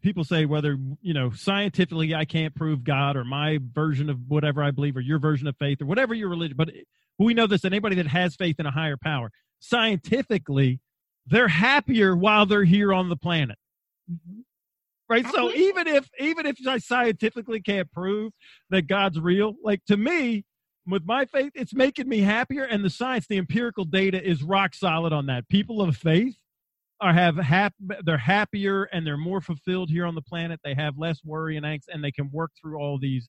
people 0.00 0.22
say 0.22 0.46
whether 0.46 0.78
you 1.02 1.12
know 1.12 1.30
scientifically 1.30 2.14
I 2.14 2.24
can't 2.24 2.54
prove 2.54 2.84
God 2.84 3.16
or 3.16 3.24
my 3.24 3.58
version 3.72 4.08
of 4.08 4.18
whatever 4.28 4.62
I 4.62 4.70
believe 4.70 4.96
or 4.96 5.00
your 5.00 5.18
version 5.18 5.48
of 5.48 5.56
faith 5.56 5.82
or 5.82 5.86
whatever 5.86 6.14
your 6.14 6.28
religion, 6.28 6.56
but 6.56 6.70
we 7.18 7.34
know 7.34 7.48
this. 7.48 7.64
Anybody 7.64 7.96
that 7.96 8.06
has 8.06 8.36
faith 8.36 8.60
in 8.60 8.66
a 8.66 8.70
higher 8.70 8.96
power, 8.96 9.32
scientifically, 9.58 10.80
they're 11.26 11.48
happier 11.48 12.14
while 12.16 12.46
they're 12.46 12.64
here 12.64 12.92
on 12.92 13.08
the 13.08 13.16
planet. 13.16 13.58
Mm-hmm. 14.10 14.40
Right. 15.08 15.26
So 15.26 15.52
even 15.54 15.86
if 15.86 16.08
even 16.18 16.44
if 16.44 16.58
I 16.66 16.78
scientifically 16.78 17.60
can't 17.60 17.90
prove 17.90 18.32
that 18.70 18.86
God's 18.86 19.18
real, 19.18 19.54
like 19.62 19.82
to 19.86 19.96
me, 19.96 20.44
with 20.86 21.04
my 21.04 21.26
faith, 21.26 21.52
it's 21.54 21.74
making 21.74 22.08
me 22.08 22.20
happier. 22.20 22.64
And 22.64 22.84
the 22.84 22.90
science, 22.90 23.26
the 23.26 23.38
empirical 23.38 23.84
data 23.84 24.22
is 24.22 24.42
rock 24.42 24.74
solid 24.74 25.12
on 25.12 25.26
that. 25.26 25.48
People 25.48 25.82
of 25.82 25.96
faith 25.96 26.36
are 27.00 27.12
have 27.12 27.36
hap- 27.36 27.74
they're 28.04 28.18
happier 28.18 28.84
and 28.84 29.06
they're 29.06 29.16
more 29.16 29.40
fulfilled 29.40 29.90
here 29.90 30.04
on 30.04 30.14
the 30.14 30.22
planet. 30.22 30.60
They 30.64 30.74
have 30.74 30.98
less 30.98 31.20
worry 31.24 31.56
and 31.56 31.64
angst, 31.64 31.84
and 31.88 32.02
they 32.02 32.10
can 32.10 32.30
work 32.32 32.52
through 32.60 32.78
all 32.78 32.98
these 32.98 33.28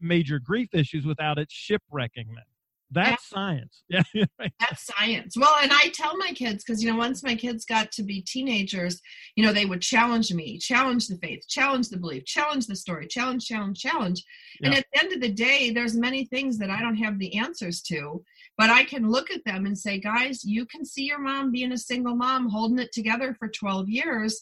major 0.00 0.38
grief 0.38 0.74
issues 0.74 1.06
without 1.06 1.38
it 1.38 1.50
shipwrecking 1.50 2.34
them. 2.34 2.44
That's 2.90 3.28
science. 3.28 3.82
Yeah. 3.88 4.02
right. 4.38 4.52
That's 4.60 4.86
science. 4.86 5.36
Well, 5.36 5.54
and 5.62 5.72
I 5.72 5.90
tell 5.94 6.16
my 6.16 6.32
kids 6.32 6.64
because 6.64 6.82
you 6.82 6.90
know 6.90 6.96
once 6.96 7.22
my 7.22 7.34
kids 7.34 7.64
got 7.64 7.92
to 7.92 8.02
be 8.02 8.22
teenagers, 8.22 9.00
you 9.34 9.44
know 9.44 9.52
they 9.52 9.66
would 9.66 9.80
challenge 9.82 10.32
me, 10.32 10.58
challenge 10.58 11.08
the 11.08 11.16
faith, 11.16 11.44
challenge 11.48 11.88
the 11.88 11.96
belief, 11.96 12.24
challenge 12.24 12.66
the 12.66 12.76
story, 12.76 13.06
challenge, 13.06 13.46
challenge, 13.46 13.80
challenge. 13.80 14.22
And 14.62 14.74
at 14.74 14.84
the 14.92 15.00
end 15.02 15.12
of 15.12 15.20
the 15.20 15.32
day, 15.32 15.70
there's 15.70 15.96
many 15.96 16.24
things 16.24 16.58
that 16.58 16.70
I 16.70 16.80
don't 16.80 16.96
have 16.96 17.18
the 17.18 17.36
answers 17.36 17.82
to, 17.82 18.24
but 18.56 18.70
I 18.70 18.84
can 18.84 19.10
look 19.10 19.30
at 19.30 19.44
them 19.44 19.66
and 19.66 19.76
say, 19.76 19.98
guys, 19.98 20.44
you 20.44 20.66
can 20.66 20.84
see 20.84 21.04
your 21.04 21.20
mom 21.20 21.52
being 21.52 21.72
a 21.72 21.78
single 21.78 22.16
mom, 22.16 22.48
holding 22.48 22.78
it 22.78 22.92
together 22.92 23.36
for 23.38 23.48
12 23.48 23.88
years. 23.88 24.40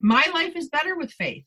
My 0.00 0.26
life 0.32 0.56
is 0.56 0.68
better 0.68 0.96
with 0.96 1.12
faith. 1.12 1.44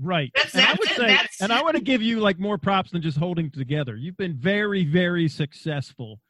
Right. 0.00 0.30
That's- 0.34 0.54
and 0.54 0.64
I 0.64 0.72
would 0.72 0.90
it. 0.90 0.96
say, 0.96 1.06
That's- 1.08 1.40
and 1.40 1.52
I 1.52 1.62
want 1.62 1.76
to 1.76 1.82
give 1.82 2.02
you 2.02 2.20
like 2.20 2.38
more 2.38 2.58
props 2.58 2.90
than 2.90 3.02
just 3.02 3.18
holding 3.18 3.50
together. 3.50 3.96
You've 3.96 4.16
been 4.16 4.36
very, 4.36 4.84
very 4.84 5.28
successful 5.28 6.20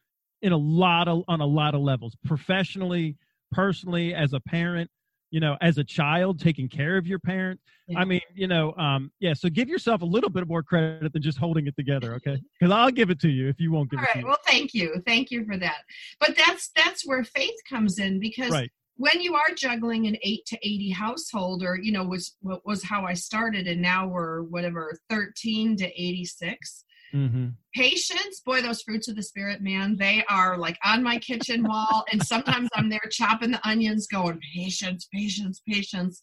in 0.42 0.52
a 0.52 0.56
lot 0.56 1.08
of 1.08 1.24
on 1.28 1.40
a 1.40 1.46
lot 1.46 1.74
of 1.74 1.80
levels, 1.80 2.16
professionally, 2.24 3.16
personally, 3.52 4.14
as 4.14 4.32
a 4.32 4.40
parent. 4.40 4.90
You 5.30 5.40
know, 5.40 5.58
as 5.60 5.76
a 5.76 5.84
child, 5.84 6.40
taking 6.40 6.70
care 6.70 6.96
of 6.96 7.06
your 7.06 7.18
parent. 7.18 7.60
Yeah. 7.86 7.98
I 7.98 8.06
mean, 8.06 8.22
you 8.34 8.46
know, 8.46 8.72
um, 8.78 9.12
yeah. 9.20 9.34
So 9.34 9.50
give 9.50 9.68
yourself 9.68 10.00
a 10.00 10.06
little 10.06 10.30
bit 10.30 10.48
more 10.48 10.62
credit 10.62 11.12
than 11.12 11.20
just 11.20 11.36
holding 11.36 11.66
it 11.66 11.76
together, 11.76 12.14
okay? 12.14 12.38
Because 12.58 12.72
I'll 12.72 12.90
give 12.90 13.10
it 13.10 13.20
to 13.20 13.28
you 13.28 13.46
if 13.50 13.60
you 13.60 13.70
won't 13.70 13.90
give 13.90 13.98
All 13.98 14.04
it 14.04 14.12
to 14.12 14.18
right. 14.20 14.24
Well, 14.24 14.38
thank 14.46 14.72
you. 14.72 15.02
Thank 15.06 15.30
you 15.30 15.44
for 15.44 15.58
that. 15.58 15.82
But 16.18 16.34
that's 16.34 16.70
that's 16.74 17.06
where 17.06 17.24
faith 17.24 17.56
comes 17.68 17.98
in 17.98 18.20
because 18.20 18.50
Right. 18.52 18.70
When 18.98 19.20
you 19.20 19.34
are 19.34 19.54
juggling 19.56 20.06
an 20.06 20.16
8 20.22 20.44
to 20.46 20.56
80 20.56 20.90
household 20.90 21.62
or 21.62 21.78
you 21.80 21.92
know 21.92 22.04
was 22.04 22.36
what 22.40 22.66
was 22.66 22.82
how 22.82 23.06
I 23.06 23.14
started 23.14 23.66
and 23.66 23.80
now 23.80 24.06
we're 24.06 24.42
whatever 24.42 24.92
13 25.08 25.76
to 25.78 25.86
86. 25.86 26.84
Mm-hmm. 27.14 27.46
Patience, 27.74 28.40
boy 28.44 28.60
those 28.60 28.82
fruits 28.82 29.08
of 29.08 29.16
the 29.16 29.22
spirit, 29.22 29.62
man, 29.62 29.96
they 29.96 30.24
are 30.28 30.58
like 30.58 30.76
on 30.84 31.02
my 31.02 31.18
kitchen 31.18 31.62
wall 31.62 32.04
and 32.12 32.22
sometimes 32.22 32.68
I'm 32.74 32.90
there 32.90 33.08
chopping 33.10 33.52
the 33.52 33.66
onions 33.66 34.06
going 34.08 34.40
patience, 34.54 35.08
patience, 35.12 35.62
patience. 35.66 36.20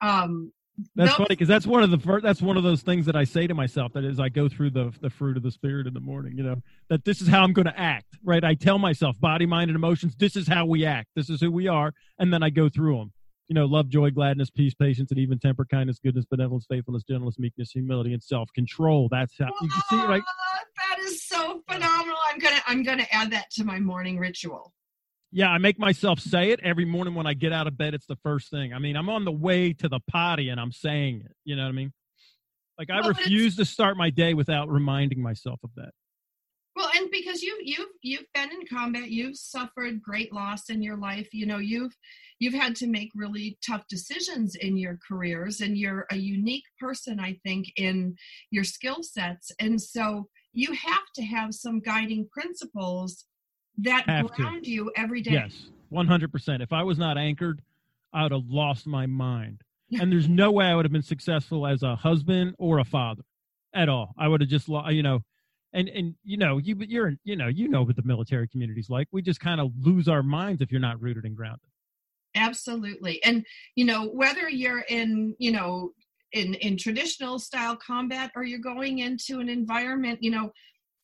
Um 0.00 0.52
That's 0.94 1.10
those- 1.10 1.16
funny 1.16 1.26
because 1.28 1.48
that's 1.48 1.66
one 1.66 1.82
of 1.82 1.90
the 1.90 1.98
first, 1.98 2.24
that's 2.24 2.42
one 2.42 2.56
of 2.56 2.62
those 2.62 2.82
things 2.82 3.06
that 3.06 3.16
I 3.16 3.24
say 3.24 3.46
to 3.46 3.54
myself 3.54 3.92
that 3.92 4.04
is 4.04 4.18
I 4.18 4.28
go 4.28 4.48
through 4.48 4.70
the 4.70 4.92
the 5.00 5.10
fruit 5.10 5.36
of 5.36 5.42
the 5.42 5.50
spirit 5.50 5.86
in 5.86 5.94
the 5.94 6.00
morning. 6.00 6.36
You 6.36 6.42
know 6.42 6.62
that 6.88 7.04
this 7.04 7.20
is 7.20 7.28
how 7.28 7.42
I'm 7.44 7.52
going 7.52 7.66
to 7.66 7.78
act. 7.78 8.06
Right? 8.24 8.42
I 8.42 8.54
tell 8.54 8.78
myself 8.78 9.18
body, 9.20 9.46
mind, 9.46 9.70
and 9.70 9.76
emotions. 9.76 10.16
This 10.16 10.36
is 10.36 10.48
how 10.48 10.66
we 10.66 10.84
act. 10.84 11.10
This 11.14 11.30
is 11.30 11.40
who 11.40 11.50
we 11.50 11.68
are, 11.68 11.94
and 12.18 12.32
then 12.32 12.42
I 12.42 12.50
go 12.50 12.68
through 12.68 12.98
them. 12.98 13.12
You 13.48 13.54
know, 13.54 13.66
love, 13.66 13.90
joy, 13.90 14.10
gladness, 14.10 14.48
peace, 14.48 14.72
patience, 14.72 15.10
and 15.10 15.20
even 15.20 15.38
temper, 15.38 15.66
kindness, 15.66 15.98
goodness, 16.02 16.24
benevolence, 16.24 16.64
faithfulness, 16.68 17.02
gentleness, 17.02 17.38
meekness, 17.38 17.70
humility, 17.72 18.14
and 18.14 18.22
self 18.22 18.50
control. 18.54 19.08
That's 19.10 19.34
how 19.38 19.50
you 19.60 19.68
can 19.68 19.82
see 19.90 19.96
right. 19.96 20.22
That 20.76 20.98
is 21.00 21.22
so 21.24 21.62
phenomenal. 21.70 22.16
I'm 22.32 22.38
gonna 22.38 22.60
I'm 22.66 22.82
gonna 22.82 23.06
add 23.12 23.30
that 23.32 23.50
to 23.52 23.64
my 23.64 23.78
morning 23.78 24.18
ritual. 24.18 24.72
Yeah, 25.36 25.48
I 25.48 25.58
make 25.58 25.80
myself 25.80 26.20
say 26.20 26.52
it 26.52 26.60
every 26.62 26.84
morning 26.84 27.16
when 27.16 27.26
I 27.26 27.34
get 27.34 27.52
out 27.52 27.66
of 27.66 27.76
bed. 27.76 27.92
It's 27.92 28.06
the 28.06 28.18
first 28.22 28.50
thing. 28.50 28.72
I 28.72 28.78
mean, 28.78 28.96
I'm 28.96 29.08
on 29.08 29.24
the 29.24 29.32
way 29.32 29.72
to 29.72 29.88
the 29.88 29.98
potty 30.08 30.48
and 30.48 30.60
I'm 30.60 30.70
saying 30.70 31.22
it. 31.24 31.32
You 31.44 31.56
know 31.56 31.64
what 31.64 31.70
I 31.70 31.72
mean? 31.72 31.92
Like 32.78 32.88
I 32.88 33.00
Well, 33.00 33.08
refuse 33.08 33.56
to 33.56 33.64
start 33.64 33.96
my 33.96 34.10
day 34.10 34.34
without 34.34 34.68
reminding 34.68 35.20
myself 35.20 35.58
of 35.64 35.70
that. 35.74 35.90
Well, 36.76 36.88
and 36.94 37.10
because 37.10 37.42
you 37.42 37.58
you've 37.64 37.88
you've 38.02 38.32
been 38.32 38.50
in 38.52 38.64
combat 38.66 39.10
you've 39.10 39.36
suffered 39.36 40.00
great 40.02 40.32
loss 40.32 40.70
in 40.70 40.82
your 40.82 40.96
life 40.96 41.28
you 41.32 41.46
know 41.46 41.58
you've 41.58 41.96
you've 42.40 42.54
had 42.54 42.74
to 42.76 42.88
make 42.88 43.10
really 43.14 43.56
tough 43.64 43.84
decisions 43.88 44.56
in 44.56 44.76
your 44.76 44.98
careers 45.06 45.60
and 45.60 45.78
you're 45.78 46.04
a 46.10 46.16
unique 46.16 46.64
person 46.80 47.20
i 47.20 47.38
think 47.44 47.68
in 47.76 48.16
your 48.50 48.64
skill 48.64 49.04
sets 49.04 49.52
and 49.60 49.80
so 49.80 50.28
you 50.52 50.72
have 50.72 51.04
to 51.14 51.22
have 51.22 51.54
some 51.54 51.78
guiding 51.78 52.28
principles 52.32 53.24
that 53.78 54.08
Have 54.08 54.28
to. 54.28 54.42
ground 54.42 54.66
you 54.66 54.90
every 54.96 55.20
day 55.20 55.32
Yes, 55.32 55.70
one 55.88 56.06
hundred 56.06 56.32
percent. 56.32 56.62
If 56.62 56.72
I 56.72 56.82
was 56.82 56.98
not 56.98 57.18
anchored, 57.18 57.62
I 58.12 58.22
would 58.22 58.32
have 58.32 58.46
lost 58.48 58.86
my 58.86 59.06
mind. 59.06 59.62
And 60.00 60.10
there's 60.10 60.28
no 60.28 60.50
way 60.50 60.66
I 60.66 60.74
would 60.74 60.84
have 60.84 60.92
been 60.92 61.02
successful 61.02 61.66
as 61.66 61.82
a 61.84 61.94
husband 61.94 62.54
or 62.58 62.78
a 62.80 62.84
father 62.84 63.22
at 63.74 63.88
all. 63.88 64.12
I 64.18 64.26
would 64.26 64.40
have 64.40 64.50
just, 64.50 64.66
you 64.68 65.02
know, 65.02 65.20
and 65.72 65.88
and 65.88 66.14
you 66.24 66.36
know, 66.36 66.58
you 66.58 66.76
you're 66.80 67.12
you 67.22 67.36
know, 67.36 67.48
you 67.48 67.68
know 67.68 67.82
what 67.82 67.94
the 67.94 68.02
military 68.02 68.48
community's 68.48 68.90
like. 68.90 69.06
We 69.12 69.22
just 69.22 69.40
kind 69.40 69.60
of 69.60 69.70
lose 69.78 70.08
our 70.08 70.22
minds 70.22 70.62
if 70.62 70.72
you're 70.72 70.80
not 70.80 71.00
rooted 71.00 71.24
and 71.24 71.36
grounded. 71.36 71.68
absolutely 72.34 73.22
and 73.24 73.44
you 73.76 73.84
know 73.84 74.06
whether 74.08 74.48
you're 74.48 74.80
in 74.88 75.34
you 75.38 75.52
know 75.52 75.92
in 76.32 76.54
in 76.54 76.76
traditional 76.76 77.38
style 77.38 77.76
combat 77.76 78.30
or 78.34 78.42
you're 78.44 78.58
going 78.58 78.98
into 78.98 79.38
an 79.40 79.48
environment 79.48 80.18
you 80.20 80.30
know 80.30 80.50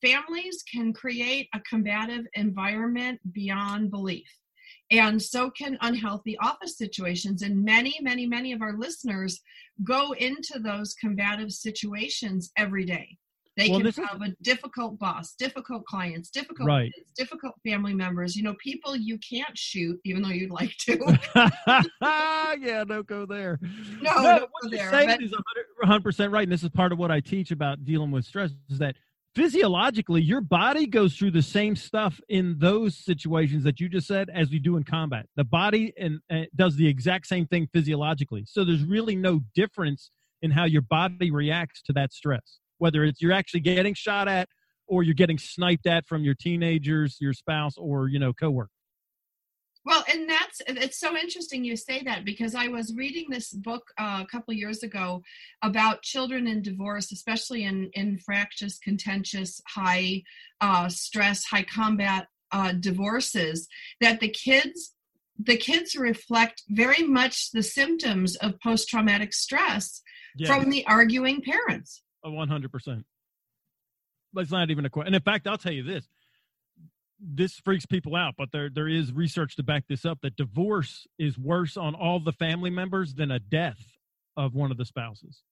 families 0.01 0.63
can 0.71 0.93
create 0.93 1.47
a 1.53 1.59
combative 1.61 2.25
environment 2.33 3.19
beyond 3.33 3.91
belief 3.91 4.27
and 4.89 5.21
so 5.21 5.49
can 5.51 5.77
unhealthy 5.81 6.37
office 6.39 6.77
situations 6.77 7.41
and 7.41 7.63
many 7.63 7.97
many 8.01 8.25
many 8.25 8.51
of 8.51 8.61
our 8.61 8.77
listeners 8.77 9.39
go 9.83 10.13
into 10.13 10.59
those 10.59 10.93
combative 10.95 11.51
situations 11.51 12.51
every 12.57 12.85
day 12.85 13.17
they 13.57 13.67
Well, 13.69 13.79
can 13.79 13.85
this 13.85 13.97
is- 13.97 14.05
have 14.09 14.21
a 14.21 14.33
difficult 14.41 14.97
boss 14.97 15.33
difficult 15.35 15.85
clients 15.85 16.29
difficult 16.29 16.67
Right. 16.67 16.91
kids, 16.95 17.11
difficult 17.15 17.53
family 17.67 17.93
members 17.93 18.35
you 18.35 18.43
know 18.43 18.55
people 18.63 18.95
you 18.95 19.17
can't 19.19 19.57
shoot 19.57 19.99
even 20.05 20.21
though 20.23 20.29
you'd 20.29 20.51
like 20.51 20.75
to 20.87 20.97
yeah, 22.01 22.83
don't 22.87 23.07
go 23.07 23.25
there. 23.25 23.59
No, 24.01 24.11
No, 24.21 24.47
what 24.51 24.63
you're 24.63 24.71
there, 24.71 24.91
saying 24.91 25.07
but- 25.09 25.21
is 25.23 25.31
100 25.79 26.03
percent 26.03 26.31
right, 26.31 26.43
and 26.43 26.51
this 26.51 26.63
is 26.63 26.69
part 26.69 26.91
of 26.91 26.97
what 26.97 27.11
I 27.11 27.19
teach 27.19 27.51
about 27.51 27.83
dealing 27.85 28.11
with 28.11 28.25
stress. 28.25 28.51
Is 28.69 28.79
that 28.79 28.95
physiologically, 29.35 30.21
your 30.21 30.41
body 30.41 30.87
goes 30.87 31.15
through 31.15 31.31
the 31.31 31.41
same 31.41 31.75
stuff 31.75 32.19
in 32.29 32.57
those 32.59 32.97
situations 32.97 33.63
that 33.63 33.79
you 33.79 33.89
just 33.89 34.07
said 34.07 34.29
as 34.29 34.49
we 34.49 34.59
do 34.59 34.77
in 34.77 34.83
combat. 34.83 35.27
The 35.35 35.43
body 35.43 35.93
and 35.97 36.19
uh, 36.29 36.43
does 36.55 36.75
the 36.75 36.87
exact 36.87 37.27
same 37.27 37.47
thing 37.47 37.67
physiologically. 37.73 38.43
So 38.45 38.63
there's 38.63 38.83
really 38.83 39.15
no 39.15 39.41
difference 39.55 40.11
in 40.41 40.51
how 40.51 40.65
your 40.65 40.81
body 40.81 41.31
reacts 41.31 41.81
to 41.83 41.93
that 41.93 42.13
stress, 42.13 42.59
whether 42.77 43.03
it's 43.03 43.21
you're 43.21 43.31
actually 43.31 43.61
getting 43.61 43.93
shot 43.93 44.27
at 44.27 44.49
or 44.87 45.03
you're 45.03 45.13
getting 45.13 45.37
sniped 45.37 45.87
at 45.87 46.07
from 46.07 46.23
your 46.23 46.35
teenagers, 46.35 47.17
your 47.21 47.33
spouse, 47.33 47.77
or 47.77 48.07
you 48.07 48.19
know 48.19 48.33
coworker. 48.33 48.69
Well, 49.83 50.03
and 50.11 50.29
that's 50.29 50.61
it's 50.67 50.99
so 50.99 51.17
interesting 51.17 51.63
you 51.63 51.75
say 51.75 52.03
that 52.03 52.23
because 52.23 52.53
I 52.53 52.67
was 52.67 52.93
reading 52.95 53.25
this 53.29 53.51
book 53.51 53.83
uh, 53.97 54.19
a 54.21 54.27
couple 54.27 54.53
years 54.53 54.83
ago 54.83 55.23
about 55.63 56.03
children 56.03 56.45
in 56.45 56.61
divorce, 56.61 57.11
especially 57.11 57.63
in 57.63 57.89
in 57.93 58.19
fractious, 58.19 58.77
contentious, 58.77 59.59
high 59.67 60.21
uh, 60.59 60.87
stress, 60.89 61.45
high 61.45 61.63
combat 61.63 62.27
uh, 62.51 62.73
divorces. 62.73 63.67
That 64.01 64.19
the 64.19 64.29
kids 64.29 64.93
the 65.39 65.57
kids 65.57 65.95
reflect 65.95 66.61
very 66.69 67.03
much 67.03 67.49
the 67.51 67.63
symptoms 67.63 68.35
of 68.35 68.59
post 68.59 68.87
traumatic 68.87 69.33
stress 69.33 70.03
from 70.45 70.69
the 70.69 70.85
arguing 70.85 71.41
parents. 71.41 72.03
one 72.21 72.47
hundred 72.47 72.71
percent. 72.71 73.03
But 74.31 74.41
it's 74.41 74.51
not 74.51 74.69
even 74.69 74.85
a 74.85 74.89
question. 74.91 75.07
And 75.07 75.15
in 75.15 75.21
fact, 75.23 75.47
I'll 75.47 75.57
tell 75.57 75.73
you 75.73 75.83
this: 75.83 76.07
this 77.21 77.59
freaks 77.59 77.85
people 77.85 78.15
out, 78.15 78.35
but 78.37 78.51
there 78.51 78.69
there 78.69 78.87
is 78.87 79.13
research 79.13 79.55
to 79.57 79.63
back 79.63 79.85
this 79.87 80.05
up. 80.05 80.19
That 80.21 80.35
divorce 80.35 81.07
is 81.19 81.37
worse 81.37 81.77
on 81.77 81.95
all 81.95 82.19
the 82.19 82.31
family 82.31 82.69
members 82.69 83.13
than 83.13 83.31
a 83.31 83.39
death 83.39 83.97
of 84.35 84.53
one 84.55 84.71
of 84.71 84.77
the 84.77 84.85
spouses. 84.85 85.43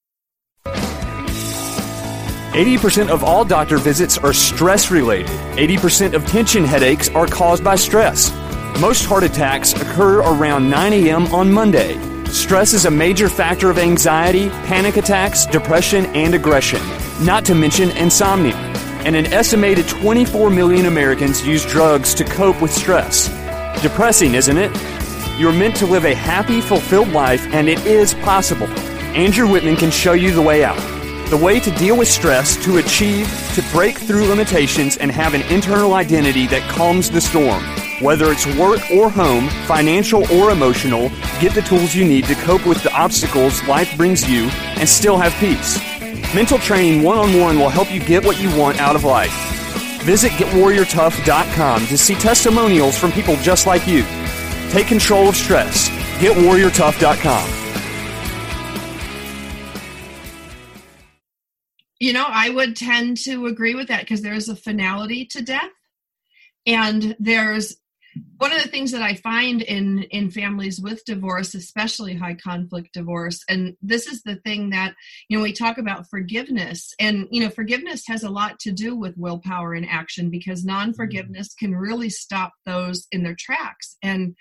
80% 2.49 3.09
of 3.09 3.23
all 3.23 3.45
doctor 3.45 3.77
visits 3.77 4.17
are 4.17 4.33
stress 4.33 4.89
related. 4.89 5.29
80% 5.55 6.15
of 6.15 6.25
tension 6.25 6.65
headaches 6.65 7.07
are 7.09 7.27
caused 7.27 7.63
by 7.63 7.75
stress. 7.75 8.31
Most 8.81 9.05
heart 9.05 9.23
attacks 9.23 9.73
occur 9.73 10.21
around 10.21 10.67
9 10.69 10.93
a.m. 10.93 11.27
on 11.27 11.51
Monday. 11.51 11.97
Stress 12.25 12.73
is 12.73 12.85
a 12.85 12.91
major 12.91 13.29
factor 13.29 13.69
of 13.69 13.77
anxiety, 13.77 14.49
panic 14.49 14.97
attacks, 14.97 15.45
depression, 15.45 16.07
and 16.07 16.33
aggression, 16.33 16.81
not 17.23 17.45
to 17.45 17.53
mention 17.53 17.91
insomnia. 17.91 18.68
And 19.09 19.15
an 19.15 19.33
estimated 19.33 19.87
24 19.87 20.51
million 20.51 20.85
Americans 20.85 21.43
use 21.43 21.65
drugs 21.65 22.13
to 22.13 22.23
cope 22.23 22.61
with 22.61 22.71
stress. 22.71 23.27
Depressing, 23.81 24.35
isn't 24.35 24.55
it? 24.55 24.69
You're 25.39 25.51
meant 25.51 25.75
to 25.77 25.87
live 25.87 26.05
a 26.05 26.13
happy, 26.13 26.61
fulfilled 26.61 27.07
life, 27.07 27.43
and 27.47 27.67
it 27.67 27.83
is 27.87 28.13
possible. 28.13 28.67
Andrew 29.17 29.51
Whitman 29.51 29.77
can 29.77 29.89
show 29.89 30.13
you 30.13 30.31
the 30.31 30.43
way 30.43 30.63
out. 30.63 30.77
The 31.31 31.37
way 31.37 31.59
to 31.59 31.71
deal 31.71 31.97
with 31.97 32.07
stress, 32.07 32.63
to 32.63 32.77
achieve, 32.77 33.27
to 33.55 33.63
break 33.71 33.97
through 33.97 34.27
limitations, 34.27 34.97
and 34.97 35.11
have 35.11 35.33
an 35.33 35.41
internal 35.51 35.95
identity 35.95 36.45
that 36.45 36.69
calms 36.69 37.09
the 37.09 37.19
storm. 37.19 37.63
Whether 38.03 38.31
it's 38.31 38.45
work 38.57 38.91
or 38.91 39.09
home, 39.09 39.49
financial 39.65 40.31
or 40.31 40.51
emotional, 40.51 41.09
get 41.41 41.55
the 41.55 41.63
tools 41.63 41.95
you 41.95 42.05
need 42.05 42.25
to 42.25 42.35
cope 42.35 42.67
with 42.67 42.83
the 42.83 42.93
obstacles 42.93 43.63
life 43.63 43.91
brings 43.97 44.29
you 44.29 44.49
and 44.77 44.87
still 44.87 45.17
have 45.17 45.33
peace. 45.39 45.79
Mental 46.35 46.59
training 46.59 47.01
one 47.01 47.17
on 47.17 47.39
one 47.39 47.57
will 47.57 47.69
help 47.69 47.91
you 47.91 47.99
get 47.99 48.23
what 48.23 48.39
you 48.39 48.55
want 48.55 48.79
out 48.79 48.95
of 48.95 49.03
life. 49.03 49.33
Visit 50.03 50.31
GetWarriorTough.com 50.33 51.87
to 51.87 51.97
see 51.97 52.13
testimonials 52.13 52.97
from 52.97 53.11
people 53.11 53.35
just 53.37 53.65
like 53.65 53.87
you. 53.87 54.03
Take 54.69 54.85
control 54.85 55.27
of 55.27 55.35
stress. 55.35 55.89
GetWarriorTough.com. 56.19 57.55
You 61.99 62.13
know, 62.13 62.27
I 62.29 62.49
would 62.49 62.75
tend 62.77 63.17
to 63.23 63.47
agree 63.47 63.73
with 63.73 63.87
that 63.87 64.01
because 64.01 64.21
there's 64.21 64.49
a 64.49 64.55
finality 64.55 65.25
to 65.25 65.41
death. 65.41 65.71
And 66.67 67.15
there's 67.19 67.75
one 68.37 68.53
of 68.53 68.61
the 68.61 68.69
things 68.69 68.91
that 68.91 69.01
I 69.01 69.15
find 69.15 69.61
in 69.61 70.03
in 70.03 70.31
families 70.31 70.79
with 70.79 71.05
divorce, 71.05 71.53
especially 71.55 72.15
high 72.15 72.35
conflict 72.35 72.93
divorce, 72.93 73.43
and 73.49 73.75
this 73.81 74.07
is 74.07 74.23
the 74.23 74.35
thing 74.37 74.69
that 74.71 74.95
you 75.27 75.37
know 75.37 75.43
we 75.43 75.53
talk 75.53 75.77
about 75.77 76.09
forgiveness, 76.09 76.93
and 76.99 77.27
you 77.31 77.43
know 77.43 77.49
forgiveness 77.49 78.03
has 78.07 78.23
a 78.23 78.29
lot 78.29 78.59
to 78.59 78.71
do 78.71 78.95
with 78.95 79.17
willpower 79.17 79.73
and 79.73 79.87
action 79.87 80.29
because 80.29 80.65
non 80.65 80.93
forgiveness 80.93 81.53
can 81.53 81.75
really 81.75 82.09
stop 82.09 82.53
those 82.65 83.07
in 83.11 83.23
their 83.23 83.35
tracks. 83.37 83.97
And 84.01 84.35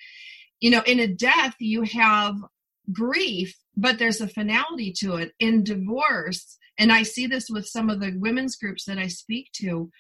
you 0.61 0.71
know, 0.71 0.83
in 0.87 1.01
a 1.01 1.07
death, 1.07 1.55
you 1.59 1.83
have 1.83 2.37
grief, 2.93 3.57
but 3.77 3.99
there's 3.99 4.21
a 4.21 4.29
finality 4.29 4.93
to 4.99 5.17
it. 5.17 5.33
In 5.39 5.63
divorce, 5.65 6.59
and 6.79 6.93
I 6.93 7.03
see 7.03 7.27
this 7.27 7.49
with 7.51 7.67
some 7.67 7.91
of 7.91 8.01
the 8.01 8.17
women's 8.17 8.57
groups 8.57 8.85
that 8.85 8.99
I 8.99 9.09
speak 9.09 9.51
to, 9.57 9.91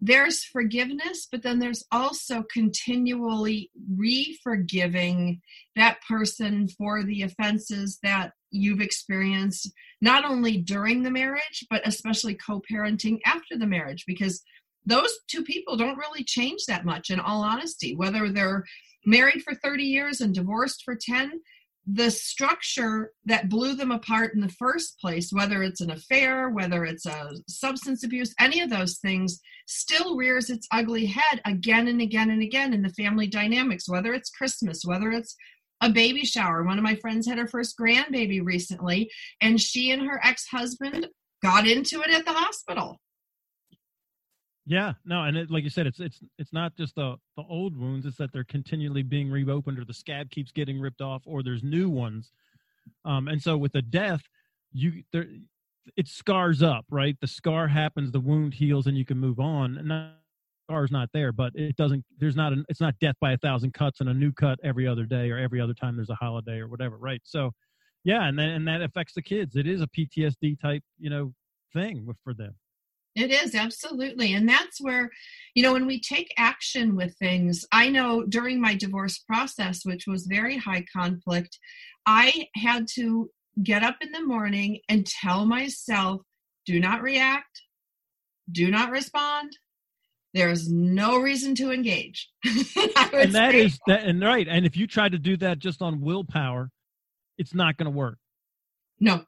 there's 0.00 0.44
forgiveness, 0.44 1.26
but 1.30 1.42
then 1.42 1.58
there's 1.58 1.84
also 1.90 2.44
continually 2.52 3.70
re 3.96 4.38
forgiving 4.42 5.40
that 5.74 5.98
person 6.06 6.68
for 6.68 7.02
the 7.02 7.22
offenses 7.22 7.98
that 8.02 8.32
you've 8.50 8.80
experienced, 8.80 9.70
not 10.00 10.24
only 10.24 10.58
during 10.58 11.02
the 11.02 11.10
marriage, 11.10 11.66
but 11.70 11.86
especially 11.86 12.34
co 12.34 12.60
parenting 12.70 13.18
after 13.24 13.56
the 13.56 13.66
marriage, 13.66 14.04
because 14.06 14.42
those 14.84 15.12
two 15.28 15.42
people 15.42 15.76
don't 15.76 15.98
really 15.98 16.24
change 16.24 16.64
that 16.66 16.84
much, 16.84 17.10
in 17.10 17.18
all 17.18 17.42
honesty, 17.42 17.96
whether 17.96 18.30
they're 18.30 18.64
married 19.04 19.42
for 19.42 19.54
30 19.54 19.82
years 19.84 20.20
and 20.20 20.34
divorced 20.34 20.82
for 20.84 20.96
10 21.00 21.40
the 21.86 22.10
structure 22.10 23.12
that 23.26 23.48
blew 23.48 23.76
them 23.76 23.92
apart 23.92 24.34
in 24.34 24.40
the 24.40 24.48
first 24.48 24.98
place, 25.00 25.32
whether 25.32 25.62
it's 25.62 25.80
an 25.80 25.90
affair, 25.90 26.50
whether 26.50 26.84
it's 26.84 27.06
a 27.06 27.30
substance 27.48 28.02
abuse, 28.02 28.34
any 28.40 28.60
of 28.60 28.70
those 28.70 28.98
things, 28.98 29.40
still 29.68 30.16
rears 30.16 30.50
its 30.50 30.66
ugly 30.72 31.06
head 31.06 31.40
again 31.44 31.86
and 31.86 32.00
again 32.00 32.30
and 32.30 32.42
again 32.42 32.72
in 32.72 32.82
the 32.82 32.88
family 32.90 33.28
dynamics, 33.28 33.88
whether 33.88 34.12
it's 34.14 34.30
Christmas, 34.30 34.84
whether 34.84 35.12
it's 35.12 35.36
a 35.80 35.90
baby 35.90 36.24
shower. 36.24 36.64
One 36.64 36.78
of 36.78 36.84
my 36.84 36.96
friends 36.96 37.26
had 37.26 37.38
her 37.38 37.46
first 37.46 37.76
grandbaby 37.78 38.44
recently, 38.44 39.10
and 39.40 39.60
she 39.60 39.92
and 39.92 40.02
her 40.02 40.20
ex 40.24 40.46
husband 40.48 41.06
got 41.42 41.68
into 41.68 42.00
it 42.00 42.10
at 42.10 42.24
the 42.24 42.32
hospital. 42.32 42.98
Yeah, 44.68 44.94
no, 45.04 45.22
and 45.22 45.36
it, 45.36 45.50
like 45.50 45.62
you 45.62 45.70
said, 45.70 45.86
it's 45.86 46.00
it's 46.00 46.20
it's 46.38 46.52
not 46.52 46.76
just 46.76 46.96
the 46.96 47.16
the 47.36 47.44
old 47.48 47.76
wounds; 47.76 48.04
it's 48.04 48.16
that 48.16 48.32
they're 48.32 48.44
continually 48.44 49.04
being 49.04 49.30
reopened, 49.30 49.78
or 49.78 49.84
the 49.84 49.94
scab 49.94 50.30
keeps 50.30 50.50
getting 50.50 50.80
ripped 50.80 51.00
off, 51.00 51.22
or 51.24 51.42
there's 51.44 51.62
new 51.62 51.88
ones. 51.88 52.32
Um, 53.04 53.28
and 53.28 53.42
so 53.42 53.56
with 53.58 53.72
the 53.72 53.82
death, 53.82 54.22
you 54.72 55.04
there, 55.12 55.26
it 55.96 56.08
scars 56.08 56.62
up, 56.62 56.86
right? 56.90 57.16
The 57.20 57.28
scar 57.28 57.68
happens, 57.68 58.12
the 58.12 58.20
wound 58.20 58.54
heals, 58.54 58.86
and 58.88 58.98
you 58.98 59.04
can 59.04 59.18
move 59.18 59.40
on. 59.40 59.78
And 59.78 59.90
that 59.90 60.12
scar's 60.68 60.90
not 60.92 61.10
there, 61.14 61.32
but 61.32 61.52
it 61.54 61.76
doesn't. 61.76 62.04
There's 62.18 62.36
not 62.36 62.52
an. 62.52 62.64
It's 62.68 62.80
not 62.80 62.98
death 63.00 63.16
by 63.20 63.32
a 63.32 63.38
thousand 63.38 63.74
cuts 63.74 64.00
and 64.00 64.08
a 64.10 64.14
new 64.14 64.32
cut 64.32 64.58
every 64.64 64.86
other 64.88 65.06
day 65.06 65.30
or 65.30 65.38
every 65.38 65.60
other 65.60 65.74
time 65.74 65.96
there's 65.96 66.10
a 66.10 66.16
holiday 66.16 66.58
or 66.58 66.68
whatever, 66.68 66.96
right? 66.98 67.20
So, 67.24 67.52
yeah, 68.04 68.26
and 68.28 68.38
then 68.38 68.50
and 68.50 68.68
that 68.68 68.82
affects 68.82 69.14
the 69.14 69.22
kids. 69.22 69.56
It 69.56 69.66
is 69.68 69.80
a 69.82 69.88
PTSD 69.88 70.60
type, 70.60 70.82
you 70.98 71.10
know, 71.10 71.34
thing 71.72 72.08
for 72.24 72.34
them. 72.34 72.54
It 73.16 73.30
is 73.30 73.54
absolutely. 73.54 74.34
And 74.34 74.46
that's 74.46 74.78
where, 74.78 75.10
you 75.54 75.62
know, 75.62 75.72
when 75.72 75.86
we 75.86 75.98
take 75.98 76.32
action 76.36 76.94
with 76.94 77.16
things, 77.16 77.64
I 77.72 77.88
know 77.88 78.24
during 78.26 78.60
my 78.60 78.74
divorce 78.74 79.18
process, 79.18 79.80
which 79.84 80.04
was 80.06 80.26
very 80.26 80.58
high 80.58 80.84
conflict, 80.94 81.58
I 82.04 82.48
had 82.54 82.86
to 82.96 83.30
get 83.62 83.82
up 83.82 83.96
in 84.02 84.12
the 84.12 84.22
morning 84.22 84.80
and 84.90 85.06
tell 85.06 85.46
myself, 85.46 86.20
do 86.66 86.78
not 86.78 87.00
react, 87.00 87.62
do 88.52 88.70
not 88.70 88.90
respond. 88.90 89.50
There's 90.34 90.70
no 90.70 91.18
reason 91.18 91.54
to 91.54 91.72
engage. 91.72 92.28
and 92.44 93.32
that 93.32 93.54
is 93.54 93.78
that, 93.86 94.04
and 94.04 94.20
right. 94.20 94.46
And 94.46 94.66
if 94.66 94.76
you 94.76 94.86
try 94.86 95.08
to 95.08 95.18
do 95.18 95.38
that 95.38 95.58
just 95.58 95.80
on 95.80 96.02
willpower, 96.02 96.70
it's 97.38 97.54
not 97.54 97.78
going 97.78 97.90
to 97.90 97.96
work. 97.96 98.18
No, 99.00 99.24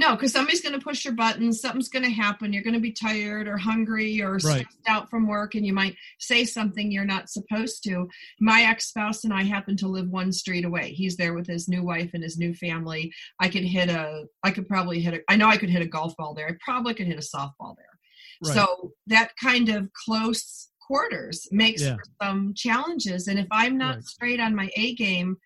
no, 0.00 0.16
because 0.16 0.32
somebody's 0.32 0.62
going 0.62 0.72
to 0.72 0.82
push 0.82 1.04
your 1.04 1.12
buttons. 1.12 1.60
Something's 1.60 1.90
going 1.90 2.06
to 2.06 2.10
happen. 2.10 2.54
You're 2.54 2.62
going 2.62 2.72
to 2.72 2.80
be 2.80 2.90
tired 2.90 3.46
or 3.46 3.58
hungry 3.58 4.22
or 4.22 4.32
right. 4.32 4.40
stressed 4.40 4.88
out 4.88 5.10
from 5.10 5.28
work, 5.28 5.54
and 5.54 5.66
you 5.66 5.74
might 5.74 5.94
say 6.18 6.46
something 6.46 6.90
you're 6.90 7.04
not 7.04 7.28
supposed 7.28 7.84
to. 7.84 8.08
My 8.40 8.62
ex 8.62 8.88
spouse 8.88 9.24
and 9.24 9.34
I 9.34 9.42
happen 9.42 9.76
to 9.76 9.88
live 9.88 10.08
one 10.08 10.32
street 10.32 10.64
away. 10.64 10.92
He's 10.92 11.18
there 11.18 11.34
with 11.34 11.46
his 11.46 11.68
new 11.68 11.82
wife 11.82 12.12
and 12.14 12.22
his 12.22 12.38
new 12.38 12.54
family. 12.54 13.12
I 13.38 13.50
could 13.50 13.62
hit 13.62 13.90
a. 13.90 14.24
I 14.42 14.52
could 14.52 14.66
probably 14.66 15.00
hit 15.00 15.12
a. 15.12 15.20
I 15.28 15.36
know 15.36 15.48
I 15.48 15.58
could 15.58 15.68
hit 15.68 15.82
a 15.82 15.86
golf 15.86 16.16
ball 16.16 16.32
there. 16.32 16.48
I 16.48 16.56
probably 16.64 16.94
could 16.94 17.06
hit 17.06 17.18
a 17.18 17.36
softball 17.36 17.76
there. 17.76 17.98
Right. 18.42 18.54
So 18.54 18.92
that 19.08 19.32
kind 19.36 19.68
of 19.68 19.92
close 19.92 20.70
quarters 20.80 21.46
makes 21.52 21.82
yeah. 21.82 21.96
for 21.96 22.04
some 22.22 22.54
challenges. 22.56 23.28
And 23.28 23.38
if 23.38 23.48
I'm 23.50 23.76
not 23.76 23.96
right. 23.96 24.04
straight 24.04 24.40
on 24.40 24.56
my 24.56 24.70
A 24.76 24.94
game 24.94 25.36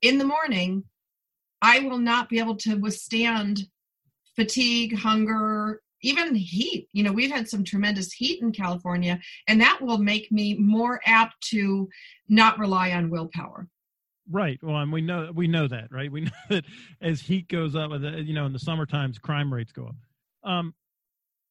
in 0.00 0.16
the 0.16 0.24
morning, 0.24 0.84
I 1.60 1.80
will 1.80 1.98
not 1.98 2.30
be 2.30 2.38
able 2.38 2.56
to 2.56 2.76
withstand 2.76 3.66
fatigue, 4.38 4.96
hunger, 4.96 5.82
even 6.02 6.32
heat. 6.32 6.88
You 6.92 7.02
know, 7.02 7.12
we've 7.12 7.30
had 7.30 7.48
some 7.48 7.64
tremendous 7.64 8.12
heat 8.12 8.40
in 8.40 8.52
California, 8.52 9.18
and 9.48 9.60
that 9.60 9.82
will 9.82 9.98
make 9.98 10.30
me 10.30 10.54
more 10.54 11.00
apt 11.04 11.40
to 11.50 11.88
not 12.28 12.58
rely 12.58 12.92
on 12.92 13.10
willpower. 13.10 13.66
Right. 14.30 14.58
Well, 14.62 14.76
and 14.76 14.92
we 14.92 15.00
know 15.00 15.32
we 15.34 15.48
know 15.48 15.66
that, 15.66 15.90
right? 15.90 16.10
We 16.10 16.20
know 16.22 16.30
that 16.50 16.64
as 17.00 17.20
heat 17.20 17.48
goes 17.48 17.74
up, 17.74 17.90
you 17.90 18.32
know, 18.32 18.46
in 18.46 18.52
the 18.52 18.58
summer 18.60 18.86
times, 18.86 19.18
crime 19.18 19.52
rates 19.52 19.72
go 19.72 19.88
up. 19.88 19.96
Um, 20.48 20.74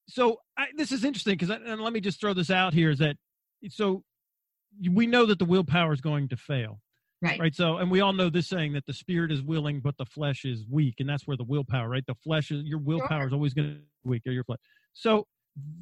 so 0.07 0.37
I, 0.57 0.67
this 0.77 0.93
is 0.93 1.03
interesting 1.03 1.35
because, 1.35 1.49
and 1.49 1.81
let 1.81 1.91
me 1.91 1.99
just 1.99 2.21
throw 2.21 2.33
this 2.33 2.49
out 2.49 2.73
here: 2.73 2.89
is 2.89 2.99
that 2.99 3.17
so 3.69 4.03
we 4.89 5.07
know 5.07 5.25
that 5.25 5.39
the 5.39 5.45
willpower 5.45 5.91
is 5.91 5.99
going 5.99 6.29
to 6.29 6.37
fail, 6.37 6.79
Right. 7.21 7.39
Right. 7.39 7.55
So, 7.55 7.77
and 7.77 7.89
we 7.89 8.01
all 8.01 8.13
know 8.13 8.29
this 8.29 8.47
saying 8.47 8.73
that 8.73 8.85
the 8.85 8.93
spirit 8.93 9.31
is 9.31 9.41
willing, 9.41 9.79
but 9.79 9.97
the 9.97 10.05
flesh 10.05 10.45
is 10.45 10.65
weak. 10.69 10.95
And 10.99 11.09
that's 11.09 11.25
where 11.25 11.35
the 11.35 11.43
willpower, 11.43 11.89
right? 11.89 12.05
The 12.05 12.15
flesh 12.23 12.51
is, 12.51 12.63
your 12.63 12.77
willpower 12.77 13.21
sure. 13.21 13.27
is 13.27 13.33
always 13.33 13.53
going 13.55 13.69
to 13.69 13.75
be 13.75 13.81
weak 14.03 14.21
or 14.27 14.31
your 14.31 14.43
flesh. 14.43 14.59
So, 14.93 15.25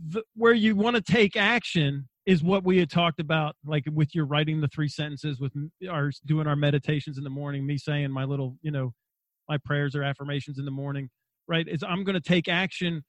the, 0.07 0.23
where 0.35 0.53
you 0.53 0.75
want 0.75 0.95
to 0.95 1.01
take 1.01 1.35
action 1.35 2.07
is 2.25 2.41
what 2.41 2.63
we 2.63 2.77
had 2.77 2.89
talked 2.89 3.19
about, 3.19 3.55
like 3.65 3.83
with 3.91 4.15
your 4.15 4.25
writing 4.25 4.61
the 4.61 4.69
three 4.69 4.87
sentences, 4.87 5.39
with 5.39 5.51
our 5.89 6.11
doing 6.25 6.47
our 6.47 6.55
meditations 6.55 7.17
in 7.17 7.23
the 7.23 7.29
morning, 7.29 7.65
me 7.65 7.77
saying 7.77 8.11
my 8.11 8.23
little, 8.23 8.57
you 8.61 8.71
know, 8.71 8.93
my 9.49 9.57
prayers 9.63 9.95
or 9.95 10.03
affirmations 10.03 10.57
in 10.57 10.65
the 10.65 10.71
morning, 10.71 11.09
right? 11.47 11.67
Is 11.67 11.83
I'm 11.83 12.03
going 12.03 12.15
to 12.15 12.21
take 12.21 12.47
action 12.47 13.03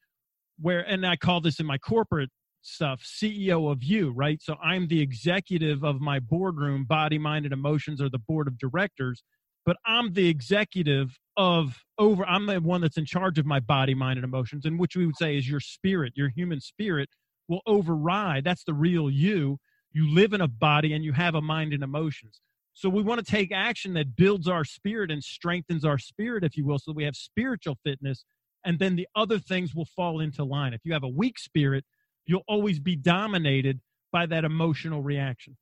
where, 0.60 0.80
and 0.80 1.06
I 1.06 1.16
call 1.16 1.40
this 1.40 1.60
in 1.60 1.66
my 1.66 1.78
corporate 1.78 2.30
stuff 2.66 3.02
ceo 3.02 3.70
of 3.70 3.82
you 3.82 4.10
right? 4.10 4.42
So 4.42 4.56
i'm 4.62 4.88
the 4.88 5.00
executive 5.00 5.84
of 5.84 6.00
my 6.00 6.18
boardroom 6.18 6.84
body 6.84 7.18
mind 7.18 7.46
and 7.46 7.52
emotions 7.52 8.00
or 8.00 8.08
the 8.08 8.18
board 8.18 8.48
of 8.48 8.58
directors 8.58 9.22
but 9.64 9.76
i'm 9.86 10.12
the 10.12 10.28
executive 10.28 11.16
of 11.36 11.82
over 11.98 12.26
i'm 12.26 12.46
the 12.46 12.60
one 12.60 12.80
that's 12.80 12.98
in 12.98 13.06
charge 13.06 13.38
of 13.38 13.46
my 13.46 13.60
body 13.60 13.94
mind 13.94 14.18
and 14.18 14.24
emotions 14.24 14.64
and 14.64 14.78
which 14.78 14.96
we 14.96 15.06
would 15.06 15.16
say 15.16 15.36
is 15.36 15.48
your 15.48 15.60
spirit 15.60 16.12
your 16.16 16.28
human 16.28 16.60
spirit 16.60 17.08
will 17.48 17.62
override 17.66 18.44
that's 18.44 18.64
the 18.64 18.74
real 18.74 19.10
you. 19.10 19.58
You 19.92 20.12
live 20.12 20.32
in 20.32 20.40
a 20.40 20.48
body 20.48 20.92
and 20.92 21.04
you 21.04 21.12
have 21.12 21.34
a 21.34 21.40
mind 21.40 21.72
and 21.72 21.82
emotions. 21.82 22.40
So 22.74 22.88
we 22.88 23.02
want 23.02 23.24
to 23.24 23.30
take 23.30 23.50
action 23.52 23.94
that 23.94 24.16
builds 24.16 24.48
our 24.48 24.64
spirit 24.64 25.10
and 25.10 25.22
strengthens 25.22 25.84
our 25.84 25.98
spirit 25.98 26.44
if 26.44 26.56
you 26.56 26.66
will 26.66 26.78
so 26.78 26.92
we 26.92 27.04
have 27.04 27.16
spiritual 27.16 27.78
fitness 27.84 28.24
and 28.64 28.78
then 28.78 28.96
the 28.96 29.08
other 29.14 29.38
things 29.38 29.74
will 29.74 29.86
fall 29.86 30.20
into 30.20 30.44
line. 30.44 30.74
If 30.74 30.80
you 30.84 30.92
have 30.92 31.04
a 31.04 31.08
weak 31.08 31.38
spirit 31.38 31.84
you'll 32.26 32.44
always 32.46 32.78
be 32.78 32.96
dominated 32.96 33.80
by 34.12 34.26
that 34.26 34.44
emotional 34.44 35.02
reaction. 35.02 35.56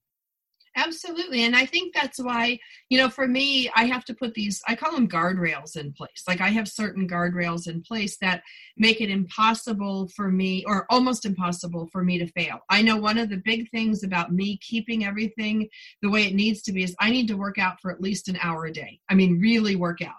Absolutely. 0.77 1.45
And 1.45 1.55
I 1.55 1.67
think 1.67 1.95
that's 1.95 2.19
why, 2.19 2.59
you 2.89 2.99
know, 2.99 3.09
for 3.09 3.29
me, 3.29 3.71
I 3.77 3.85
have 3.85 4.05
to 4.07 4.15
put 4.15 4.35
these, 4.35 4.61
I 4.67 4.75
call 4.75 4.93
them 4.93 5.09
guardrails 5.09 5.77
in 5.77 5.93
place. 5.93 6.25
Like 6.27 6.41
I 6.41 6.49
have 6.49 6.67
certain 6.67 7.09
guardrails 7.09 7.69
in 7.69 7.83
place 7.83 8.17
that 8.21 8.43
make 8.77 9.01
it 9.01 9.09
impossible 9.09 10.09
for 10.17 10.31
me, 10.31 10.65
or 10.67 10.87
almost 10.91 11.27
impossible 11.27 11.89
for 11.93 12.03
me 12.03 12.19
to 12.19 12.27
fail. 12.27 12.59
I 12.71 12.83
know 12.83 12.97
one 12.97 13.19
of 13.19 13.31
the 13.31 13.41
big 13.45 13.71
things 13.71 14.03
about 14.03 14.33
me 14.33 14.59
keeping 14.59 15.05
everything 15.05 15.69
the 16.03 16.11
way 16.11 16.25
it 16.27 16.35
needs 16.35 16.61
to 16.63 16.73
be 16.73 16.83
is 16.83 16.97
I 16.99 17.11
need 17.11 17.29
to 17.29 17.37
work 17.37 17.59
out 17.59 17.81
for 17.81 17.93
at 17.93 18.01
least 18.01 18.29
an 18.29 18.39
hour 18.43 18.67
a 18.67 18.73
day. 18.73 18.99
I 19.09 19.15
mean, 19.15 19.41
really 19.41 19.77
work 19.77 20.03
out. 20.03 20.15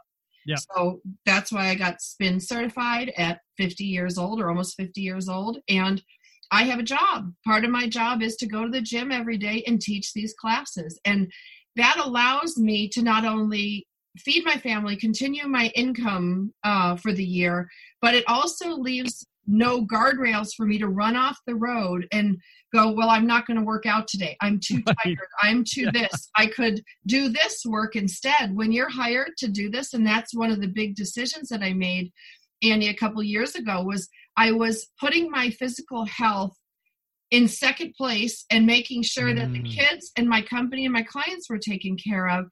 Yeah. 0.45 0.57
So 0.73 1.01
that's 1.25 1.51
why 1.51 1.69
I 1.69 1.75
got 1.75 2.01
spin 2.01 2.39
certified 2.39 3.11
at 3.17 3.41
50 3.57 3.83
years 3.83 4.17
old 4.17 4.39
or 4.39 4.49
almost 4.49 4.77
50 4.77 5.01
years 5.01 5.27
old. 5.27 5.57
And 5.67 6.01
I 6.51 6.63
have 6.63 6.79
a 6.79 6.83
job. 6.83 7.31
Part 7.45 7.65
of 7.65 7.71
my 7.71 7.87
job 7.87 8.21
is 8.21 8.35
to 8.37 8.47
go 8.47 8.65
to 8.65 8.71
the 8.71 8.81
gym 8.81 9.11
every 9.11 9.37
day 9.37 9.63
and 9.67 9.81
teach 9.81 10.13
these 10.13 10.33
classes. 10.33 10.99
And 11.05 11.31
that 11.75 11.97
allows 12.03 12.57
me 12.57 12.87
to 12.89 13.01
not 13.01 13.25
only 13.25 13.87
feed 14.19 14.45
my 14.45 14.57
family, 14.57 14.95
continue 14.95 15.47
my 15.47 15.71
income 15.75 16.53
uh, 16.63 16.95
for 16.95 17.11
the 17.11 17.23
year, 17.23 17.67
but 18.01 18.13
it 18.13 18.23
also 18.27 18.69
leaves 18.69 19.25
no 19.47 19.85
guardrails 19.85 20.49
for 20.55 20.65
me 20.65 20.77
to 20.79 20.87
run 20.87 21.15
off 21.15 21.37
the 21.45 21.55
road 21.55 22.07
and 22.11 22.37
go, 22.73 22.91
well, 22.91 23.09
I'm 23.09 23.27
not 23.27 23.45
going 23.45 23.57
to 23.57 23.63
work 23.63 23.85
out 23.85 24.07
today. 24.07 24.35
I'm 24.41 24.59
too 24.59 24.81
tired. 25.03 25.17
I'm 25.41 25.63
too 25.63 25.91
this. 25.91 26.29
I 26.35 26.47
could 26.47 26.81
do 27.05 27.29
this 27.29 27.63
work 27.65 27.95
instead. 27.95 28.55
When 28.55 28.71
you're 28.71 28.89
hired 28.89 29.31
to 29.37 29.47
do 29.47 29.69
this, 29.69 29.93
and 29.93 30.05
that's 30.05 30.33
one 30.33 30.51
of 30.51 30.61
the 30.61 30.67
big 30.67 30.95
decisions 30.95 31.49
that 31.49 31.61
I 31.61 31.73
made, 31.73 32.11
Annie, 32.63 32.89
a 32.89 32.95
couple 32.95 33.21
years 33.21 33.55
ago, 33.55 33.83
was 33.83 34.07
I 34.37 34.51
was 34.51 34.87
putting 34.99 35.31
my 35.31 35.49
physical 35.49 36.05
health 36.05 36.57
in 37.31 37.47
second 37.47 37.93
place 37.95 38.45
and 38.49 38.65
making 38.65 39.03
sure 39.03 39.27
mm. 39.27 39.37
that 39.37 39.51
the 39.51 39.61
mm. 39.61 39.71
kids 39.71 40.11
and 40.15 40.27
my 40.27 40.41
company 40.41 40.85
and 40.85 40.93
my 40.93 41.03
clients 41.03 41.49
were 41.49 41.57
taken 41.57 41.97
care 41.97 42.27
of. 42.27 42.45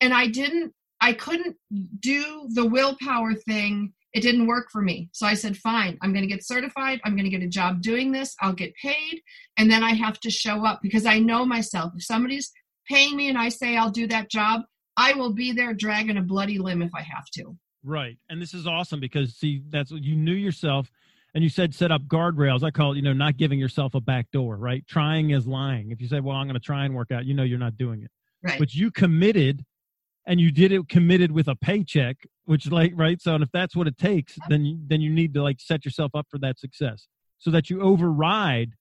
And 0.00 0.12
I 0.14 0.28
didn't, 0.28 0.72
I 1.00 1.12
couldn't 1.12 1.56
do 2.00 2.48
the 2.52 2.66
willpower 2.66 3.34
thing. 3.34 3.92
It 4.12 4.22
didn't 4.22 4.46
work 4.46 4.68
for 4.72 4.80
me. 4.80 5.10
So 5.12 5.26
I 5.26 5.34
said, 5.34 5.56
fine, 5.58 5.98
I'm 6.02 6.12
going 6.12 6.26
to 6.26 6.34
get 6.34 6.46
certified. 6.46 7.00
I'm 7.04 7.14
going 7.14 7.24
to 7.24 7.30
get 7.30 7.42
a 7.42 7.48
job 7.48 7.82
doing 7.82 8.12
this. 8.12 8.34
I'll 8.40 8.54
get 8.54 8.74
paid. 8.82 9.20
And 9.58 9.70
then 9.70 9.84
I 9.84 9.92
have 9.92 10.18
to 10.20 10.30
show 10.30 10.64
up 10.64 10.80
because 10.82 11.04
I 11.04 11.18
know 11.18 11.44
myself. 11.44 11.92
If 11.94 12.04
somebody's 12.04 12.50
paying 12.88 13.16
me 13.16 13.28
and 13.28 13.36
I 13.36 13.50
say 13.50 13.76
I'll 13.76 13.90
do 13.90 14.06
that 14.06 14.30
job, 14.30 14.62
I 14.96 15.12
will 15.12 15.34
be 15.34 15.52
there 15.52 15.74
dragging 15.74 16.16
a 16.16 16.22
bloody 16.22 16.58
limb 16.58 16.80
if 16.80 16.94
I 16.94 17.02
have 17.02 17.26
to. 17.34 17.56
Right. 17.84 18.16
And 18.30 18.40
this 18.40 18.54
is 18.54 18.66
awesome 18.66 19.00
because, 19.00 19.34
see, 19.34 19.62
that's 19.68 19.92
what 19.92 20.02
you 20.02 20.16
knew 20.16 20.34
yourself 20.34 20.90
and 21.36 21.42
you 21.42 21.50
said 21.50 21.74
set 21.74 21.92
up 21.92 22.00
guardrails. 22.04 22.62
I 22.62 22.70
call 22.70 22.92
it, 22.92 22.96
you 22.96 23.02
know, 23.02 23.12
not 23.12 23.36
giving 23.36 23.58
yourself 23.58 23.94
a 23.94 24.00
back 24.00 24.30
door, 24.30 24.56
right? 24.56 24.82
Trying 24.88 25.30
is 25.30 25.46
lying. 25.46 25.90
If 25.90 26.00
you 26.00 26.08
say, 26.08 26.18
well, 26.18 26.34
I'm 26.34 26.46
going 26.46 26.54
to 26.54 26.60
try 26.60 26.86
and 26.86 26.94
work 26.94 27.10
out, 27.12 27.26
you 27.26 27.34
know, 27.34 27.42
you're 27.42 27.58
not 27.58 27.76
doing 27.76 28.02
it. 28.02 28.10
Right. 28.42 28.58
But 28.58 28.74
you 28.74 28.90
committed 28.90 29.62
and 30.26 30.40
you 30.40 30.50
did 30.50 30.72
it 30.72 30.88
committed 30.88 31.30
with 31.30 31.46
a 31.46 31.54
paycheck, 31.54 32.16
which 32.46 32.70
like, 32.70 32.92
right. 32.96 33.20
So, 33.20 33.34
and 33.34 33.44
if 33.44 33.50
that's 33.52 33.76
what 33.76 33.86
it 33.86 33.98
takes, 33.98 34.38
then, 34.48 34.64
you, 34.64 34.78
then 34.86 35.02
you 35.02 35.10
need 35.10 35.34
to 35.34 35.42
like 35.42 35.60
set 35.60 35.84
yourself 35.84 36.14
up 36.14 36.26
for 36.30 36.38
that 36.38 36.58
success 36.58 37.06
so 37.36 37.50
that 37.50 37.68
you 37.68 37.82
override 37.82 38.72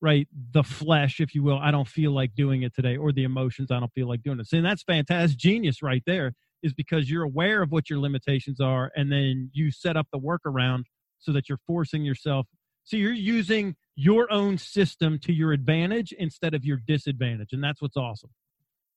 right 0.00 0.28
the 0.52 0.62
flesh 0.62 1.20
if 1.20 1.34
you 1.34 1.42
will 1.42 1.58
i 1.58 1.70
don't 1.70 1.86
feel 1.88 2.10
like 2.10 2.34
doing 2.34 2.62
it 2.62 2.74
today 2.74 2.96
or 2.96 3.12
the 3.12 3.22
emotions 3.22 3.70
i 3.70 3.78
don't 3.78 3.92
feel 3.94 4.08
like 4.08 4.22
doing 4.22 4.38
it 4.38 4.46
and 4.52 4.66
that's 4.66 4.82
fantastic 4.82 5.38
genius 5.38 5.82
right 5.82 6.02
there 6.04 6.34
is 6.64 6.74
because 6.74 7.08
you're 7.08 7.22
aware 7.22 7.62
of 7.62 7.70
what 7.70 7.88
your 7.88 8.00
limitations 8.00 8.60
are 8.60 8.90
and 8.96 9.10
then 9.10 9.48
you 9.54 9.70
set 9.70 9.96
up 9.96 10.06
the 10.12 10.18
workaround 10.18 10.82
so 11.24 11.32
that 11.32 11.48
you're 11.48 11.60
forcing 11.66 12.04
yourself. 12.04 12.46
So 12.84 12.96
you're 12.96 13.12
using 13.12 13.76
your 13.96 14.30
own 14.32 14.58
system 14.58 15.18
to 15.20 15.32
your 15.32 15.52
advantage 15.52 16.12
instead 16.12 16.54
of 16.54 16.64
your 16.64 16.78
disadvantage. 16.86 17.52
And 17.52 17.64
that's 17.64 17.80
what's 17.80 17.96
awesome. 17.96 18.30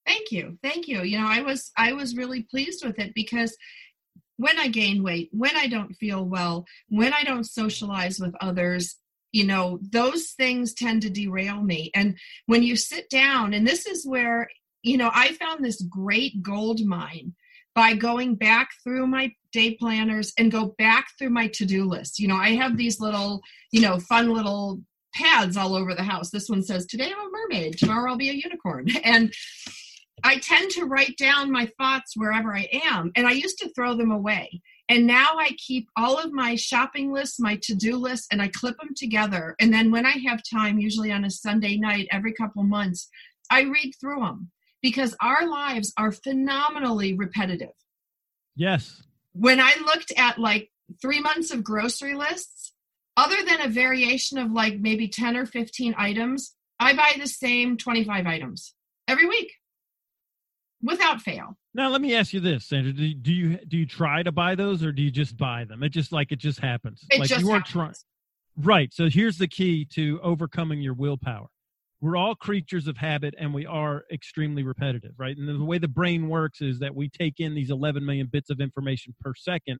Thank 0.05 0.31
you. 0.31 0.57
Thank 0.61 0.87
you. 0.87 1.03
You 1.03 1.19
know, 1.19 1.27
I 1.27 1.41
was 1.41 1.71
I 1.77 1.93
was 1.93 2.15
really 2.15 2.43
pleased 2.43 2.85
with 2.85 2.99
it 2.99 3.13
because 3.13 3.55
when 4.37 4.57
I 4.59 4.67
gain 4.67 5.03
weight, 5.03 5.29
when 5.31 5.55
I 5.55 5.67
don't 5.67 5.93
feel 5.95 6.23
well, 6.23 6.65
when 6.89 7.13
I 7.13 7.23
don't 7.23 7.45
socialize 7.45 8.19
with 8.19 8.35
others, 8.39 8.97
you 9.31 9.45
know, 9.45 9.79
those 9.81 10.31
things 10.31 10.73
tend 10.73 11.01
to 11.01 11.09
derail 11.09 11.61
me. 11.61 11.91
And 11.93 12.17
when 12.45 12.63
you 12.63 12.75
sit 12.75 13.09
down, 13.09 13.53
and 13.53 13.67
this 13.67 13.85
is 13.85 14.05
where, 14.05 14.49
you 14.83 14.97
know, 14.97 15.11
I 15.13 15.33
found 15.33 15.63
this 15.63 15.81
great 15.81 16.41
gold 16.41 16.79
mine 16.85 17.33
by 17.77 17.93
going 17.93 18.33
back 18.33 18.71
through 18.83 19.05
my 19.05 19.31
day 19.51 19.75
planners 19.75 20.33
and 20.39 20.51
go 20.51 20.73
back 20.79 21.09
through 21.15 21.29
my 21.29 21.47
to-do 21.53 21.85
list. 21.85 22.17
You 22.17 22.27
know, 22.27 22.35
I 22.35 22.55
have 22.55 22.75
these 22.75 22.99
little, 22.99 23.43
you 23.71 23.81
know, 23.81 23.99
fun 23.99 24.33
little 24.33 24.81
pads 25.13 25.55
all 25.55 25.75
over 25.75 25.93
the 25.93 26.01
house. 26.01 26.31
This 26.31 26.49
one 26.49 26.63
says, 26.63 26.87
Today 26.87 27.11
I'm 27.15 27.27
a 27.27 27.31
mermaid, 27.31 27.77
tomorrow 27.77 28.09
I'll 28.09 28.17
be 28.17 28.31
a 28.31 28.33
unicorn. 28.33 28.87
And 29.03 29.31
I 30.23 30.39
tend 30.39 30.71
to 30.71 30.85
write 30.85 31.15
down 31.19 31.51
my 31.51 31.69
thoughts 31.77 32.17
wherever 32.17 32.55
I 32.55 32.67
am. 32.83 33.11
And 33.15 33.27
I 33.27 33.33
used 33.33 33.59
to 33.59 33.69
throw 33.69 33.95
them 33.95 34.09
away. 34.09 34.59
And 34.89 35.05
now 35.05 35.37
I 35.37 35.51
keep 35.59 35.87
all 35.95 36.17
of 36.17 36.33
my 36.33 36.55
shopping 36.55 37.13
lists, 37.13 37.39
my 37.39 37.59
to 37.61 37.75
do 37.75 37.97
lists, 37.97 38.27
and 38.31 38.41
I 38.41 38.47
clip 38.47 38.75
them 38.79 38.95
together. 38.95 39.55
And 39.59 39.71
then 39.71 39.91
when 39.91 40.07
I 40.07 40.15
have 40.27 40.41
time, 40.51 40.79
usually 40.79 41.11
on 41.11 41.25
a 41.25 41.29
Sunday 41.29 41.77
night 41.77 42.07
every 42.11 42.33
couple 42.33 42.63
months, 42.63 43.07
I 43.51 43.65
read 43.65 43.93
through 44.01 44.21
them 44.21 44.49
because 44.87 45.17
our 45.21 45.45
lives 45.49 45.91
are 45.97 46.13
phenomenally 46.13 47.13
repetitive. 47.13 47.73
Yes. 48.55 49.03
When 49.33 49.59
I 49.59 49.75
looked 49.85 50.13
at 50.15 50.39
like 50.39 50.71
three 51.01 51.19
months 51.19 51.51
of 51.51 51.61
grocery 51.61 52.15
lists, 52.15 52.71
other 53.17 53.35
than 53.45 53.59
a 53.59 53.67
variation 53.67 54.37
of 54.37 54.53
like 54.53 54.79
maybe 54.79 55.09
10 55.09 55.35
or 55.35 55.45
15 55.45 55.93
items, 55.97 56.55
I 56.79 56.93
buy 56.93 57.17
the 57.19 57.27
same 57.27 57.75
25 57.75 58.25
items 58.25 58.75
every 59.09 59.27
week 59.27 59.51
without 60.81 61.21
fail. 61.21 61.57
Now 61.73 61.89
let 61.89 61.99
me 61.99 62.15
ask 62.15 62.31
you 62.31 62.39
this, 62.39 62.65
Sandra: 62.65 62.93
do, 62.93 63.13
do 63.13 63.33
you 63.33 63.57
do 63.67 63.75
you 63.75 63.85
try 63.85 64.23
to 64.23 64.31
buy 64.31 64.55
those, 64.55 64.83
or 64.83 64.93
do 64.93 65.01
you 65.01 65.11
just 65.11 65.35
buy 65.35 65.65
them? 65.65 65.83
It 65.83 65.89
just 65.89 66.13
like 66.13 66.31
it 66.31 66.39
just 66.39 66.61
happens. 66.61 67.03
It 67.11 67.19
like 67.19 67.27
just 67.27 67.41
you 67.41 67.49
weren't 67.49 67.65
trying. 67.65 67.93
Right. 68.55 68.93
So 68.93 69.09
here's 69.09 69.37
the 69.37 69.49
key 69.49 69.83
to 69.95 70.21
overcoming 70.23 70.79
your 70.79 70.93
willpower. 70.93 71.49
We're 71.99 72.15
all 72.15 72.35
creatures 72.35 72.87
of 72.87 72.97
habit, 72.97 73.33
and 73.39 73.53
we 73.53 73.65
are 73.65 74.03
extremely 74.11 74.63
repetitive, 74.63 75.13
right? 75.17 75.35
And 75.35 75.47
the 75.47 75.65
way 75.65 75.79
the 75.79 75.87
brain 75.87 76.29
works 76.29 76.61
is 76.61 76.79
that 76.79 76.95
we 76.95 77.09
take 77.09 77.39
in 77.39 77.55
these 77.55 77.71
11 77.71 78.05
million 78.05 78.27
bits 78.27 78.49
of 78.51 78.59
information 78.59 79.15
per 79.19 79.33
second, 79.33 79.79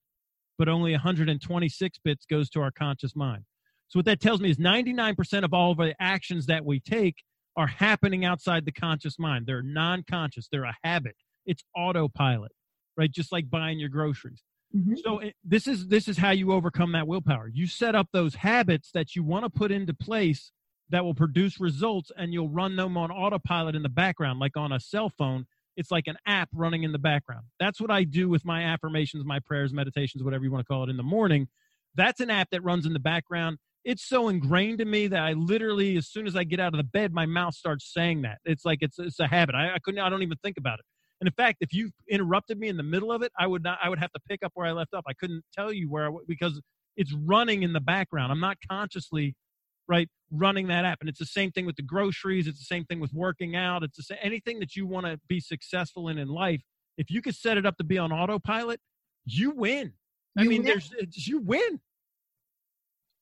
but 0.57 0.67
only 0.67 0.91
126 0.93 1.99
bits 2.03 2.25
goes 2.25 2.49
to 2.51 2.61
our 2.61 2.71
conscious 2.71 3.15
mind. 3.15 3.43
So 3.89 3.99
what 3.99 4.05
that 4.05 4.19
tells 4.19 4.41
me 4.41 4.49
is 4.49 4.57
99% 4.57 5.43
of 5.43 5.53
all 5.53 5.71
of 5.71 5.77
the 5.77 5.95
actions 5.99 6.47
that 6.47 6.65
we 6.65 6.79
take 6.79 7.17
are 7.55 7.67
happening 7.67 8.25
outside 8.25 8.65
the 8.65 8.71
conscious 8.71 9.17
mind. 9.19 9.45
They're 9.45 9.63
non-conscious. 9.63 10.47
They're 10.51 10.63
a 10.63 10.75
habit. 10.83 11.15
It's 11.45 11.63
autopilot, 11.75 12.51
right? 12.97 13.11
Just 13.11 13.31
like 13.31 13.49
buying 13.49 13.79
your 13.79 13.89
groceries. 13.89 14.43
Mhm. 14.75 14.97
So 15.03 15.19
it, 15.19 15.35
this 15.43 15.67
is 15.67 15.87
this 15.87 16.07
is 16.07 16.17
how 16.17 16.31
you 16.31 16.51
overcome 16.51 16.91
that 16.91 17.07
willpower. 17.07 17.47
You 17.47 17.67
set 17.67 17.95
up 17.95 18.09
those 18.11 18.35
habits 18.35 18.91
that 18.93 19.15
you 19.15 19.23
want 19.23 19.45
to 19.45 19.49
put 19.49 19.71
into 19.71 19.93
place 19.93 20.51
that 20.89 21.03
will 21.03 21.13
produce 21.13 21.59
results, 21.59 22.11
and 22.17 22.33
you'll 22.33 22.49
run 22.49 22.75
them 22.75 22.97
on 22.97 23.11
autopilot 23.11 23.75
in 23.75 23.83
the 23.83 23.89
background, 23.89 24.39
like 24.39 24.55
on 24.55 24.71
a 24.71 24.79
cell 24.79 25.09
phone. 25.09 25.45
It's 25.75 25.91
like 25.91 26.07
an 26.07 26.17
app 26.25 26.49
running 26.53 26.83
in 26.83 26.91
the 26.91 26.99
background. 26.99 27.45
That's 27.59 27.79
what 27.79 27.91
I 27.91 28.03
do 28.03 28.29
with 28.29 28.45
my 28.45 28.63
affirmations, 28.63 29.23
my 29.25 29.39
prayers, 29.39 29.73
meditations, 29.73 30.23
whatever 30.23 30.43
you 30.43 30.51
want 30.51 30.65
to 30.65 30.67
call 30.67 30.83
it, 30.83 30.89
in 30.89 30.97
the 30.97 31.03
morning. 31.03 31.47
That's 31.95 32.19
an 32.19 32.29
app 32.29 32.49
that 32.51 32.63
runs 32.63 32.85
in 32.85 32.93
the 32.93 32.99
background. 32.99 33.57
It's 33.85 34.07
so 34.07 34.27
ingrained 34.27 34.81
in 34.81 34.89
me 34.89 35.07
that 35.07 35.21
I 35.21 35.33
literally, 35.33 35.97
as 35.97 36.07
soon 36.07 36.25
as 36.25 36.35
I 36.35 36.43
get 36.43 36.59
out 36.59 36.73
of 36.73 36.77
the 36.77 36.83
bed, 36.83 37.13
my 37.13 37.25
mouth 37.25 37.53
starts 37.53 37.91
saying 37.93 38.23
that. 38.23 38.39
It's 38.43 38.65
like 38.65 38.79
it's 38.81 38.97
it's 38.99 39.19
a 39.19 39.27
habit. 39.27 39.55
I, 39.55 39.75
I 39.75 39.77
couldn't. 39.79 39.99
I 39.99 40.09
don't 40.09 40.23
even 40.23 40.37
think 40.43 40.57
about 40.57 40.79
it. 40.79 40.85
And 41.21 41.27
in 41.27 41.33
fact, 41.33 41.57
if 41.61 41.73
you 41.73 41.91
interrupted 42.09 42.59
me 42.59 42.67
in 42.67 42.77
the 42.77 42.83
middle 42.83 43.11
of 43.11 43.21
it, 43.21 43.31
I 43.37 43.47
would 43.47 43.63
not. 43.63 43.79
I 43.83 43.89
would 43.89 43.99
have 43.99 44.11
to 44.13 44.19
pick 44.27 44.43
up 44.43 44.51
where 44.55 44.65
I 44.65 44.71
left 44.71 44.93
off. 44.93 45.03
I 45.07 45.13
couldn't 45.13 45.43
tell 45.53 45.71
you 45.71 45.89
where 45.89 46.09
I 46.09 46.11
because 46.27 46.59
it's 46.95 47.13
running 47.13 47.63
in 47.63 47.73
the 47.73 47.79
background. 47.79 48.31
I'm 48.31 48.39
not 48.39 48.57
consciously 48.69 49.35
right 49.87 50.09
running 50.31 50.67
that 50.67 50.85
app. 50.85 50.99
And 50.99 51.09
it's 51.09 51.19
the 51.19 51.25
same 51.25 51.51
thing 51.51 51.65
with 51.65 51.75
the 51.77 51.81
groceries. 51.81 52.47
It's 52.47 52.59
the 52.59 52.65
same 52.65 52.85
thing 52.85 52.99
with 52.99 53.13
working 53.13 53.55
out. 53.55 53.83
It's 53.83 53.97
the 53.97 54.03
sa- 54.03 54.15
anything 54.21 54.59
that 54.59 54.75
you 54.75 54.85
want 54.85 55.05
to 55.05 55.19
be 55.27 55.39
successful 55.39 56.09
in 56.09 56.17
in 56.17 56.27
life. 56.27 56.61
If 56.97 57.11
you 57.11 57.21
could 57.21 57.35
set 57.35 57.57
it 57.57 57.65
up 57.65 57.77
to 57.77 57.83
be 57.83 57.97
on 57.97 58.11
autopilot, 58.11 58.79
you 59.25 59.51
win. 59.51 59.93
I 60.37 60.43
You 60.43 60.49
mean, 60.49 60.63
win. 60.63 60.67
there's 60.67 60.91
you 61.27 61.39
win. 61.39 61.79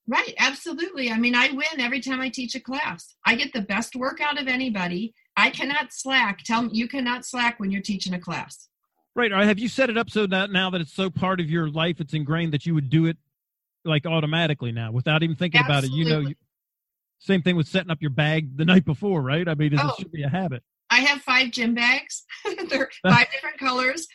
Right, 0.08 0.36
absolutely. 0.38 1.12
I 1.12 1.18
mean, 1.18 1.34
I 1.34 1.50
win 1.50 1.80
every 1.80 2.00
time 2.00 2.22
I 2.22 2.30
teach 2.30 2.54
a 2.54 2.60
class. 2.60 3.16
I 3.26 3.36
get 3.36 3.54
the 3.54 3.62
best 3.62 3.96
workout 3.96 4.40
of 4.40 4.48
anybody. 4.48 5.16
I 5.36 5.50
cannot 5.50 5.92
slack. 5.92 6.44
Tell 6.44 6.62
me 6.64 6.70
you 6.74 6.88
cannot 6.88 7.26
slack 7.26 7.60
when 7.60 7.72
you're 7.72 7.82
teaching 7.82 8.14
a 8.14 8.20
class. 8.20 8.68
Right. 9.16 9.32
Have 9.32 9.58
you 9.60 9.68
set 9.68 9.90
it 9.90 9.98
up 9.98 10.10
so 10.10 10.28
that 10.28 10.52
now 10.52 10.70
that 10.70 10.82
it's 10.82 10.94
so 10.94 11.10
part 11.10 11.40
of 11.40 11.50
your 11.50 11.70
life, 11.70 12.00
it's 12.00 12.14
ingrained 12.14 12.54
that 12.54 12.66
you 12.66 12.76
would 12.76 12.90
do 12.90 13.06
it 13.08 13.18
like 13.84 14.06
automatically 14.06 14.72
now 14.72 14.92
without 14.92 15.24
even 15.24 15.36
thinking 15.36 15.62
about 15.62 15.86
it? 15.86 15.92
You 15.92 16.06
know, 16.06 16.20
you, 16.20 16.36
same 17.20 17.42
thing 17.42 17.56
with 17.56 17.68
setting 17.68 17.90
up 17.92 18.02
your 18.02 18.12
bag 18.12 18.56
the 18.58 18.66
night 18.66 18.86
before, 18.86 19.22
right? 19.22 19.48
I 19.48 19.56
mean, 19.56 19.74
it 19.74 19.80
Oh. 19.82 19.94
should 19.98 20.12
be 20.12 20.24
a 20.24 20.30
habit. 20.30 20.64
I 20.90 21.00
have 21.00 21.22
five 21.22 21.52
gym 21.52 21.74
bags. 21.74 22.24
They're 22.70 22.90
five 23.08 23.28
different 23.32 23.58
colors. 23.58 24.08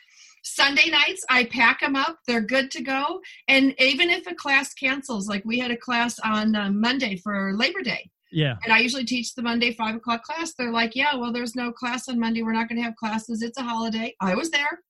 Sunday 0.43 0.89
nights, 0.89 1.23
I 1.29 1.45
pack 1.45 1.81
them 1.81 1.97
up. 1.97 2.19
They're 2.27 2.41
good 2.41 2.71
to 2.73 2.83
go. 2.83 3.21
And 3.49 3.75
even 3.79 4.09
if 4.09 4.27
a 4.27 4.35
class 4.35 4.73
cancels, 4.73 5.29
like 5.29 5.45
we 5.45 5.59
had 5.59 5.71
a 5.71 5.77
class 5.77 6.19
on 6.21 6.55
uh, 6.57 6.71
Monday 6.71 7.17
for 7.23 7.53
Labor 7.55 7.83
Day, 7.83 8.09
Yeah. 8.33 8.57
and 8.65 8.73
I 8.73 8.79
usually 8.79 9.05
teach 9.05 9.35
the 9.35 9.43
Monday 9.43 9.75
five 9.75 9.97
o'clock 9.97 10.23
class. 10.23 10.55
They're 10.55 10.73
like, 10.73 10.95
"Yeah, 10.97 11.15
well, 11.17 11.33
there's 11.33 11.55
no 11.57 11.73
class 11.73 12.09
on 12.09 12.19
Monday. 12.19 12.43
We're 12.43 12.53
not 12.53 12.69
going 12.69 12.79
to 12.79 12.85
have 12.85 12.97
classes. 12.97 13.43
It's 13.43 13.59
a 13.59 13.63
holiday." 13.63 14.15
I 14.21 14.35
was 14.35 14.51
there. 14.51 14.81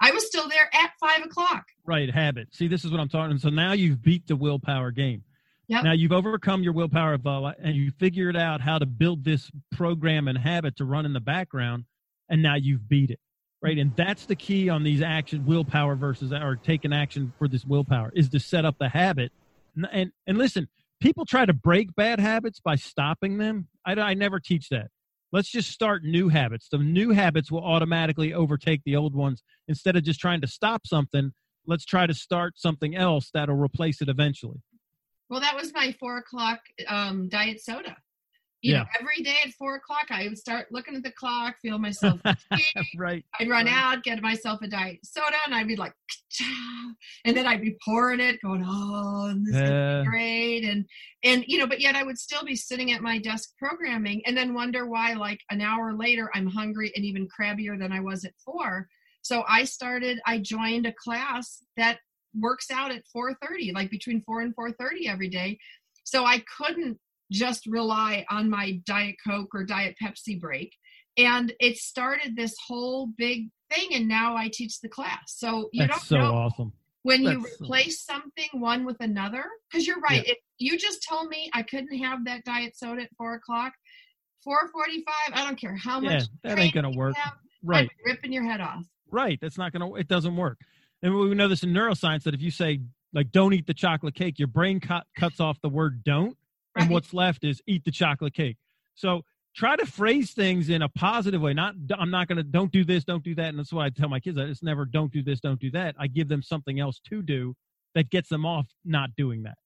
I 0.00 0.10
was 0.12 0.26
still 0.26 0.48
there 0.48 0.70
at 0.72 0.92
five 1.00 1.22
o'clock. 1.24 1.64
Right. 1.84 2.08
Habit. 2.10 2.54
See, 2.54 2.68
this 2.68 2.84
is 2.84 2.90
what 2.90 3.00
I'm 3.00 3.08
talking. 3.08 3.36
So 3.38 3.50
now 3.50 3.72
you've 3.72 4.00
beat 4.00 4.26
the 4.28 4.36
willpower 4.36 4.90
game. 4.92 5.24
Yep. 5.68 5.84
Now 5.84 5.92
you've 5.92 6.12
overcome 6.12 6.62
your 6.62 6.72
willpower 6.72 7.14
of, 7.14 7.26
uh, 7.26 7.52
and 7.58 7.76
you 7.76 7.90
figured 7.98 8.36
out 8.36 8.60
how 8.60 8.78
to 8.78 8.86
build 8.86 9.24
this 9.24 9.50
program 9.72 10.26
and 10.26 10.38
habit 10.38 10.76
to 10.76 10.84
run 10.84 11.04
in 11.04 11.12
the 11.12 11.20
background, 11.20 11.84
and 12.28 12.42
now 12.42 12.54
you've 12.54 12.88
beat 12.88 13.10
it. 13.10 13.20
Right. 13.60 13.76
And 13.76 13.94
that's 13.96 14.26
the 14.26 14.36
key 14.36 14.68
on 14.68 14.84
these 14.84 15.02
action 15.02 15.44
willpower 15.44 15.96
versus 15.96 16.32
or 16.32 16.56
taking 16.56 16.92
action 16.92 17.32
for 17.38 17.48
this 17.48 17.64
willpower 17.64 18.12
is 18.14 18.28
to 18.30 18.38
set 18.38 18.64
up 18.64 18.76
the 18.78 18.88
habit. 18.88 19.32
And 19.74 19.88
and, 19.90 20.12
and 20.26 20.38
listen, 20.38 20.68
people 21.00 21.26
try 21.26 21.44
to 21.44 21.52
break 21.52 21.94
bad 21.96 22.20
habits 22.20 22.60
by 22.60 22.76
stopping 22.76 23.38
them. 23.38 23.68
I, 23.84 23.92
I 23.94 24.14
never 24.14 24.38
teach 24.38 24.68
that. 24.68 24.88
Let's 25.32 25.50
just 25.50 25.70
start 25.70 26.04
new 26.04 26.28
habits. 26.28 26.68
The 26.70 26.78
new 26.78 27.10
habits 27.10 27.50
will 27.50 27.64
automatically 27.64 28.32
overtake 28.32 28.82
the 28.84 28.96
old 28.96 29.14
ones. 29.14 29.42
Instead 29.66 29.96
of 29.96 30.04
just 30.04 30.20
trying 30.20 30.40
to 30.40 30.46
stop 30.46 30.86
something, 30.86 31.32
let's 31.66 31.84
try 31.84 32.06
to 32.06 32.14
start 32.14 32.54
something 32.56 32.96
else 32.96 33.30
that'll 33.34 33.56
replace 33.56 34.00
it 34.00 34.08
eventually. 34.08 34.62
Well, 35.30 35.40
that 35.40 35.56
was 35.56 35.72
my 35.74 35.92
four 36.00 36.18
o'clock 36.18 36.60
um, 36.86 37.28
diet 37.28 37.60
soda. 37.60 37.96
You 38.62 38.74
know, 38.74 38.84
every 38.98 39.22
day 39.22 39.36
at 39.44 39.52
four 39.52 39.76
o'clock, 39.76 40.06
I 40.10 40.26
would 40.26 40.38
start 40.38 40.66
looking 40.72 40.96
at 40.96 41.04
the 41.04 41.12
clock, 41.12 41.56
feel 41.62 41.78
myself 41.78 42.20
right. 42.96 43.24
I'd 43.38 43.48
run 43.48 43.66
Right. 43.66 43.74
out, 43.74 44.02
get 44.02 44.20
myself 44.20 44.60
a 44.62 44.68
diet 44.68 44.98
soda, 45.04 45.36
and 45.46 45.54
I'd 45.54 45.68
be 45.68 45.76
like, 45.76 45.92
and 47.24 47.36
then 47.36 47.46
I'd 47.46 47.60
be 47.60 47.76
pouring 47.84 48.20
it, 48.20 48.40
going, 48.42 48.64
"Oh, 48.66 49.32
this 49.44 49.56
Uh, 49.60 49.64
is 49.64 50.06
great," 50.06 50.64
and 50.64 50.84
and 51.22 51.44
you 51.46 51.58
know, 51.58 51.66
but 51.66 51.80
yet 51.80 51.94
I 51.94 52.02
would 52.02 52.18
still 52.18 52.44
be 52.44 52.56
sitting 52.56 52.90
at 52.92 53.02
my 53.02 53.18
desk 53.18 53.50
programming, 53.58 54.22
and 54.26 54.36
then 54.36 54.54
wonder 54.54 54.86
why, 54.88 55.12
like 55.14 55.40
an 55.50 55.60
hour 55.60 55.94
later, 55.94 56.30
I'm 56.34 56.48
hungry 56.48 56.90
and 56.96 57.04
even 57.04 57.28
crabbier 57.28 57.78
than 57.78 57.92
I 57.92 58.00
was 58.00 58.24
at 58.24 58.34
four. 58.44 58.88
So 59.22 59.44
I 59.48 59.64
started. 59.64 60.18
I 60.26 60.38
joined 60.38 60.86
a 60.86 60.92
class 60.92 61.62
that 61.76 61.98
works 62.34 62.70
out 62.70 62.90
at 62.92 63.02
4:30, 63.14 63.72
like 63.74 63.90
between 63.90 64.22
four 64.22 64.40
and 64.40 64.54
4:30 64.54 65.06
every 65.08 65.28
day. 65.28 65.58
So 66.04 66.24
I 66.24 66.42
couldn't 66.56 66.98
just 67.30 67.66
rely 67.66 68.24
on 68.30 68.48
my 68.48 68.80
diet 68.86 69.16
coke 69.26 69.50
or 69.54 69.62
diet 69.64 69.94
pepsi 70.02 70.40
break 70.40 70.74
and 71.18 71.52
it 71.60 71.76
started 71.76 72.34
this 72.36 72.54
whole 72.66 73.08
big 73.18 73.50
thing 73.70 73.88
and 73.92 74.08
now 74.08 74.34
i 74.34 74.48
teach 74.50 74.80
the 74.80 74.88
class 74.88 75.24
so 75.26 75.68
you 75.74 75.86
That's 75.86 76.08
don't 76.08 76.08
so 76.08 76.16
know 76.16 76.34
awesome. 76.36 76.72
when 77.02 77.22
you 77.22 77.42
that's 77.42 77.58
so- 77.58 77.64
replace 77.66 78.02
something 78.02 78.48
one 78.54 78.86
with 78.86 78.96
another 79.00 79.44
because 79.70 79.86
you're 79.86 80.00
right 80.00 80.26
if 80.26 80.38
you 80.56 80.78
just 80.78 81.04
told 81.06 81.28
me 81.28 81.50
i 81.52 81.62
couldn't 81.62 81.98
have 81.98 82.24
that 82.24 82.44
diet 82.44 82.74
soda 82.78 83.02
at 83.02 83.10
four 83.18 83.34
o'clock 83.34 83.74
445 84.44 85.14
i 85.34 85.44
don't 85.44 85.60
care 85.60 85.76
how 85.76 86.00
Yeah, 86.00 86.10
much 86.20 86.28
that 86.44 86.58
ain't 86.58 86.72
gonna 86.74 86.90
work. 86.90 87.14
have, 87.16 87.34
Right. 87.62 87.90
Ripping 88.06 88.32
your 88.32 88.44
head 88.44 88.60
off 88.62 88.84
Right. 89.10 89.38
That's 89.40 89.56
not 89.56 89.72
going 89.72 89.90
to, 89.90 89.96
it 89.96 90.06
doesn't 90.06 90.36
work. 90.36 90.58
And 91.02 91.14
we 91.14 91.34
know 91.34 91.48
this 91.48 91.62
in 91.62 91.70
neuroscience 91.70 92.24
that 92.24 92.34
if 92.34 92.42
you 92.42 92.50
say, 92.50 92.80
like, 93.12 93.30
don't 93.30 93.54
eat 93.54 93.66
the 93.66 93.74
chocolate 93.74 94.14
cake, 94.14 94.38
your 94.38 94.48
brain 94.48 94.80
cut, 94.80 95.06
cuts 95.16 95.40
off 95.40 95.60
the 95.62 95.68
word 95.68 96.02
don't. 96.04 96.36
And 96.76 96.90
what's 96.90 97.12
left 97.12 97.44
is 97.44 97.60
eat 97.66 97.84
the 97.84 97.90
chocolate 97.90 98.34
cake. 98.34 98.56
So 98.94 99.22
try 99.56 99.74
to 99.74 99.86
phrase 99.86 100.32
things 100.32 100.68
in 100.68 100.82
a 100.82 100.88
positive 100.88 101.40
way. 101.40 101.52
Not, 101.52 101.74
I'm 101.98 102.10
not 102.10 102.28
going 102.28 102.36
to, 102.36 102.44
don't 102.44 102.70
do 102.70 102.84
this, 102.84 103.04
don't 103.04 103.24
do 103.24 103.34
that. 103.34 103.48
And 103.48 103.58
that's 103.58 103.72
why 103.72 103.86
I 103.86 103.90
tell 103.90 104.08
my 104.08 104.20
kids 104.20 104.36
that 104.36 104.48
it's 104.48 104.62
never, 104.62 104.84
don't 104.84 105.12
do 105.12 105.22
this, 105.22 105.40
don't 105.40 105.60
do 105.60 105.70
that. 105.72 105.96
I 105.98 106.06
give 106.06 106.28
them 106.28 106.42
something 106.42 106.78
else 106.78 107.00
to 107.08 107.22
do 107.22 107.56
that 107.94 108.10
gets 108.10 108.28
them 108.28 108.46
off 108.46 108.68
not 108.84 109.10
doing 109.16 109.42
that. 109.44 109.58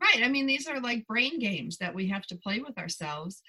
Right. 0.00 0.24
I 0.24 0.28
mean, 0.28 0.46
these 0.46 0.66
are 0.66 0.80
like 0.80 1.06
brain 1.06 1.38
games 1.38 1.78
that 1.78 1.94
we 1.94 2.08
have 2.08 2.26
to 2.26 2.36
play 2.36 2.60
with 2.60 2.78
ourselves. 2.78 3.42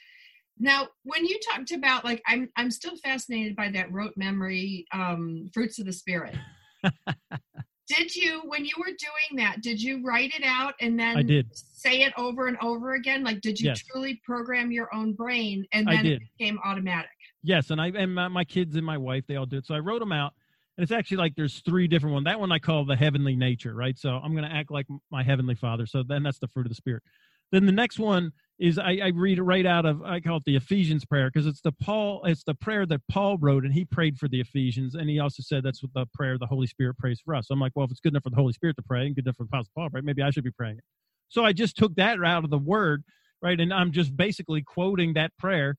Now, 0.57 0.87
when 1.03 1.25
you 1.25 1.39
talked 1.39 1.71
about 1.71 2.03
like 2.03 2.21
I'm 2.27 2.49
I'm 2.57 2.71
still 2.71 2.97
fascinated 2.97 3.55
by 3.55 3.69
that 3.71 3.91
rote 3.93 4.15
memory 4.17 4.85
um 4.91 5.49
fruits 5.53 5.79
of 5.79 5.85
the 5.85 5.93
spirit. 5.93 6.35
did 7.87 8.15
you 8.15 8.41
when 8.45 8.65
you 8.65 8.73
were 8.77 8.85
doing 8.85 9.43
that, 9.43 9.61
did 9.61 9.81
you 9.81 10.03
write 10.03 10.31
it 10.35 10.43
out 10.43 10.75
and 10.79 10.99
then 10.99 11.17
I 11.17 11.23
did. 11.23 11.47
say 11.53 12.01
it 12.01 12.13
over 12.17 12.47
and 12.47 12.57
over 12.61 12.93
again? 12.93 13.23
Like 13.23 13.41
did 13.41 13.59
you 13.59 13.67
Yes. 13.67 13.83
truly 13.91 14.21
program 14.23 14.71
your 14.71 14.93
own 14.93 15.13
brain 15.13 15.65
and 15.73 15.87
then 15.87 16.05
it 16.05 16.21
became 16.37 16.59
automatic? 16.63 17.09
Yes, 17.43 17.69
and 17.71 17.81
I 17.81 17.87
and 17.87 18.13
my, 18.13 18.27
my 18.27 18.43
kids 18.43 18.75
and 18.75 18.85
my 18.85 18.97
wife 18.97 19.23
they 19.27 19.35
all 19.35 19.45
do 19.45 19.57
it. 19.57 19.65
So 19.65 19.75
I 19.75 19.79
wrote 19.79 19.99
them 19.99 20.11
out, 20.11 20.33
and 20.77 20.83
it's 20.83 20.91
actually 20.91 21.17
like 21.17 21.35
there's 21.35 21.59
three 21.61 21.87
different 21.87 22.13
ones. 22.13 22.25
That 22.25 22.39
one 22.39 22.51
I 22.51 22.59
call 22.59 22.85
the 22.85 22.95
heavenly 22.95 23.35
nature, 23.35 23.73
right? 23.73 23.97
So 23.97 24.09
I'm 24.09 24.33
going 24.33 24.47
to 24.49 24.55
act 24.55 24.71
like 24.71 24.87
my 25.11 25.23
heavenly 25.23 25.55
Father. 25.55 25.85
So 25.85 26.03
then 26.03 26.23
that's 26.23 26.39
the 26.39 26.47
fruit 26.47 26.65
of 26.65 26.69
the 26.69 26.75
spirit. 26.75 27.03
Then 27.51 27.65
the 27.65 27.71
next 27.71 27.97
one 27.97 28.31
is 28.59 28.77
I, 28.77 28.99
I 29.01 29.11
read 29.15 29.37
it 29.37 29.43
right 29.43 29.65
out 29.65 29.85
of 29.85 30.03
I 30.03 30.19
call 30.19 30.37
it 30.37 30.43
the 30.45 30.57
Ephesians 30.57 31.05
prayer 31.05 31.31
because 31.33 31.47
it's 31.47 31.61
the 31.61 31.71
Paul 31.71 32.21
it's 32.25 32.43
the 32.43 32.53
prayer 32.53 32.85
that 32.87 33.01
Paul 33.09 33.37
wrote 33.37 33.63
and 33.63 33.73
he 33.73 33.85
prayed 33.85 34.17
for 34.17 34.27
the 34.27 34.41
Ephesians 34.41 34.95
and 34.95 35.09
he 35.09 35.19
also 35.19 35.41
said 35.41 35.63
that's 35.63 35.81
what 35.81 35.93
the 35.93 36.05
prayer 36.13 36.37
the 36.37 36.45
Holy 36.45 36.67
Spirit 36.67 36.97
prays 36.97 37.21
for 37.23 37.35
us. 37.35 37.47
So 37.47 37.53
I'm 37.53 37.59
like, 37.59 37.71
well, 37.75 37.85
if 37.85 37.91
it's 37.91 38.01
good 38.01 38.13
enough 38.13 38.23
for 38.23 38.29
the 38.29 38.35
Holy 38.35 38.53
Spirit 38.53 38.75
to 38.75 38.83
pray 38.83 39.05
and 39.05 39.15
good 39.15 39.25
enough 39.25 39.37
for 39.37 39.43
the 39.43 39.49
Apostle 39.49 39.71
Paul 39.75 39.89
pray, 39.89 40.01
maybe 40.01 40.21
I 40.21 40.29
should 40.29 40.43
be 40.43 40.51
praying 40.51 40.77
it. 40.77 40.83
So 41.29 41.45
I 41.45 41.53
just 41.53 41.77
took 41.77 41.95
that 41.95 42.21
out 42.23 42.43
of 42.43 42.49
the 42.49 42.57
Word, 42.57 43.03
right, 43.41 43.59
and 43.59 43.73
I'm 43.73 43.91
just 43.91 44.17
basically 44.17 44.61
quoting 44.61 45.13
that 45.13 45.31
prayer 45.37 45.75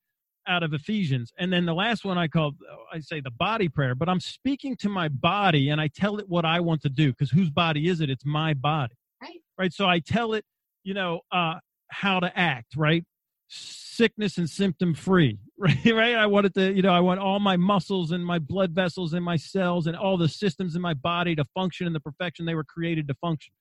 out 0.47 0.63
of 0.63 0.73
Ephesians. 0.73 1.33
And 1.39 1.53
then 1.53 1.67
the 1.67 1.75
last 1.75 2.05
one 2.05 2.17
I 2.17 2.29
call 2.29 2.53
I 2.93 3.01
say 3.01 3.21
the 3.21 3.31
body 3.31 3.69
prayer, 3.69 3.95
but 3.95 4.09
I'm 4.09 4.21
speaking 4.21 4.75
to 4.77 4.89
my 4.89 5.09
body 5.09 5.69
and 5.69 5.81
I 5.81 5.89
tell 5.89 6.19
it 6.19 6.29
what 6.29 6.47
I 6.47 6.61
want 6.61 6.81
to 6.83 6.89
do 6.89 7.11
because 7.11 7.31
whose 7.31 7.51
body 7.51 7.89
is 7.89 8.01
it? 8.01 8.09
It's 8.09 8.25
my 8.25 8.55
body. 8.55 8.95
Right. 9.21 9.41
Right. 9.59 9.73
So 9.73 9.87
I 9.87 9.99
tell 9.99 10.33
it, 10.33 10.45
you 10.83 10.95
know, 10.95 11.21
uh, 11.31 11.57
how 11.91 12.21
to 12.21 12.39
act, 12.39 12.77
right? 12.77 13.05
Sickness 13.49 14.39
and 14.39 14.49
symptom 14.49 14.95
free, 14.95 15.39
right? 15.59 15.85
Right. 15.85 16.15
I 16.15 16.27
wanted 16.27 16.55
to, 16.55 16.73
you 16.73 16.83
know, 16.83 16.93
I 16.93 17.01
want 17.01 17.21
all 17.21 17.41
my 17.41 17.57
muscles 17.57 18.13
and 18.13 18.25
my 18.25 18.39
blood 18.39 18.73
vessels 18.73 19.13
and 19.13 19.25
my 19.25 19.37
cells 19.37 19.87
and 19.87 19.97
all 19.97 20.17
the 20.17 20.29
systems 20.29 20.77
in 20.77 20.83
my 20.83 20.95
body 20.95 21.35
to 21.37 21.45
function 21.55 21.87
in 21.87 21.93
the 21.93 22.01
perfection 22.01 22.47
they 22.47 22.55
were 22.55 22.65
created 22.65 23.09
to 23.09 23.15
function. 23.15 23.53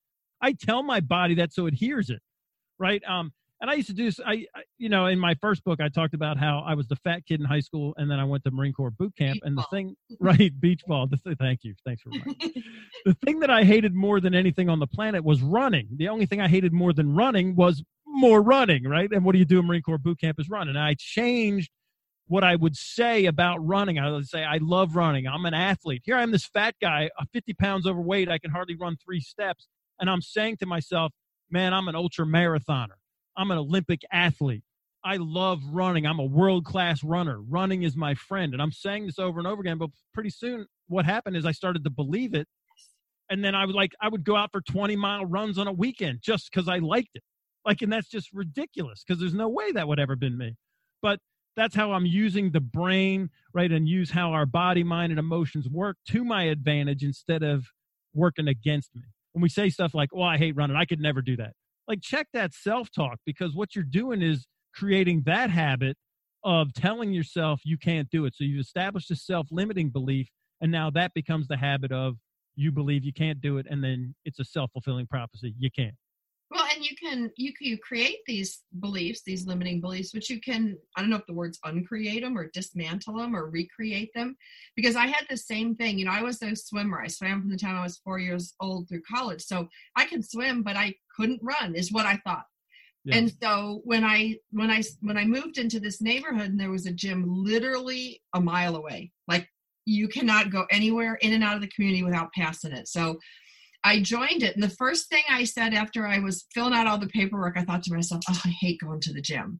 I 0.41 0.53
tell 0.53 0.83
my 0.83 0.99
body 0.99 1.35
that 1.35 1.53
so 1.53 1.65
it 1.65 1.73
hears 1.73 2.09
it, 2.09 2.21
right? 2.77 3.01
Um, 3.07 3.33
and 3.61 3.69
I 3.69 3.73
used 3.73 3.89
to 3.89 3.93
do, 3.93 4.09
I, 4.25 4.45
you 4.77 4.87
know, 4.87 5.07
in 5.07 5.19
my 5.19 5.35
first 5.41 5.65
book, 5.65 5.81
I 5.81 5.89
talked 5.89 6.13
about 6.13 6.37
how 6.37 6.63
I 6.65 6.75
was 6.75 6.87
the 6.87 6.95
fat 6.95 7.25
kid 7.25 7.41
in 7.41 7.45
high 7.45 7.59
school, 7.59 7.93
and 7.97 8.09
then 8.09 8.17
I 8.17 8.23
went 8.23 8.45
to 8.45 8.51
Marine 8.51 8.71
Corps 8.71 8.91
boot 8.91 9.13
camp. 9.17 9.33
Beach 9.33 9.41
and 9.43 9.57
the 9.57 9.61
ball. 9.61 9.67
thing, 9.69 9.95
right, 10.21 10.59
beach 10.61 10.81
ball. 10.87 11.07
The 11.07 11.17
th- 11.17 11.37
thank 11.37 11.63
you, 11.63 11.73
thanks 11.85 12.01
for 12.01 12.09
the 13.05 13.13
thing 13.25 13.39
that 13.41 13.49
I 13.49 13.65
hated 13.65 13.93
more 13.93 14.21
than 14.21 14.33
anything 14.33 14.69
on 14.69 14.79
the 14.79 14.87
planet 14.87 15.25
was 15.25 15.41
running. 15.41 15.89
The 15.97 16.07
only 16.07 16.25
thing 16.25 16.39
I 16.39 16.47
hated 16.47 16.71
more 16.71 16.93
than 16.93 17.13
running 17.13 17.55
was 17.55 17.83
more 18.09 18.41
running, 18.41 18.83
right? 18.83 19.09
And 19.11 19.23
what 19.23 19.33
do 19.33 19.39
you 19.39 19.45
do 19.45 19.59
in 19.59 19.67
Marine 19.67 19.81
Corps 19.81 19.97
boot 19.97 20.19
camp 20.19 20.39
is 20.39 20.49
run. 20.49 20.67
And 20.67 20.77
I 20.77 20.95
changed 20.97 21.71
what 22.27 22.43
I 22.43 22.55
would 22.55 22.75
say 22.75 23.25
about 23.25 23.65
running. 23.65 23.97
I 23.97 24.11
would 24.11 24.27
say, 24.27 24.43
I 24.43 24.59
love 24.61 24.95
running. 24.95 25.27
I'm 25.27 25.45
an 25.45 25.53
athlete. 25.53 26.03
Here 26.05 26.15
I 26.15 26.23
am, 26.23 26.31
this 26.31 26.45
fat 26.45 26.75
guy, 26.81 27.09
uh, 27.19 27.25
50 27.33 27.53
pounds 27.55 27.87
overweight. 27.87 28.29
I 28.29 28.37
can 28.37 28.51
hardly 28.51 28.75
run 28.75 28.97
three 29.03 29.19
steps. 29.19 29.67
And 29.99 30.09
I'm 30.09 30.21
saying 30.21 30.57
to 30.57 30.65
myself, 30.65 31.11
man, 31.49 31.73
I'm 31.73 31.87
an 31.87 31.95
ultra 31.95 32.25
marathoner. 32.25 32.97
I'm 33.35 33.51
an 33.51 33.57
Olympic 33.57 34.01
athlete. 34.11 34.63
I 35.03 35.17
love 35.17 35.61
running. 35.71 36.05
I'm 36.05 36.19
a 36.19 36.25
world 36.25 36.65
class 36.65 37.03
runner. 37.03 37.39
Running 37.41 37.83
is 37.83 37.95
my 37.95 38.13
friend. 38.13 38.53
And 38.53 38.61
I'm 38.61 38.71
saying 38.71 39.05
this 39.05 39.17
over 39.17 39.39
and 39.39 39.47
over 39.47 39.61
again. 39.61 39.77
But 39.77 39.89
pretty 40.13 40.29
soon, 40.29 40.65
what 40.87 41.05
happened 41.05 41.37
is 41.37 41.45
I 41.45 41.51
started 41.51 41.83
to 41.85 41.89
believe 41.89 42.33
it. 42.33 42.47
And 43.29 43.43
then 43.43 43.55
I 43.55 43.65
would 43.65 43.75
like, 43.75 43.93
I 44.01 44.09
would 44.09 44.23
go 44.23 44.35
out 44.35 44.51
for 44.51 44.61
20 44.61 44.95
mile 44.95 45.25
runs 45.25 45.57
on 45.57 45.67
a 45.67 45.71
weekend 45.71 46.19
just 46.21 46.51
because 46.51 46.67
I 46.67 46.79
liked 46.79 47.11
it. 47.13 47.23
Like, 47.65 47.81
and 47.81 47.91
that's 47.91 48.09
just 48.09 48.31
ridiculous 48.33 49.03
because 49.03 49.19
there's 49.19 49.33
no 49.33 49.49
way 49.49 49.71
that 49.73 49.87
would 49.87 49.99
ever 49.99 50.15
been 50.15 50.37
me. 50.37 50.55
But 51.01 51.19
that's 51.55 51.75
how 51.75 51.91
I'm 51.91 52.05
using 52.05 52.51
the 52.51 52.61
brain, 52.61 53.29
right? 53.53 53.71
And 53.71 53.87
use 53.87 54.11
how 54.11 54.31
our 54.31 54.45
body, 54.45 54.83
mind, 54.83 55.11
and 55.11 55.19
emotions 55.19 55.67
work 55.69 55.97
to 56.09 56.23
my 56.23 56.43
advantage 56.43 57.03
instead 57.03 57.43
of 57.43 57.65
working 58.13 58.47
against 58.47 58.95
me. 58.95 59.03
When 59.33 59.41
we 59.41 59.49
say 59.49 59.69
stuff 59.69 59.93
like, 59.93 60.09
well, 60.13 60.27
I 60.27 60.37
hate 60.37 60.55
running, 60.55 60.77
I 60.77 60.85
could 60.85 60.99
never 60.99 61.21
do 61.21 61.35
that. 61.37 61.53
Like, 61.87 62.01
check 62.01 62.27
that 62.33 62.53
self 62.53 62.89
talk 62.91 63.19
because 63.25 63.55
what 63.55 63.75
you're 63.75 63.83
doing 63.83 64.21
is 64.21 64.47
creating 64.73 65.23
that 65.25 65.49
habit 65.49 65.97
of 66.43 66.73
telling 66.73 67.11
yourself 67.13 67.61
you 67.63 67.77
can't 67.77 68.09
do 68.09 68.25
it. 68.25 68.35
So 68.35 68.43
you've 68.43 68.61
established 68.61 69.11
a 69.11 69.15
self 69.15 69.47
limiting 69.51 69.89
belief, 69.89 70.29
and 70.61 70.71
now 70.71 70.89
that 70.91 71.13
becomes 71.13 71.47
the 71.47 71.57
habit 71.57 71.91
of 71.91 72.15
you 72.55 72.71
believe 72.71 73.03
you 73.03 73.13
can't 73.13 73.41
do 73.41 73.57
it, 73.57 73.65
and 73.69 73.83
then 73.83 74.15
it's 74.25 74.39
a 74.39 74.45
self 74.45 74.71
fulfilling 74.71 75.07
prophecy. 75.07 75.53
You 75.57 75.69
can't. 75.71 75.95
And 76.79 76.85
you 76.85 76.95
can 76.95 77.29
you 77.35 77.51
can 77.53 77.67
you 77.67 77.77
create 77.77 78.19
these 78.25 78.61
beliefs, 78.79 79.21
these 79.25 79.45
limiting 79.45 79.81
beliefs, 79.81 80.13
which 80.13 80.29
you 80.29 80.39
can 80.39 80.77
I 80.95 81.01
don't 81.01 81.09
know 81.09 81.17
if 81.17 81.25
the 81.25 81.33
words 81.33 81.59
uncreate 81.65 82.23
them 82.23 82.37
or 82.37 82.49
dismantle 82.53 83.17
them 83.17 83.35
or 83.35 83.49
recreate 83.49 84.11
them, 84.15 84.37
because 84.77 84.95
I 84.95 85.07
had 85.07 85.25
the 85.29 85.35
same 85.35 85.75
thing. 85.75 85.99
You 85.99 86.05
know, 86.05 86.13
I 86.13 86.23
was 86.23 86.41
a 86.41 86.55
swimmer. 86.55 87.01
I 87.01 87.07
swam 87.07 87.41
from 87.41 87.49
the 87.49 87.57
time 87.57 87.75
I 87.75 87.83
was 87.83 87.97
four 87.97 88.17
years 88.17 88.53
old 88.61 88.87
through 88.87 89.01
college, 89.01 89.41
so 89.41 89.67
I 89.97 90.05
can 90.05 90.23
swim, 90.23 90.63
but 90.63 90.77
I 90.77 90.95
couldn't 91.17 91.41
run, 91.43 91.75
is 91.75 91.91
what 91.91 92.05
I 92.05 92.15
thought. 92.25 92.45
Yeah. 93.03 93.17
And 93.17 93.33
so 93.43 93.81
when 93.83 94.05
I 94.05 94.37
when 94.51 94.71
I 94.71 94.81
when 95.01 95.17
I 95.17 95.25
moved 95.25 95.57
into 95.57 95.81
this 95.81 96.01
neighborhood 96.01 96.49
and 96.49 96.59
there 96.59 96.71
was 96.71 96.85
a 96.85 96.93
gym 96.93 97.25
literally 97.27 98.21
a 98.33 98.39
mile 98.39 98.77
away, 98.77 99.11
like 99.27 99.49
you 99.83 100.07
cannot 100.07 100.49
go 100.49 100.65
anywhere 100.71 101.15
in 101.15 101.33
and 101.33 101.43
out 101.43 101.55
of 101.55 101.61
the 101.61 101.67
community 101.67 102.03
without 102.03 102.31
passing 102.31 102.71
it. 102.71 102.87
So 102.87 103.19
I 103.83 104.01
joined 104.01 104.43
it. 104.43 104.55
And 104.55 104.63
the 104.63 104.69
first 104.69 105.09
thing 105.09 105.23
I 105.29 105.43
said 105.45 105.73
after 105.73 106.05
I 106.05 106.19
was 106.19 106.45
filling 106.53 106.73
out 106.73 106.87
all 106.87 106.97
the 106.97 107.07
paperwork, 107.07 107.57
I 107.57 107.63
thought 107.63 107.83
to 107.83 107.93
myself, 107.93 108.21
oh, 108.29 108.41
I 108.45 108.49
hate 108.49 108.79
going 108.81 108.99
to 109.01 109.13
the 109.13 109.21
gym. 109.21 109.59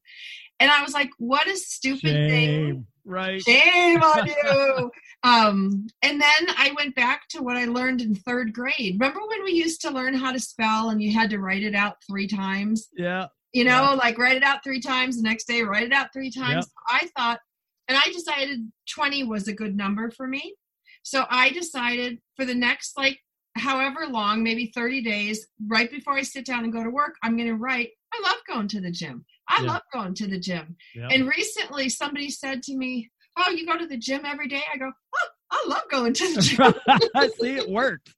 And 0.60 0.70
I 0.70 0.82
was 0.84 0.94
like, 0.94 1.10
what 1.18 1.48
a 1.48 1.56
stupid 1.56 2.02
thing. 2.30 2.50
Shame. 2.68 2.88
Right. 3.06 3.42
Shame 3.42 4.02
on 4.04 4.28
you. 4.44 4.92
um, 5.24 5.88
and 6.02 6.22
then 6.22 6.48
I 6.58 6.74
went 6.76 6.96
back 6.96 7.28
to 7.30 7.42
what 7.42 7.56
I 7.56 7.66
learned 7.66 8.02
in 8.02 8.14
third 8.14 8.52
grade. 8.54 8.98
Remember 9.00 9.22
when 9.26 9.44
we 9.46 9.52
used 9.54 9.82
to 9.82 9.90
learn 9.90 10.14
how 10.16 10.34
to 10.34 10.40
spell 10.40 10.90
and 10.90 11.02
you 11.02 11.14
had 11.14 11.30
to 11.30 11.40
write 11.40 11.64
it 11.64 11.76
out 11.76 11.96
three 12.10 12.28
times? 12.28 12.90
Yeah. 12.98 13.28
You 13.54 13.64
know, 13.64 13.84
Yeah. 13.84 13.94
like 13.94 14.18
write 14.18 14.36
it 14.36 14.44
out 14.44 14.64
three 14.64 14.82
times, 14.82 15.16
the 15.18 15.24
next 15.24 15.46
day 15.48 15.64
write 15.64 15.84
it 15.88 15.94
out 15.94 16.12
three 16.14 16.30
times. 16.30 16.68
Yep. 16.92 17.02
I 17.02 17.08
thought, 17.18 17.40
and 17.88 17.98
I 17.98 18.12
decided 18.12 18.70
20 18.94 19.24
was 19.24 19.48
a 19.48 19.54
good 19.54 19.76
number 19.78 20.12
for 20.12 20.28
me. 20.28 20.54
So 21.04 21.26
I 21.30 21.50
decided 21.52 22.20
for 22.36 22.44
the 22.46 22.54
next 22.54 22.98
like 22.98 23.18
however 23.56 24.08
long, 24.10 24.44
maybe 24.44 24.72
30 24.76 25.02
days, 25.04 25.48
right 25.68 25.90
before 25.92 26.14
I 26.14 26.22
sit 26.24 26.46
down 26.46 26.64
and 26.64 26.74
go 26.74 26.84
to 26.84 26.90
work, 26.90 27.16
I'm 27.24 27.36
going 27.36 27.50
to 27.50 27.56
write, 27.56 27.90
I 28.14 28.22
love 28.24 28.38
going 28.48 28.68
to 28.70 28.82
the 28.82 28.92
gym. 28.92 29.26
I 29.50 29.62
Yeah. 29.62 29.74
love 29.74 29.82
going 29.94 30.14
to 30.16 30.28
the 30.28 30.40
gym. 30.40 30.76
Yeah. 30.96 31.10
And 31.12 31.28
recently 31.28 31.90
somebody 31.90 32.30
said 32.30 32.64
to 32.64 32.76
me, 32.78 33.10
Oh, 33.38 33.52
you 33.52 33.66
go 33.66 33.78
to 33.78 33.86
the 33.88 33.98
gym 33.98 34.22
every 34.26 34.48
day? 34.48 34.62
I 34.74 34.78
go, 34.78 34.92
Oh, 35.16 35.28
I 35.52 35.66
love 35.68 35.84
going 35.90 36.14
to 36.14 36.34
the 36.36 36.42
gym. 36.42 36.74
I 37.16 37.28
see, 37.42 37.56
it 37.56 37.70
worked. 37.70 38.14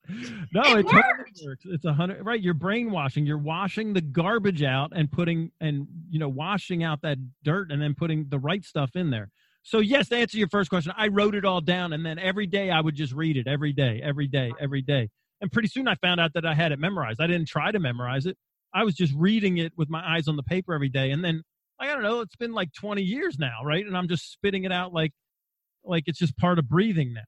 No, 0.54 0.74
It 0.76 0.80
it, 0.80 0.84
totally 0.88 1.02
works. 1.46 1.62
It's 1.66 1.86
a 1.86 1.94
hundred. 1.94 2.26
Right, 2.26 2.42
you're 2.42 2.54
brainwashing. 2.54 3.26
You're 3.26 3.38
washing 3.38 3.94
the 3.94 4.02
garbage 4.02 4.64
out 4.64 4.92
and 4.96 5.12
putting 5.12 5.52
and 5.62 5.88
you 6.10 6.20
know 6.20 6.28
washing 6.30 6.84
out 6.84 7.02
that 7.04 7.18
dirt 7.44 7.72
and 7.72 7.82
then 7.82 7.94
putting 7.96 8.26
the 8.30 8.40
right 8.40 8.64
stuff 8.66 8.96
in 8.96 9.10
there. 9.12 9.30
So 9.64 9.80
yes, 9.80 10.10
to 10.10 10.18
answer 10.18 10.38
your 10.38 10.50
first 10.50 10.70
question, 10.70 10.92
I 10.98 11.08
wrote 11.08 11.36
it 11.36 11.46
all 11.46 11.62
down 11.62 11.94
and 11.94 12.06
then 12.06 12.18
every 12.20 12.48
day 12.48 12.72
I 12.72 12.82
would 12.82 12.96
just 12.96 13.14
read 13.14 13.38
it 13.38 13.48
every 13.48 13.74
day, 13.74 14.02
every 14.04 14.28
day, 14.28 14.52
every 14.60 14.82
day. 14.82 15.10
And 15.42 15.52
pretty 15.52 15.68
soon 15.68 15.88
I 15.88 15.96
found 15.96 16.20
out 16.20 16.34
that 16.36 16.46
I 16.46 16.54
had 16.54 16.72
it 16.72 16.80
memorized. 16.80 17.20
I 17.20 17.28
didn't 17.28 17.48
try 17.48 17.72
to 17.72 17.80
memorize 17.80 18.26
it. 18.26 18.38
I 18.74 18.84
was 18.84 18.96
just 18.96 19.14
reading 19.16 19.58
it 19.58 19.74
with 19.76 19.90
my 19.90 20.16
eyes 20.16 20.28
on 20.28 20.38
the 20.38 20.44
paper 20.44 20.74
every 20.74 20.90
day. 20.90 21.12
And 21.12 21.24
then 21.24 21.44
I 21.80 21.88
don't 21.88 22.04
know, 22.04 22.22
it's 22.22 22.36
been 22.36 22.54
like 22.54 22.72
20 22.74 23.02
years 23.02 23.40
now, 23.40 23.64
right? 23.66 23.86
And 23.86 23.98
I'm 23.98 24.08
just 24.08 24.32
spitting 24.32 24.64
it 24.64 24.72
out 24.72 24.94
like 24.94 25.12
like 25.84 26.04
it's 26.06 26.20
just 26.20 26.38
part 26.38 26.60
of 26.60 26.70
breathing 26.70 27.14
now. 27.14 27.22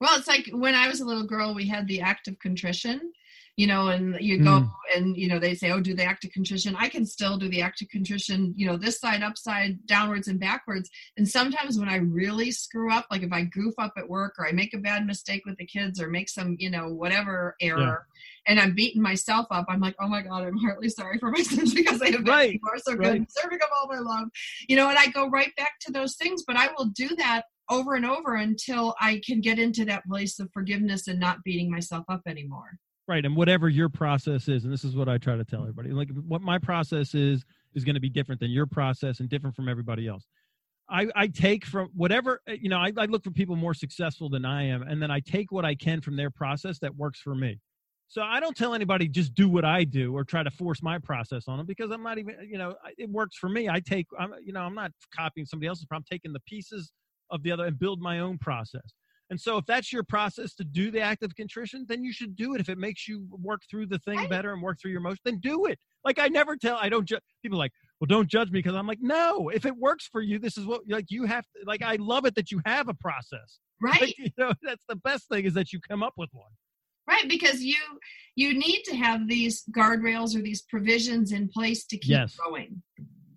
Well, 0.00 0.16
it's 0.16 0.28
like 0.28 0.48
when 0.52 0.76
I 0.76 0.86
was 0.86 1.00
a 1.00 1.04
little 1.04 1.26
girl, 1.26 1.54
we 1.54 1.66
had 1.66 1.88
the 1.88 2.00
act 2.00 2.28
of 2.28 2.38
contrition, 2.38 3.12
you 3.58 3.66
know, 3.66 3.88
and 3.88 4.16
you 4.20 4.38
go 4.38 4.60
Mm. 4.60 4.70
and, 4.94 5.16
you 5.16 5.26
know, 5.26 5.40
they 5.40 5.52
say, 5.56 5.72
oh, 5.72 5.80
do 5.80 5.92
the 5.92 6.04
act 6.04 6.24
of 6.24 6.30
contrition. 6.30 6.76
I 6.78 6.88
can 6.88 7.04
still 7.04 7.36
do 7.36 7.48
the 7.48 7.60
act 7.60 7.82
of 7.82 7.88
contrition, 7.88 8.54
you 8.56 8.68
know, 8.68 8.76
this 8.76 9.00
side, 9.00 9.20
upside, 9.20 9.84
downwards, 9.84 10.28
and 10.28 10.38
backwards. 10.38 10.88
And 11.16 11.28
sometimes 11.28 11.76
when 11.76 11.88
I 11.88 11.96
really 11.96 12.52
screw 12.52 12.92
up, 12.92 13.06
like 13.10 13.24
if 13.24 13.32
I 13.32 13.42
goof 13.42 13.74
up 13.78 13.94
at 13.96 14.08
work 14.08 14.36
or 14.38 14.46
I 14.46 14.52
make 14.52 14.74
a 14.74 14.78
bad 14.78 15.04
mistake 15.04 15.42
with 15.44 15.56
the 15.58 15.66
kids 15.66 16.00
or 16.00 16.08
make 16.08 16.28
some, 16.28 16.54
you 16.60 16.70
know, 16.70 16.86
whatever 16.94 17.56
error, 17.60 18.06
and 18.46 18.60
I'm 18.60 18.76
beating 18.76 19.02
myself 19.02 19.46
up, 19.50 19.66
I'm 19.68 19.80
like, 19.80 19.96
oh 19.98 20.06
my 20.06 20.22
God, 20.22 20.44
I'm 20.44 20.56
heartily 20.58 20.88
sorry 20.88 21.18
for 21.18 21.32
my 21.32 21.42
sins 21.42 21.74
because 21.74 22.00
I 22.00 22.10
have 22.10 22.22
been 22.24 22.32
Right, 22.32 22.52
you 22.52 22.60
so 22.76 22.94
good, 22.94 23.06
right. 23.06 23.32
serving 23.32 23.58
of 23.60 23.68
all 23.76 23.88
my 23.88 23.98
love. 23.98 24.28
You 24.68 24.76
know, 24.76 24.88
and 24.88 24.96
I 24.96 25.08
go 25.08 25.28
right 25.28 25.54
back 25.56 25.80
to 25.80 25.92
those 25.92 26.14
things, 26.14 26.44
but 26.46 26.54
I 26.54 26.68
will 26.78 26.86
do 26.86 27.08
that 27.16 27.42
over 27.68 27.96
and 27.96 28.06
over 28.06 28.36
until 28.36 28.94
I 29.00 29.20
can 29.26 29.40
get 29.40 29.58
into 29.58 29.84
that 29.86 30.04
place 30.06 30.38
of 30.38 30.48
forgiveness 30.52 31.08
and 31.08 31.18
not 31.18 31.42
beating 31.42 31.70
myself 31.72 32.04
up 32.08 32.22
anymore. 32.28 32.78
Right. 33.08 33.24
And 33.24 33.34
whatever 33.34 33.70
your 33.70 33.88
process 33.88 34.48
is, 34.48 34.64
and 34.64 34.72
this 34.72 34.84
is 34.84 34.94
what 34.94 35.08
I 35.08 35.16
try 35.16 35.34
to 35.34 35.44
tell 35.44 35.62
everybody 35.62 35.90
like 35.90 36.10
what 36.26 36.42
my 36.42 36.58
process 36.58 37.14
is, 37.14 37.42
is 37.74 37.82
going 37.82 37.94
to 37.94 38.00
be 38.00 38.10
different 38.10 38.38
than 38.38 38.50
your 38.50 38.66
process 38.66 39.20
and 39.20 39.30
different 39.30 39.56
from 39.56 39.66
everybody 39.66 40.06
else. 40.06 40.26
I, 40.90 41.06
I 41.16 41.26
take 41.28 41.64
from 41.64 41.88
whatever, 41.94 42.40
uh, 42.48 42.52
you 42.52 42.68
know, 42.68 42.76
I, 42.76 42.92
I 42.96 43.06
look 43.06 43.24
for 43.24 43.30
people 43.30 43.56
more 43.56 43.72
successful 43.72 44.28
than 44.28 44.44
I 44.44 44.64
am, 44.64 44.82
and 44.82 45.02
then 45.02 45.10
I 45.10 45.20
take 45.20 45.50
what 45.50 45.64
I 45.64 45.74
can 45.74 46.02
from 46.02 46.16
their 46.16 46.30
process 46.30 46.78
that 46.80 46.96
works 46.96 47.20
for 47.20 47.34
me. 47.34 47.60
So 48.08 48.22
I 48.22 48.40
don't 48.40 48.56
tell 48.56 48.74
anybody 48.74 49.08
just 49.08 49.34
do 49.34 49.50
what 49.50 49.66
I 49.66 49.84
do 49.84 50.14
or 50.14 50.24
try 50.24 50.42
to 50.42 50.50
force 50.50 50.82
my 50.82 50.98
process 50.98 51.44
on 51.46 51.58
them 51.58 51.66
because 51.66 51.90
I'm 51.90 52.02
not 52.02 52.16
even, 52.18 52.36
you 52.50 52.56
know, 52.56 52.74
it 52.96 53.10
works 53.10 53.36
for 53.36 53.50
me. 53.50 53.68
I 53.68 53.80
take, 53.80 54.06
I'm, 54.18 54.32
you 54.42 54.52
know, 54.52 54.60
I'm 54.60 54.74
not 54.74 54.92
copying 55.14 55.46
somebody 55.46 55.68
else's. 55.68 55.86
I'm 55.92 56.04
taking 56.10 56.32
the 56.32 56.40
pieces 56.40 56.92
of 57.30 57.42
the 57.42 57.52
other 57.52 57.66
and 57.66 57.78
build 57.78 58.00
my 58.00 58.20
own 58.20 58.38
process. 58.38 58.94
And 59.30 59.40
so 59.40 59.58
if 59.58 59.66
that's 59.66 59.92
your 59.92 60.02
process 60.02 60.54
to 60.54 60.64
do 60.64 60.90
the 60.90 61.00
act 61.00 61.22
of 61.22 61.34
contrition, 61.36 61.84
then 61.88 62.02
you 62.02 62.12
should 62.12 62.34
do 62.34 62.54
it. 62.54 62.60
If 62.60 62.68
it 62.68 62.78
makes 62.78 63.06
you 63.06 63.26
work 63.30 63.62
through 63.70 63.86
the 63.86 63.98
thing 63.98 64.26
better 64.28 64.52
and 64.52 64.62
work 64.62 64.80
through 64.80 64.92
your 64.92 65.00
emotions, 65.00 65.20
then 65.24 65.38
do 65.38 65.66
it. 65.66 65.78
Like 66.04 66.18
I 66.18 66.28
never 66.28 66.56
tell, 66.56 66.78
I 66.80 66.88
don't 66.88 67.06
judge 67.06 67.20
people 67.42 67.58
like, 67.58 67.72
well, 68.00 68.06
don't 68.06 68.28
judge 68.28 68.50
me 68.50 68.60
because 68.60 68.74
I'm 68.74 68.86
like, 68.86 69.00
no, 69.02 69.50
if 69.50 69.66
it 69.66 69.76
works 69.76 70.08
for 70.10 70.22
you, 70.22 70.38
this 70.38 70.56
is 70.56 70.64
what 70.64 70.82
like 70.88 71.06
you 71.10 71.24
have 71.24 71.44
to 71.44 71.64
like 71.66 71.82
I 71.82 71.96
love 71.96 72.24
it 72.24 72.34
that 72.36 72.50
you 72.50 72.60
have 72.64 72.88
a 72.88 72.94
process. 72.94 73.58
Right. 73.80 74.00
Like, 74.00 74.18
you 74.18 74.30
know, 74.36 74.52
that's 74.60 74.82
the 74.88 74.96
best 74.96 75.28
thing 75.28 75.44
is 75.44 75.54
that 75.54 75.72
you 75.72 75.78
come 75.78 76.02
up 76.02 76.14
with 76.16 76.30
one. 76.32 76.50
Right, 77.08 77.28
because 77.28 77.62
you 77.62 77.76
you 78.34 78.52
need 78.52 78.82
to 78.86 78.96
have 78.96 79.28
these 79.28 79.62
guardrails 79.70 80.34
or 80.34 80.42
these 80.42 80.62
provisions 80.62 81.30
in 81.30 81.48
place 81.48 81.84
to 81.86 81.96
keep 81.96 82.10
Yes. 82.10 82.36
going. 82.44 82.82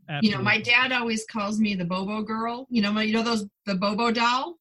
Absolutely. 0.10 0.30
You 0.30 0.36
know, 0.36 0.44
my 0.44 0.60
dad 0.60 0.92
always 0.92 1.26
calls 1.26 1.60
me 1.60 1.76
the 1.76 1.86
Bobo 1.86 2.24
girl. 2.24 2.66
You 2.72 2.82
know, 2.82 2.92
my, 2.92 3.04
you 3.04 3.14
know 3.14 3.24
those 3.24 3.46
the 3.68 3.76
Bobo 3.76 4.10
doll, 4.12 4.58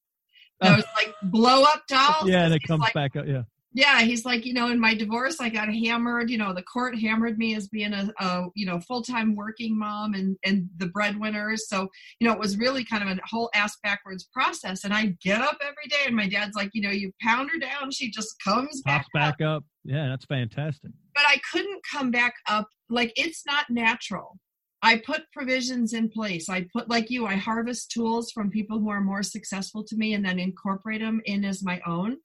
Those 0.61 0.84
like 0.96 1.14
blow 1.22 1.62
up 1.62 1.86
dolls. 1.88 2.28
yeah, 2.28 2.44
and 2.44 2.54
it 2.54 2.62
comes 2.62 2.80
like, 2.80 2.94
back 2.94 3.16
up. 3.16 3.26
Yeah. 3.26 3.42
Yeah, 3.72 4.00
he's 4.00 4.24
like, 4.24 4.44
you 4.44 4.52
know, 4.52 4.68
in 4.68 4.80
my 4.80 4.94
divorce, 4.94 5.40
I 5.40 5.48
got 5.48 5.72
hammered. 5.72 6.28
You 6.28 6.38
know, 6.38 6.52
the 6.52 6.62
court 6.62 6.98
hammered 6.98 7.38
me 7.38 7.54
as 7.54 7.68
being 7.68 7.92
a, 7.92 8.12
a 8.18 8.46
you 8.56 8.66
know, 8.66 8.80
full 8.80 9.02
time 9.02 9.36
working 9.36 9.78
mom 9.78 10.14
and 10.14 10.36
and 10.44 10.68
the 10.78 10.88
breadwinner. 10.88 11.56
So, 11.56 11.88
you 12.18 12.26
know, 12.26 12.34
it 12.34 12.40
was 12.40 12.58
really 12.58 12.84
kind 12.84 13.08
of 13.08 13.16
a 13.16 13.20
whole 13.24 13.48
ass 13.54 13.76
backwards 13.82 14.28
process. 14.32 14.82
And 14.82 14.92
I 14.92 15.14
get 15.22 15.40
up 15.40 15.58
every 15.62 15.86
day, 15.88 16.04
and 16.06 16.16
my 16.16 16.28
dad's 16.28 16.56
like, 16.56 16.70
you 16.72 16.82
know, 16.82 16.90
you 16.90 17.12
pound 17.22 17.50
her 17.52 17.61
down, 17.61 17.92
she 17.92 18.11
just 18.11 18.34
comes 18.42 18.82
back 18.82 19.02
Pops 19.02 19.38
back 19.38 19.40
up. 19.40 19.64
Yeah, 19.84 20.08
that's 20.08 20.24
fantastic. 20.24 20.90
but 21.14 21.24
I 21.26 21.40
couldn't 21.52 21.80
come 21.92 22.11
back 22.11 22.34
up. 22.48 22.66
Like 22.88 23.12
it's 23.14 23.46
not 23.46 23.70
natural. 23.70 24.36
I 24.82 24.98
put 24.98 25.30
provisions 25.32 25.92
in 25.92 26.08
place. 26.08 26.48
I 26.48 26.66
put 26.72 26.88
like 26.88 27.10
you. 27.10 27.26
I 27.26 27.34
harvest 27.34 27.90
tools 27.90 28.30
from 28.32 28.50
people 28.50 28.78
who 28.78 28.88
are 28.88 29.00
more 29.00 29.22
successful 29.22 29.84
to 29.84 29.96
me, 29.96 30.14
and 30.14 30.24
then 30.24 30.38
incorporate 30.38 31.00
them 31.00 31.20
in 31.24 31.44
as 31.44 31.62
my 31.62 31.80
own. 31.86 32.16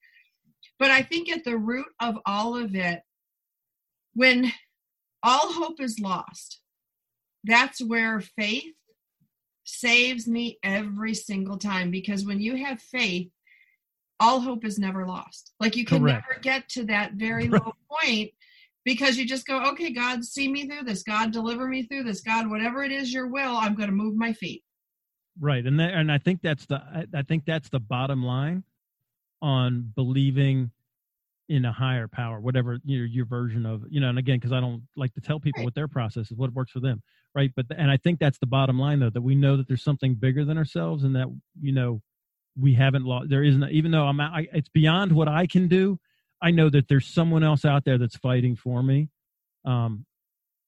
But 0.79 0.91
I 0.91 1.01
think 1.01 1.29
at 1.29 1.43
the 1.43 1.57
root 1.57 1.87
of 1.99 2.17
all 2.25 2.57
of 2.57 2.75
it, 2.75 3.01
when 4.13 4.51
all 5.21 5.51
hope 5.53 5.81
is 5.81 5.99
lost, 5.99 6.61
that's 7.43 7.81
where 7.81 8.21
faith 8.21 8.73
saves 9.65 10.27
me 10.27 10.57
every 10.63 11.13
single 11.13 11.57
time. 11.57 11.91
Because 11.91 12.25
when 12.25 12.39
you 12.39 12.55
have 12.63 12.81
faith, 12.81 13.29
all 14.19 14.39
hope 14.39 14.63
is 14.63 14.79
never 14.79 15.05
lost. 15.05 15.53
Like 15.59 15.75
you 15.75 15.85
can 15.85 15.99
Correct. 15.99 16.25
never 16.29 16.39
get 16.41 16.69
to 16.69 16.85
that 16.85 17.13
very 17.13 17.47
low 17.49 17.73
point 17.89 18.31
because 18.85 19.17
you 19.17 19.25
just 19.25 19.45
go, 19.47 19.61
okay, 19.71 19.91
God, 19.91 20.23
see 20.23 20.47
me 20.47 20.67
through 20.67 20.83
this. 20.83 21.03
God, 21.03 21.31
deliver 21.31 21.67
me 21.67 21.83
through 21.83 22.03
this. 22.03 22.21
God, 22.21 22.49
whatever 22.49 22.83
it 22.83 22.91
is 22.91 23.11
your 23.11 23.27
will, 23.27 23.57
I'm 23.57 23.75
going 23.75 23.89
to 23.89 23.95
move 23.95 24.15
my 24.15 24.31
feet. 24.31 24.63
Right, 25.39 25.65
and 25.65 25.79
that, 25.81 25.93
and 25.93 26.09
I 26.11 26.17
think 26.17 26.41
that's 26.41 26.65
the 26.67 26.75
I, 26.75 27.05
I 27.13 27.23
think 27.23 27.43
that's 27.45 27.67
the 27.69 27.79
bottom 27.79 28.23
line 28.23 28.63
on 29.41 29.91
believing 29.95 30.71
in 31.49 31.65
a 31.65 31.71
higher 31.71 32.07
power, 32.07 32.39
whatever 32.39 32.79
your 32.85 33.05
your 33.05 33.25
version 33.25 33.65
of 33.65 33.83
you 33.89 33.99
know. 33.99 34.09
And 34.09 34.17
again, 34.17 34.37
because 34.37 34.53
I 34.53 34.61
don't 34.61 34.83
like 34.95 35.13
to 35.15 35.21
tell 35.21 35.39
people 35.39 35.61
Right. 35.61 35.65
what 35.65 35.75
their 35.75 35.87
process 35.89 36.31
is, 36.31 36.37
what 36.37 36.53
works 36.53 36.71
for 36.71 36.79
them, 36.79 37.03
right? 37.33 37.51
But 37.55 37.65
and 37.75 37.91
I 37.91 37.97
think 37.97 38.19
that's 38.19 38.37
the 38.37 38.45
bottom 38.45 38.79
line 38.79 38.99
though 38.99 39.09
that 39.09 39.21
we 39.21 39.35
know 39.35 39.57
that 39.57 39.67
there's 39.67 39.83
something 39.83 40.15
bigger 40.15 40.45
than 40.45 40.57
ourselves, 40.57 41.03
and 41.03 41.15
that 41.15 41.27
you 41.59 41.73
know 41.73 42.01
we 42.57 42.73
haven't 42.73 43.03
lost. 43.03 43.29
There 43.29 43.43
isn't 43.43 43.71
even 43.71 43.91
though 43.91 44.05
I'm 44.05 44.21
I, 44.21 44.47
it's 44.53 44.69
beyond 44.69 45.11
what 45.11 45.27
I 45.27 45.47
can 45.47 45.67
do. 45.67 45.99
I 46.45 46.51
know 46.51 46.69
that 46.69 46.87
there's 46.87 47.07
someone 47.07 47.43
else 47.43 47.65
out 47.65 47.85
there 47.85 47.97
that's 47.97 48.17
fighting 48.17 48.55
for 48.55 48.83
me, 48.83 49.09
um, 49.65 50.05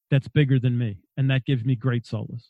that's 0.10 0.28
bigger 0.28 0.60
than 0.60 0.76
me, 0.76 0.98
and 1.18 1.30
that 1.30 1.46
gives 1.46 1.64
me 1.64 1.76
great 1.76 2.04
solace. 2.04 2.50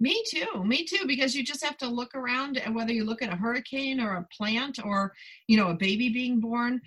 Me 0.00 0.20
too. 0.28 0.64
Me 0.64 0.84
too. 0.84 1.06
Because 1.06 1.36
you 1.36 1.44
just 1.44 1.64
have 1.64 1.78
to 1.78 1.86
look 1.86 2.16
around, 2.16 2.58
and 2.58 2.74
whether 2.74 2.92
you 2.92 3.04
look 3.04 3.22
at 3.22 3.32
a 3.32 3.36
hurricane 3.36 4.00
or 4.00 4.14
a 4.14 4.26
plant 4.36 4.84
or 4.84 5.12
you 5.46 5.56
know 5.56 5.68
a 5.68 5.74
baby 5.74 6.08
being 6.08 6.40
born. 6.40 6.80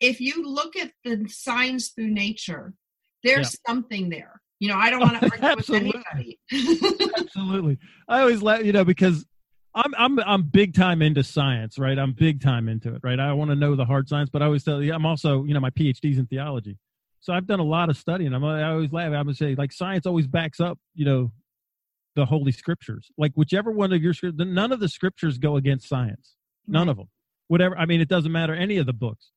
If 0.00 0.20
you 0.20 0.42
look 0.44 0.74
at 0.74 0.90
the 1.04 1.28
signs 1.28 1.90
through 1.90 2.10
nature, 2.10 2.74
there's 3.22 3.56
something 3.68 4.10
there. 4.10 4.40
You 4.58 4.68
know, 4.68 4.76
I 4.76 4.90
don't 4.90 5.00
want 5.00 5.20
to 5.20 5.30
argue 5.30 5.56
with 5.56 5.70
anybody. 5.70 6.40
Absolutely. 7.18 7.78
I 8.08 8.20
always 8.20 8.42
let 8.42 8.64
you 8.64 8.72
know 8.72 8.84
because 8.84 9.24
I'm 9.74 9.94
I'm 9.96 10.18
I'm 10.20 10.42
big 10.42 10.74
time 10.74 11.02
into 11.02 11.24
science, 11.24 11.78
right? 11.78 11.98
I'm 11.98 12.12
big 12.12 12.40
time 12.40 12.68
into 12.68 12.94
it, 12.94 13.00
right? 13.02 13.18
I 13.18 13.32
want 13.32 13.50
to 13.50 13.56
know 13.56 13.74
the 13.74 13.84
hard 13.84 14.08
science, 14.08 14.30
but 14.30 14.42
I 14.42 14.46
always 14.46 14.64
tell 14.64 14.82
you 14.82 14.94
I'm 14.94 15.06
also, 15.06 15.44
you 15.44 15.54
know, 15.54 15.60
my 15.60 15.70
PhD's 15.70 16.18
in 16.18 16.26
theology. 16.26 16.78
So 17.20 17.32
I've 17.32 17.46
done 17.46 17.60
a 17.60 17.64
lot 17.64 17.88
of 17.88 17.96
studying. 17.96 18.34
I'm 18.34 18.44
I 18.44 18.70
always 18.70 18.92
laugh. 18.92 19.12
I 19.12 19.22
would 19.22 19.36
say 19.36 19.54
like 19.54 19.72
science 19.72 20.06
always 20.06 20.26
backs 20.26 20.60
up, 20.60 20.78
you 20.94 21.04
know, 21.04 21.32
the 22.14 22.26
holy 22.26 22.52
scriptures. 22.52 23.10
Like 23.18 23.32
whichever 23.34 23.70
one 23.70 23.92
of 23.92 24.02
your 24.02 24.14
none 24.22 24.72
of 24.72 24.80
the 24.80 24.88
scriptures 24.88 25.38
go 25.38 25.56
against 25.56 25.88
science. 25.88 26.36
None 26.66 26.82
mm-hmm. 26.82 26.90
of 26.90 26.96
them. 26.98 27.08
Whatever. 27.48 27.76
I 27.76 27.86
mean, 27.86 28.00
it 28.00 28.08
doesn't 28.08 28.32
matter 28.32 28.54
any 28.54 28.78
of 28.78 28.86
the 28.86 28.92
books, 28.92 29.30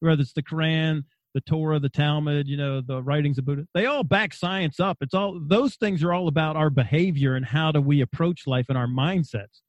whether 0.00 0.22
it's 0.22 0.32
the 0.32 0.42
Quran, 0.42 1.04
the 1.34 1.40
Torah, 1.40 1.78
the 1.78 1.88
Talmud, 1.88 2.48
you 2.48 2.56
know, 2.56 2.80
the 2.80 3.02
writings 3.02 3.38
of 3.38 3.44
Buddha. 3.44 3.66
They 3.74 3.86
all 3.86 4.04
back 4.04 4.34
science 4.34 4.80
up. 4.80 4.98
It's 5.00 5.14
all 5.14 5.40
those 5.40 5.76
things 5.76 6.02
are 6.02 6.12
all 6.12 6.28
about 6.28 6.56
our 6.56 6.70
behavior 6.70 7.34
and 7.34 7.44
how 7.44 7.72
do 7.72 7.80
we 7.80 8.00
approach 8.00 8.46
life 8.46 8.66
and 8.68 8.78
our 8.78 8.86
mindsets, 8.86 9.60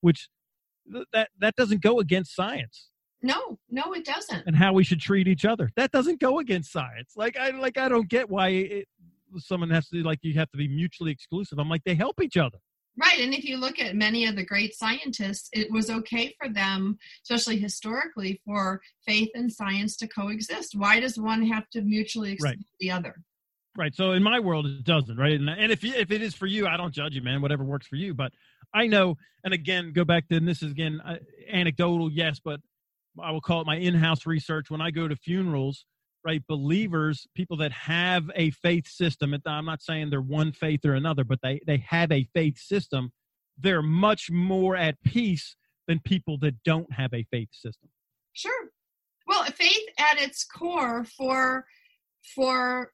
which 0.00 0.28
th- 0.92 1.06
that 1.12 1.28
that 1.38 1.54
doesn't 1.56 1.82
go 1.82 2.00
against 2.00 2.34
science 2.34 2.88
No, 3.22 3.58
no, 3.70 3.92
it 3.94 4.04
doesn't. 4.04 4.44
and 4.46 4.56
how 4.56 4.72
we 4.72 4.84
should 4.84 5.00
treat 5.00 5.26
each 5.28 5.44
other. 5.44 5.70
That 5.76 5.90
doesn't 5.90 6.20
go 6.20 6.38
against 6.38 6.70
science. 6.72 7.12
Like 7.16 7.36
I 7.36 7.50
like 7.50 7.76
I 7.78 7.88
don't 7.88 8.08
get 8.08 8.28
why 8.30 8.48
it, 8.48 8.88
someone 9.38 9.70
has 9.70 9.88
to 9.88 10.02
like 10.02 10.20
you 10.22 10.34
have 10.34 10.50
to 10.52 10.58
be 10.58 10.68
mutually 10.68 11.10
exclusive. 11.12 11.58
I'm 11.58 11.68
like 11.68 11.82
they 11.84 11.94
help 11.94 12.20
each 12.22 12.36
other. 12.36 12.58
Right. 13.00 13.20
And 13.20 13.32
if 13.32 13.44
you 13.44 13.58
look 13.58 13.78
at 13.78 13.94
many 13.94 14.24
of 14.26 14.34
the 14.34 14.44
great 14.44 14.74
scientists, 14.74 15.48
it 15.52 15.70
was 15.70 15.88
okay 15.88 16.34
for 16.36 16.48
them, 16.48 16.98
especially 17.22 17.56
historically, 17.56 18.40
for 18.44 18.80
faith 19.06 19.28
and 19.34 19.52
science 19.52 19.96
to 19.98 20.08
coexist. 20.08 20.74
Why 20.74 20.98
does 20.98 21.16
one 21.16 21.42
have 21.46 21.70
to 21.74 21.82
mutually 21.82 22.32
exclude 22.32 22.50
Right. 22.56 22.58
the 22.80 22.90
other? 22.90 23.22
Right. 23.78 23.94
So 23.94 24.10
in 24.10 24.24
my 24.24 24.40
world, 24.40 24.66
it 24.66 24.82
doesn't. 24.82 25.16
Right. 25.16 25.38
And, 25.38 25.48
and 25.48 25.70
if 25.70 25.84
if 25.84 26.10
it 26.10 26.20
is 26.20 26.34
for 26.34 26.46
you, 26.46 26.66
I 26.66 26.76
don't 26.76 26.92
judge 26.92 27.14
you, 27.14 27.22
man. 27.22 27.40
Whatever 27.40 27.62
works 27.62 27.86
for 27.86 27.94
you. 27.94 28.12
But 28.12 28.32
I 28.74 28.88
know. 28.88 29.16
And 29.44 29.54
again, 29.54 29.92
go 29.92 30.04
back 30.04 30.24
and 30.30 30.48
this 30.48 30.64
is 30.64 30.72
again 30.72 31.00
uh, 31.00 31.18
anecdotal, 31.48 32.10
yes, 32.10 32.40
but 32.44 32.58
I 33.22 33.30
will 33.30 33.40
call 33.40 33.60
it 33.60 33.66
my 33.68 33.76
in-house 33.76 34.26
research. 34.26 34.68
When 34.68 34.80
I 34.80 34.90
go 34.90 35.06
to 35.06 35.14
funerals, 35.14 35.86
right, 36.24 36.42
believers, 36.48 37.28
people 37.36 37.56
that 37.58 37.70
have 37.70 38.28
a 38.34 38.50
faith 38.50 38.88
system. 38.88 39.32
I'm 39.46 39.64
not 39.64 39.80
saying 39.80 40.10
they're 40.10 40.20
one 40.20 40.50
faith 40.50 40.84
or 40.84 40.94
another, 40.94 41.22
but 41.22 41.38
they 41.40 41.60
they 41.64 41.84
have 41.88 42.10
a 42.10 42.24
faith 42.34 42.58
system. 42.58 43.12
They're 43.56 43.80
much 43.80 44.28
more 44.28 44.76
at 44.76 45.00
peace 45.04 45.54
than 45.86 46.00
people 46.00 46.36
that 46.38 46.64
don't 46.64 46.92
have 46.92 47.14
a 47.14 47.24
faith 47.30 47.50
system. 47.52 47.90
Sure. 48.32 48.70
Well, 49.26 49.44
faith 49.44 49.88
at 49.98 50.20
its 50.20 50.44
core 50.44 51.04
for 51.16 51.64
for 52.34 52.92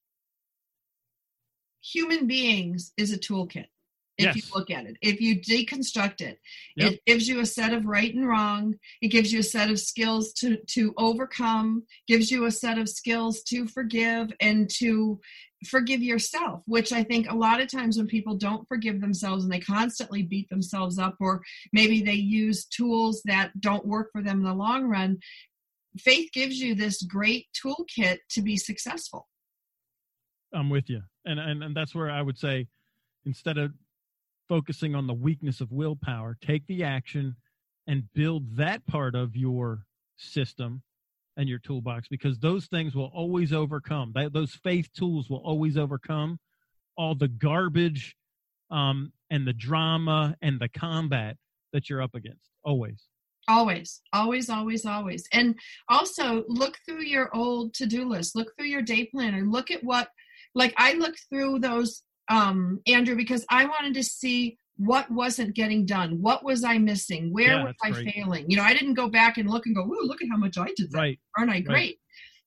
human 1.85 2.27
beings 2.27 2.93
is 2.97 3.13
a 3.13 3.19
toolkit. 3.19 3.67
If 4.17 4.37
you 4.37 4.43
look 4.55 4.71
at 4.71 4.87
it, 4.87 4.97
if 5.03 5.21
you 5.21 5.41
deconstruct 5.41 6.21
it, 6.21 6.39
Yep. 6.77 6.93
it 6.93 7.05
gives 7.05 7.27
you 7.27 7.41
a 7.41 7.47
set 7.47 7.73
of 7.73 7.85
right 7.85 8.15
and 8.15 8.29
wrong. 8.29 8.77
It 9.03 9.09
gives 9.09 9.33
you 9.33 9.41
a 9.41 9.43
set 9.43 9.71
of 9.71 9.81
skills 9.81 10.33
to 10.35 10.57
to 10.69 10.95
overcome. 10.97 11.83
Gives 12.07 12.31
you 12.31 12.45
a 12.45 12.51
set 12.53 12.79
of 12.79 12.89
skills 12.89 13.43
to 13.45 13.67
forgive 13.67 14.33
and 14.41 14.71
to 14.79 15.21
forgive 15.67 16.01
yourself. 16.01 16.63
Which 16.67 16.93
I 16.93 17.03
think 17.03 17.29
a 17.29 17.35
lot 17.35 17.61
of 17.61 17.69
times 17.69 17.97
when 17.97 18.07
people 18.07 18.37
don't 18.37 18.69
forgive 18.69 19.01
themselves 19.01 19.43
and 19.43 19.53
they 19.53 19.59
constantly 19.59 20.23
beat 20.23 20.49
themselves 20.49 20.97
up, 20.97 21.17
or 21.19 21.43
maybe 21.73 22.01
they 22.01 22.15
use 22.15 22.67
tools 22.67 23.21
that 23.25 23.61
don't 23.61 23.85
work 23.85 24.13
for 24.13 24.23
them 24.23 24.39
in 24.39 24.45
the 24.45 24.55
long 24.55 24.85
run, 24.85 25.19
faith 25.99 26.31
gives 26.33 26.61
you 26.61 26.77
this 26.77 27.03
great 27.03 27.47
toolkit 27.53 28.19
to 28.31 28.43
be 28.43 28.57
successful. 28.57 29.27
I'm 30.55 30.71
with 30.71 30.89
you, 30.89 31.03
and 31.25 31.39
and 31.39 31.63
and 31.63 31.77
that's 31.77 31.95
where 31.95 32.11
I 32.11 32.23
would 32.23 32.39
say, 32.39 32.69
instead 33.27 33.59
of 33.59 33.73
focusing 34.49 34.95
on 34.95 35.07
the 35.07 35.15
weakness 35.15 35.61
of 35.61 35.73
willpower, 35.73 36.37
take 36.41 36.67
the 36.67 36.85
action 36.85 37.37
and 37.87 38.05
build 38.15 38.57
that 38.57 38.87
part 38.87 39.15
of 39.15 39.37
your 39.37 39.87
system 40.17 40.83
and 41.37 41.49
your 41.49 41.59
toolbox 41.59 42.09
because 42.09 42.39
those 42.39 42.67
things 42.67 42.95
will 42.95 43.11
always 43.15 43.53
overcome. 43.53 44.13
That, 44.15 44.33
those 44.33 44.55
faith 44.55 44.89
tools 44.97 45.29
will 45.29 45.43
always 45.45 45.77
overcome 45.77 46.39
all 46.97 47.15
the 47.15 47.29
garbage 47.29 48.17
um, 48.71 49.13
and 49.31 49.47
the 49.47 49.53
drama 49.53 50.37
and 50.43 50.61
the 50.61 50.69
combat 50.69 51.37
that 51.73 51.89
you're 51.91 52.03
up 52.03 52.15
against. 52.15 52.51
Always. 52.65 53.05
Always, 53.47 54.01
always, 54.13 54.49
always, 54.49 54.87
always. 54.87 55.25
And 55.33 55.55
also 55.89 56.45
look 56.49 56.79
through 56.87 57.03
your 57.03 57.35
old 57.37 57.75
to-do 57.75 58.09
list. 58.09 58.35
Look 58.35 58.57
through 58.57 58.69
your 58.69 58.81
day 58.81 59.05
planner. 59.07 59.43
Look 59.43 59.71
at 59.71 59.85
what 59.85 60.09
like 60.55 60.75
I 60.77 60.95
looked 60.95 61.23
through 61.29 61.61
those 61.61 62.03
um 62.29 62.81
Andrew 62.87 63.17
because 63.17 63.45
I 63.51 63.65
wanted 63.67 63.95
to 63.95 64.03
see 64.03 64.59
what 64.77 65.11
wasn't 65.11 65.55
getting 65.55 65.87
done. 65.87 66.21
What 66.21 66.45
was 66.45 66.65
I 66.65 66.79
missing? 66.79 67.33
Where 67.33 67.59
Yeah, 67.59 67.65
was 67.65 67.75
I 67.83 67.93
great. 67.93 68.13
failing? 68.13 68.51
You 68.51 68.57
know, 68.57 68.65
I 68.65 68.75
didn't 68.75 68.95
go 68.95 69.09
back 69.09 69.39
and 69.39 69.49
look 69.49 69.67
and 69.67 69.75
go, 69.75 69.83
"Ooh, 69.83 70.07
look 70.07 70.23
at 70.23 70.29
how 70.31 70.37
much 70.37 70.59
I 70.59 70.73
did 70.77 70.91
that. 70.91 70.99
Right. 70.99 71.19
Aren't 71.37 71.51
I 71.51 71.61
great?" 71.61 71.99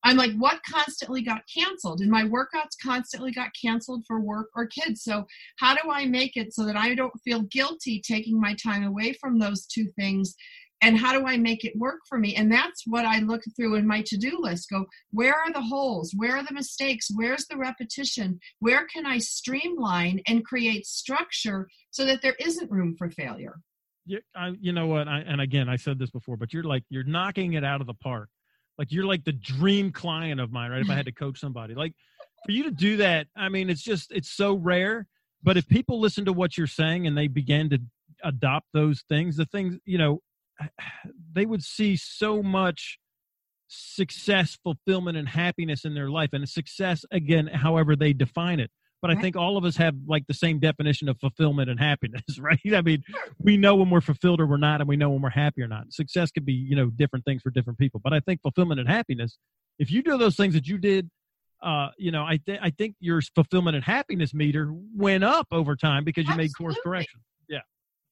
I'm 0.03 0.15
like, 0.15 0.33
what 0.37 0.61
constantly 0.63 1.21
got 1.21 1.41
canceled? 1.53 2.01
And 2.01 2.09
my 2.09 2.23
workouts 2.23 2.77
constantly 2.81 3.31
got 3.31 3.49
canceled 3.59 4.05
for 4.07 4.21
work 4.21 4.47
or 4.55 4.67
kids. 4.67 5.03
So, 5.03 5.25
how 5.57 5.73
do 5.73 5.91
I 5.91 6.05
make 6.05 6.37
it 6.37 6.53
so 6.53 6.65
that 6.65 6.77
I 6.77 6.95
don't 6.95 7.13
feel 7.25 7.41
guilty 7.41 8.01
taking 8.07 8.39
my 8.39 8.55
time 8.63 8.83
away 8.83 9.13
from 9.13 9.39
those 9.39 9.65
two 9.65 9.87
things? 9.97 10.35
And 10.81 10.97
how 10.97 11.17
do 11.17 11.25
I 11.25 11.37
make 11.37 11.65
it 11.65 11.75
work 11.75 11.99
for 12.07 12.17
me? 12.19 12.35
And 12.35 12.51
that's 12.51 12.83
what 12.85 13.05
I 13.05 13.19
look 13.19 13.41
through 13.55 13.75
in 13.75 13.87
my 13.87 14.03
to 14.07 14.17
do 14.17 14.37
list 14.39 14.69
go, 14.69 14.85
where 15.11 15.33
are 15.33 15.51
the 15.51 15.61
holes? 15.61 16.13
Where 16.15 16.37
are 16.37 16.43
the 16.43 16.53
mistakes? 16.53 17.07
Where's 17.13 17.45
the 17.47 17.57
repetition? 17.57 18.39
Where 18.59 18.85
can 18.85 19.05
I 19.05 19.17
streamline 19.17 20.21
and 20.27 20.45
create 20.45 20.85
structure 20.85 21.67
so 21.89 22.05
that 22.05 22.21
there 22.21 22.35
isn't 22.39 22.71
room 22.71 22.95
for 22.97 23.09
failure? 23.09 23.59
you, 24.07 24.21
I, 24.35 24.53
you 24.59 24.71
know 24.71 24.87
what? 24.87 25.07
I, 25.07 25.19
and 25.19 25.41
again, 25.41 25.69
I 25.69 25.75
said 25.75 25.99
this 25.99 26.09
before, 26.09 26.37
but 26.37 26.53
you're 26.53 26.63
like 26.63 26.83
you're 26.89 27.03
knocking 27.03 27.53
it 27.53 27.63
out 27.63 27.81
of 27.81 27.87
the 27.87 27.93
park 27.93 28.29
Like 28.77 28.91
you're 28.91 29.05
like 29.05 29.23
the 29.25 29.33
dream 29.33 29.91
client 29.91 30.39
of 30.39 30.51
mine, 30.51 30.71
right? 30.71 30.81
If 30.81 30.89
I 30.89 30.95
had 30.95 31.05
to 31.05 31.11
coach 31.11 31.39
somebody, 31.39 31.75
like 31.75 31.93
for 32.45 32.51
you 32.51 32.63
to 32.63 32.71
do 32.71 32.97
that, 32.97 33.27
I 33.35 33.49
mean, 33.49 33.69
it's 33.69 33.83
just 33.83 34.11
it's 34.11 34.31
so 34.31 34.53
rare. 34.53 35.07
But 35.43 35.57
if 35.57 35.67
people 35.67 35.99
listen 35.99 36.25
to 36.25 36.33
what 36.33 36.57
you're 36.57 36.67
saying 36.67 37.05
and 37.05 37.17
they 37.17 37.27
begin 37.27 37.69
to 37.71 37.79
adopt 38.23 38.67
those 38.73 39.03
things, 39.09 39.35
the 39.35 39.45
things 39.45 39.77
you 39.85 39.97
know, 39.97 40.21
they 41.33 41.45
would 41.45 41.63
see 41.63 41.95
so 41.95 42.41
much 42.41 42.99
success, 43.67 44.57
fulfillment, 44.63 45.17
and 45.17 45.27
happiness 45.27 45.85
in 45.85 45.93
their 45.93 46.09
life. 46.09 46.29
And 46.33 46.47
success, 46.47 47.05
again, 47.11 47.47
however 47.47 47.95
they 47.95 48.13
define 48.13 48.59
it. 48.59 48.71
But 49.01 49.11
I 49.11 49.15
think 49.15 49.35
all 49.35 49.57
of 49.57 49.63
us 49.63 49.77
have 49.77 49.95
like 50.07 50.25
the 50.27 50.33
same 50.33 50.59
definition 50.59 51.07
of 51.07 51.19
fulfillment 51.19 51.69
and 51.69 51.79
happiness, 51.79 52.23
right? 52.39 52.59
I 52.73 52.81
mean, 52.81 53.03
we 53.39 53.55
know 53.55 53.75
when 53.75 53.91
we're 53.91 54.01
fulfilled 54.01 54.41
or 54.41 54.47
we're 54.47 54.57
not, 54.57 54.81
and 54.81 54.87
we 54.87 54.97
know 54.97 55.09
when 55.11 55.21
we're 55.21 55.29
happy 55.29 55.61
or 55.61 55.67
not. 55.67 55.93
Success 55.93 56.31
could 56.31 56.45
be, 56.45 56.53
you 56.53 56.75
know, 56.75 56.87
different 56.87 57.23
things 57.23 57.43
for 57.43 57.51
different 57.51 57.77
people. 57.77 58.01
But 58.03 58.13
I 58.13 58.19
think 58.21 58.41
fulfillment 58.41 58.79
and 58.79 58.89
happiness, 58.89 59.37
if 59.77 59.91
you 59.91 60.01
do 60.01 60.17
those 60.17 60.35
things 60.35 60.55
that 60.55 60.67
you 60.67 60.79
did, 60.79 61.09
uh, 61.61 61.89
you 61.97 62.11
know, 62.11 62.23
I 62.23 62.37
th- 62.43 62.59
I 62.61 62.71
think 62.71 62.95
your 62.99 63.21
fulfillment 63.35 63.75
and 63.75 63.83
happiness 63.83 64.33
meter 64.33 64.73
went 64.95 65.23
up 65.23 65.47
over 65.51 65.75
time 65.75 66.03
because 66.03 66.23
you 66.25 66.31
Absolutely. 66.31 66.45
made 66.45 66.57
course 66.57 66.77
correction. 66.83 67.21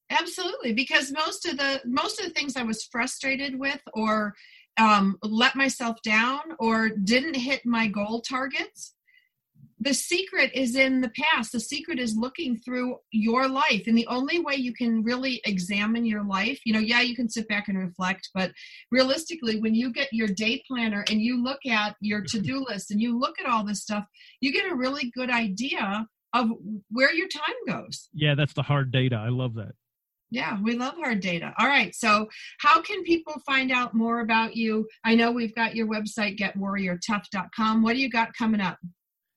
Absolutely, 0.09 0.73
because 0.73 1.11
most 1.11 1.45
of 1.45 1.57
the 1.57 1.81
most 1.85 2.19
of 2.19 2.25
the 2.25 2.33
things 2.33 2.55
I 2.55 2.63
was 2.63 2.83
frustrated 2.83 3.59
with, 3.59 3.81
or 3.93 4.35
um, 4.77 5.17
let 5.23 5.55
myself 5.55 5.97
down, 6.03 6.41
or 6.59 6.89
didn't 6.89 7.35
hit 7.35 7.65
my 7.65 7.87
goal 7.87 8.21
targets, 8.21 8.93
the 9.79 9.93
secret 9.93 10.51
is 10.53 10.75
in 10.75 11.01
the 11.01 11.09
past. 11.09 11.51
The 11.51 11.59
secret 11.59 11.99
is 11.99 12.15
looking 12.15 12.57
through 12.57 12.97
your 13.11 13.47
life, 13.47 13.83
and 13.87 13.97
the 13.97 14.07
only 14.07 14.39
way 14.39 14.55
you 14.55 14.73
can 14.73 15.03
really 15.03 15.41
examine 15.43 16.05
your 16.05 16.23
life, 16.23 16.59
you 16.65 16.73
know, 16.73 16.79
yeah, 16.79 17.01
you 17.01 17.15
can 17.15 17.29
sit 17.29 17.47
back 17.47 17.67
and 17.67 17.77
reflect, 17.77 18.29
but 18.35 18.51
realistically, 18.91 19.59
when 19.59 19.73
you 19.73 19.91
get 19.91 20.13
your 20.13 20.27
day 20.27 20.61
planner 20.67 21.03
and 21.09 21.19
you 21.19 21.43
look 21.43 21.65
at 21.67 21.95
your 21.99 22.21
to-do 22.27 22.63
list 22.69 22.91
and 22.91 23.01
you 23.01 23.17
look 23.17 23.39
at 23.39 23.49
all 23.49 23.65
this 23.65 23.81
stuff, 23.81 24.05
you 24.39 24.53
get 24.53 24.71
a 24.71 24.75
really 24.75 25.11
good 25.15 25.31
idea 25.31 26.07
of 26.33 26.49
where 26.91 27.13
your 27.13 27.27
time 27.27 27.55
goes. 27.67 28.09
Yeah, 28.13 28.35
that's 28.35 28.53
the 28.53 28.61
hard 28.61 28.91
data. 28.91 29.15
I 29.15 29.29
love 29.29 29.55
that. 29.55 29.73
Yeah, 30.31 30.57
we 30.61 30.77
love 30.77 30.95
hard 30.95 31.19
data. 31.19 31.53
All 31.57 31.67
right. 31.67 31.93
So, 31.95 32.27
how 32.59 32.81
can 32.81 33.03
people 33.03 33.35
find 33.45 33.71
out 33.71 33.93
more 33.93 34.21
about 34.21 34.55
you? 34.55 34.87
I 35.03 35.15
know 35.15 35.31
we've 35.31 35.55
got 35.55 35.75
your 35.75 35.87
website, 35.87 36.37
getwarriortough.com. 36.37 37.83
What 37.83 37.93
do 37.93 37.99
you 37.99 38.09
got 38.09 38.33
coming 38.33 38.61
up? 38.61 38.77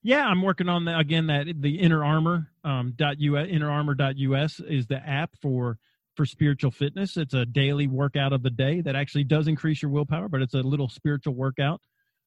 Yeah, 0.01 0.25
I'm 0.25 0.41
working 0.41 0.69
on 0.69 0.85
the, 0.85 0.97
again 0.97 1.27
that 1.27 1.47
the 1.59 1.79
Inner 1.79 2.03
Armor 2.03 2.51
um, 2.63 2.93
dot 2.95 3.17
us 3.17 3.47
innerarmor.us 3.47 4.59
is 4.61 4.87
the 4.87 4.97
app 4.97 5.31
for 5.41 5.77
for 6.15 6.25
spiritual 6.25 6.71
fitness. 6.71 7.17
It's 7.17 7.33
a 7.33 7.45
daily 7.45 7.87
workout 7.87 8.33
of 8.33 8.43
the 8.43 8.49
day 8.49 8.81
that 8.81 8.95
actually 8.95 9.23
does 9.23 9.47
increase 9.47 9.81
your 9.81 9.91
willpower, 9.91 10.27
but 10.27 10.41
it's 10.41 10.53
a 10.53 10.61
little 10.61 10.89
spiritual 10.89 11.33
workout. 11.33 11.81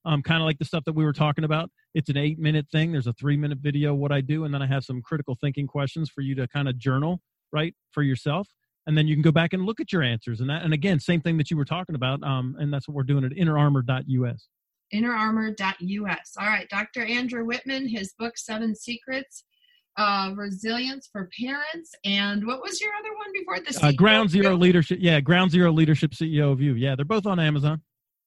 Um, 0.04 0.22
kind 0.22 0.40
of 0.40 0.46
like 0.46 0.58
the 0.58 0.64
stuff 0.64 0.84
that 0.86 0.94
we 0.94 1.04
were 1.04 1.12
talking 1.12 1.44
about. 1.44 1.70
It's 1.94 2.08
an 2.08 2.16
eight 2.16 2.38
minute 2.38 2.66
thing. 2.72 2.92
There's 2.92 3.06
a 3.06 3.12
three 3.12 3.36
minute 3.36 3.58
video 3.60 3.94
what 3.94 4.12
I 4.12 4.20
do, 4.20 4.44
and 4.44 4.52
then 4.52 4.62
I 4.62 4.66
have 4.66 4.84
some 4.84 5.02
critical 5.02 5.36
thinking 5.40 5.66
questions 5.66 6.10
for 6.10 6.22
you 6.22 6.34
to 6.36 6.48
kind 6.48 6.68
of 6.68 6.78
journal 6.78 7.20
right 7.52 7.74
for 7.90 8.02
yourself 8.02 8.48
and 8.86 8.98
then 8.98 9.06
you 9.06 9.14
can 9.14 9.22
go 9.22 9.32
back 9.32 9.52
and 9.52 9.64
look 9.64 9.80
at 9.80 9.92
your 9.92 10.02
answers 10.02 10.40
and 10.40 10.50
that 10.50 10.62
and 10.62 10.72
again 10.72 10.98
same 10.98 11.20
thing 11.20 11.36
that 11.36 11.50
you 11.50 11.56
were 11.56 11.64
talking 11.64 11.94
about 11.94 12.22
um, 12.22 12.56
and 12.58 12.72
that's 12.72 12.88
what 12.88 12.94
we're 12.94 13.02
doing 13.02 13.24
at 13.24 13.32
innerarmor.us 13.32 14.48
Innerarmor.us. 14.94 16.36
All 16.38 16.46
right. 16.46 16.68
Dr. 16.68 17.04
Andrew 17.04 17.46
Wittman, 17.46 17.88
his 17.88 18.12
book, 18.18 18.36
Seven 18.36 18.74
Secrets 18.74 19.44
of 19.98 20.36
Resilience 20.36 21.08
for 21.10 21.28
Parents. 21.40 21.94
And 22.04 22.46
what 22.46 22.62
was 22.62 22.80
your 22.80 22.92
other 22.94 23.14
one 23.16 23.32
before 23.32 23.60
this? 23.60 23.82
uh, 23.82 23.92
ground 23.92 24.30
zero 24.30 24.54
leadership 24.56 24.98
yeah 25.00 25.20
ground 25.20 25.50
zero 25.50 25.70
leadership 25.70 26.12
ceo 26.12 26.50
of 26.52 26.60
you 26.60 26.74
yeah 26.74 26.94
they're 26.94 27.04
both 27.04 27.26
on 27.26 27.38
amazon 27.38 27.80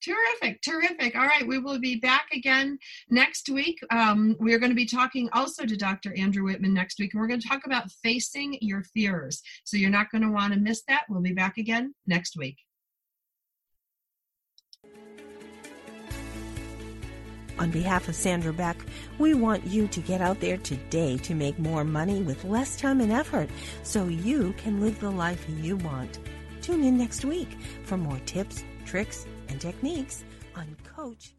Terrific, 0.05 0.61
terrific. 0.61 1.15
All 1.15 1.25
right, 1.25 1.47
we 1.47 1.57
will 1.57 1.79
be 1.79 1.95
back 1.95 2.27
again 2.31 2.77
next 3.09 3.49
week. 3.49 3.79
Um, 3.89 4.35
we 4.39 4.53
are 4.53 4.59
going 4.59 4.69
to 4.69 4.75
be 4.75 4.85
talking 4.85 5.29
also 5.33 5.65
to 5.65 5.75
Dr. 5.75 6.15
Andrew 6.15 6.43
Wittman 6.43 6.73
next 6.73 6.99
week, 6.99 7.13
and 7.13 7.21
we're 7.21 7.27
going 7.27 7.39
to 7.39 7.47
talk 7.47 7.65
about 7.65 7.89
facing 8.03 8.55
your 8.61 8.83
fears. 8.83 9.41
So 9.63 9.77
you're 9.77 9.89
not 9.89 10.11
going 10.11 10.21
to 10.21 10.29
want 10.29 10.53
to 10.53 10.59
miss 10.59 10.83
that. 10.87 11.05
We'll 11.09 11.23
be 11.23 11.33
back 11.33 11.57
again 11.57 11.95
next 12.05 12.37
week. 12.37 12.57
On 17.57 17.71
behalf 17.71 18.07
of 18.07 18.15
Sandra 18.15 18.53
Beck, 18.53 18.77
we 19.17 19.33
want 19.33 19.65
you 19.65 19.87
to 19.87 19.99
get 20.01 20.21
out 20.21 20.39
there 20.39 20.57
today 20.57 21.17
to 21.17 21.33
make 21.33 21.57
more 21.57 21.83
money 21.83 22.21
with 22.21 22.43
less 22.43 22.75
time 22.75 23.01
and 23.01 23.11
effort 23.11 23.49
so 23.81 24.05
you 24.05 24.53
can 24.57 24.81
live 24.81 24.99
the 24.99 25.09
life 25.09 25.43
you 25.63 25.77
want. 25.77 26.19
Tune 26.61 26.83
in 26.83 26.95
next 26.95 27.25
week 27.25 27.57
for 27.85 27.97
more 27.97 28.19
tips, 28.27 28.63
tricks, 28.85 29.25
and 29.49 29.59
techniques 29.59 30.23
on 30.55 30.75
Coach 30.83 31.33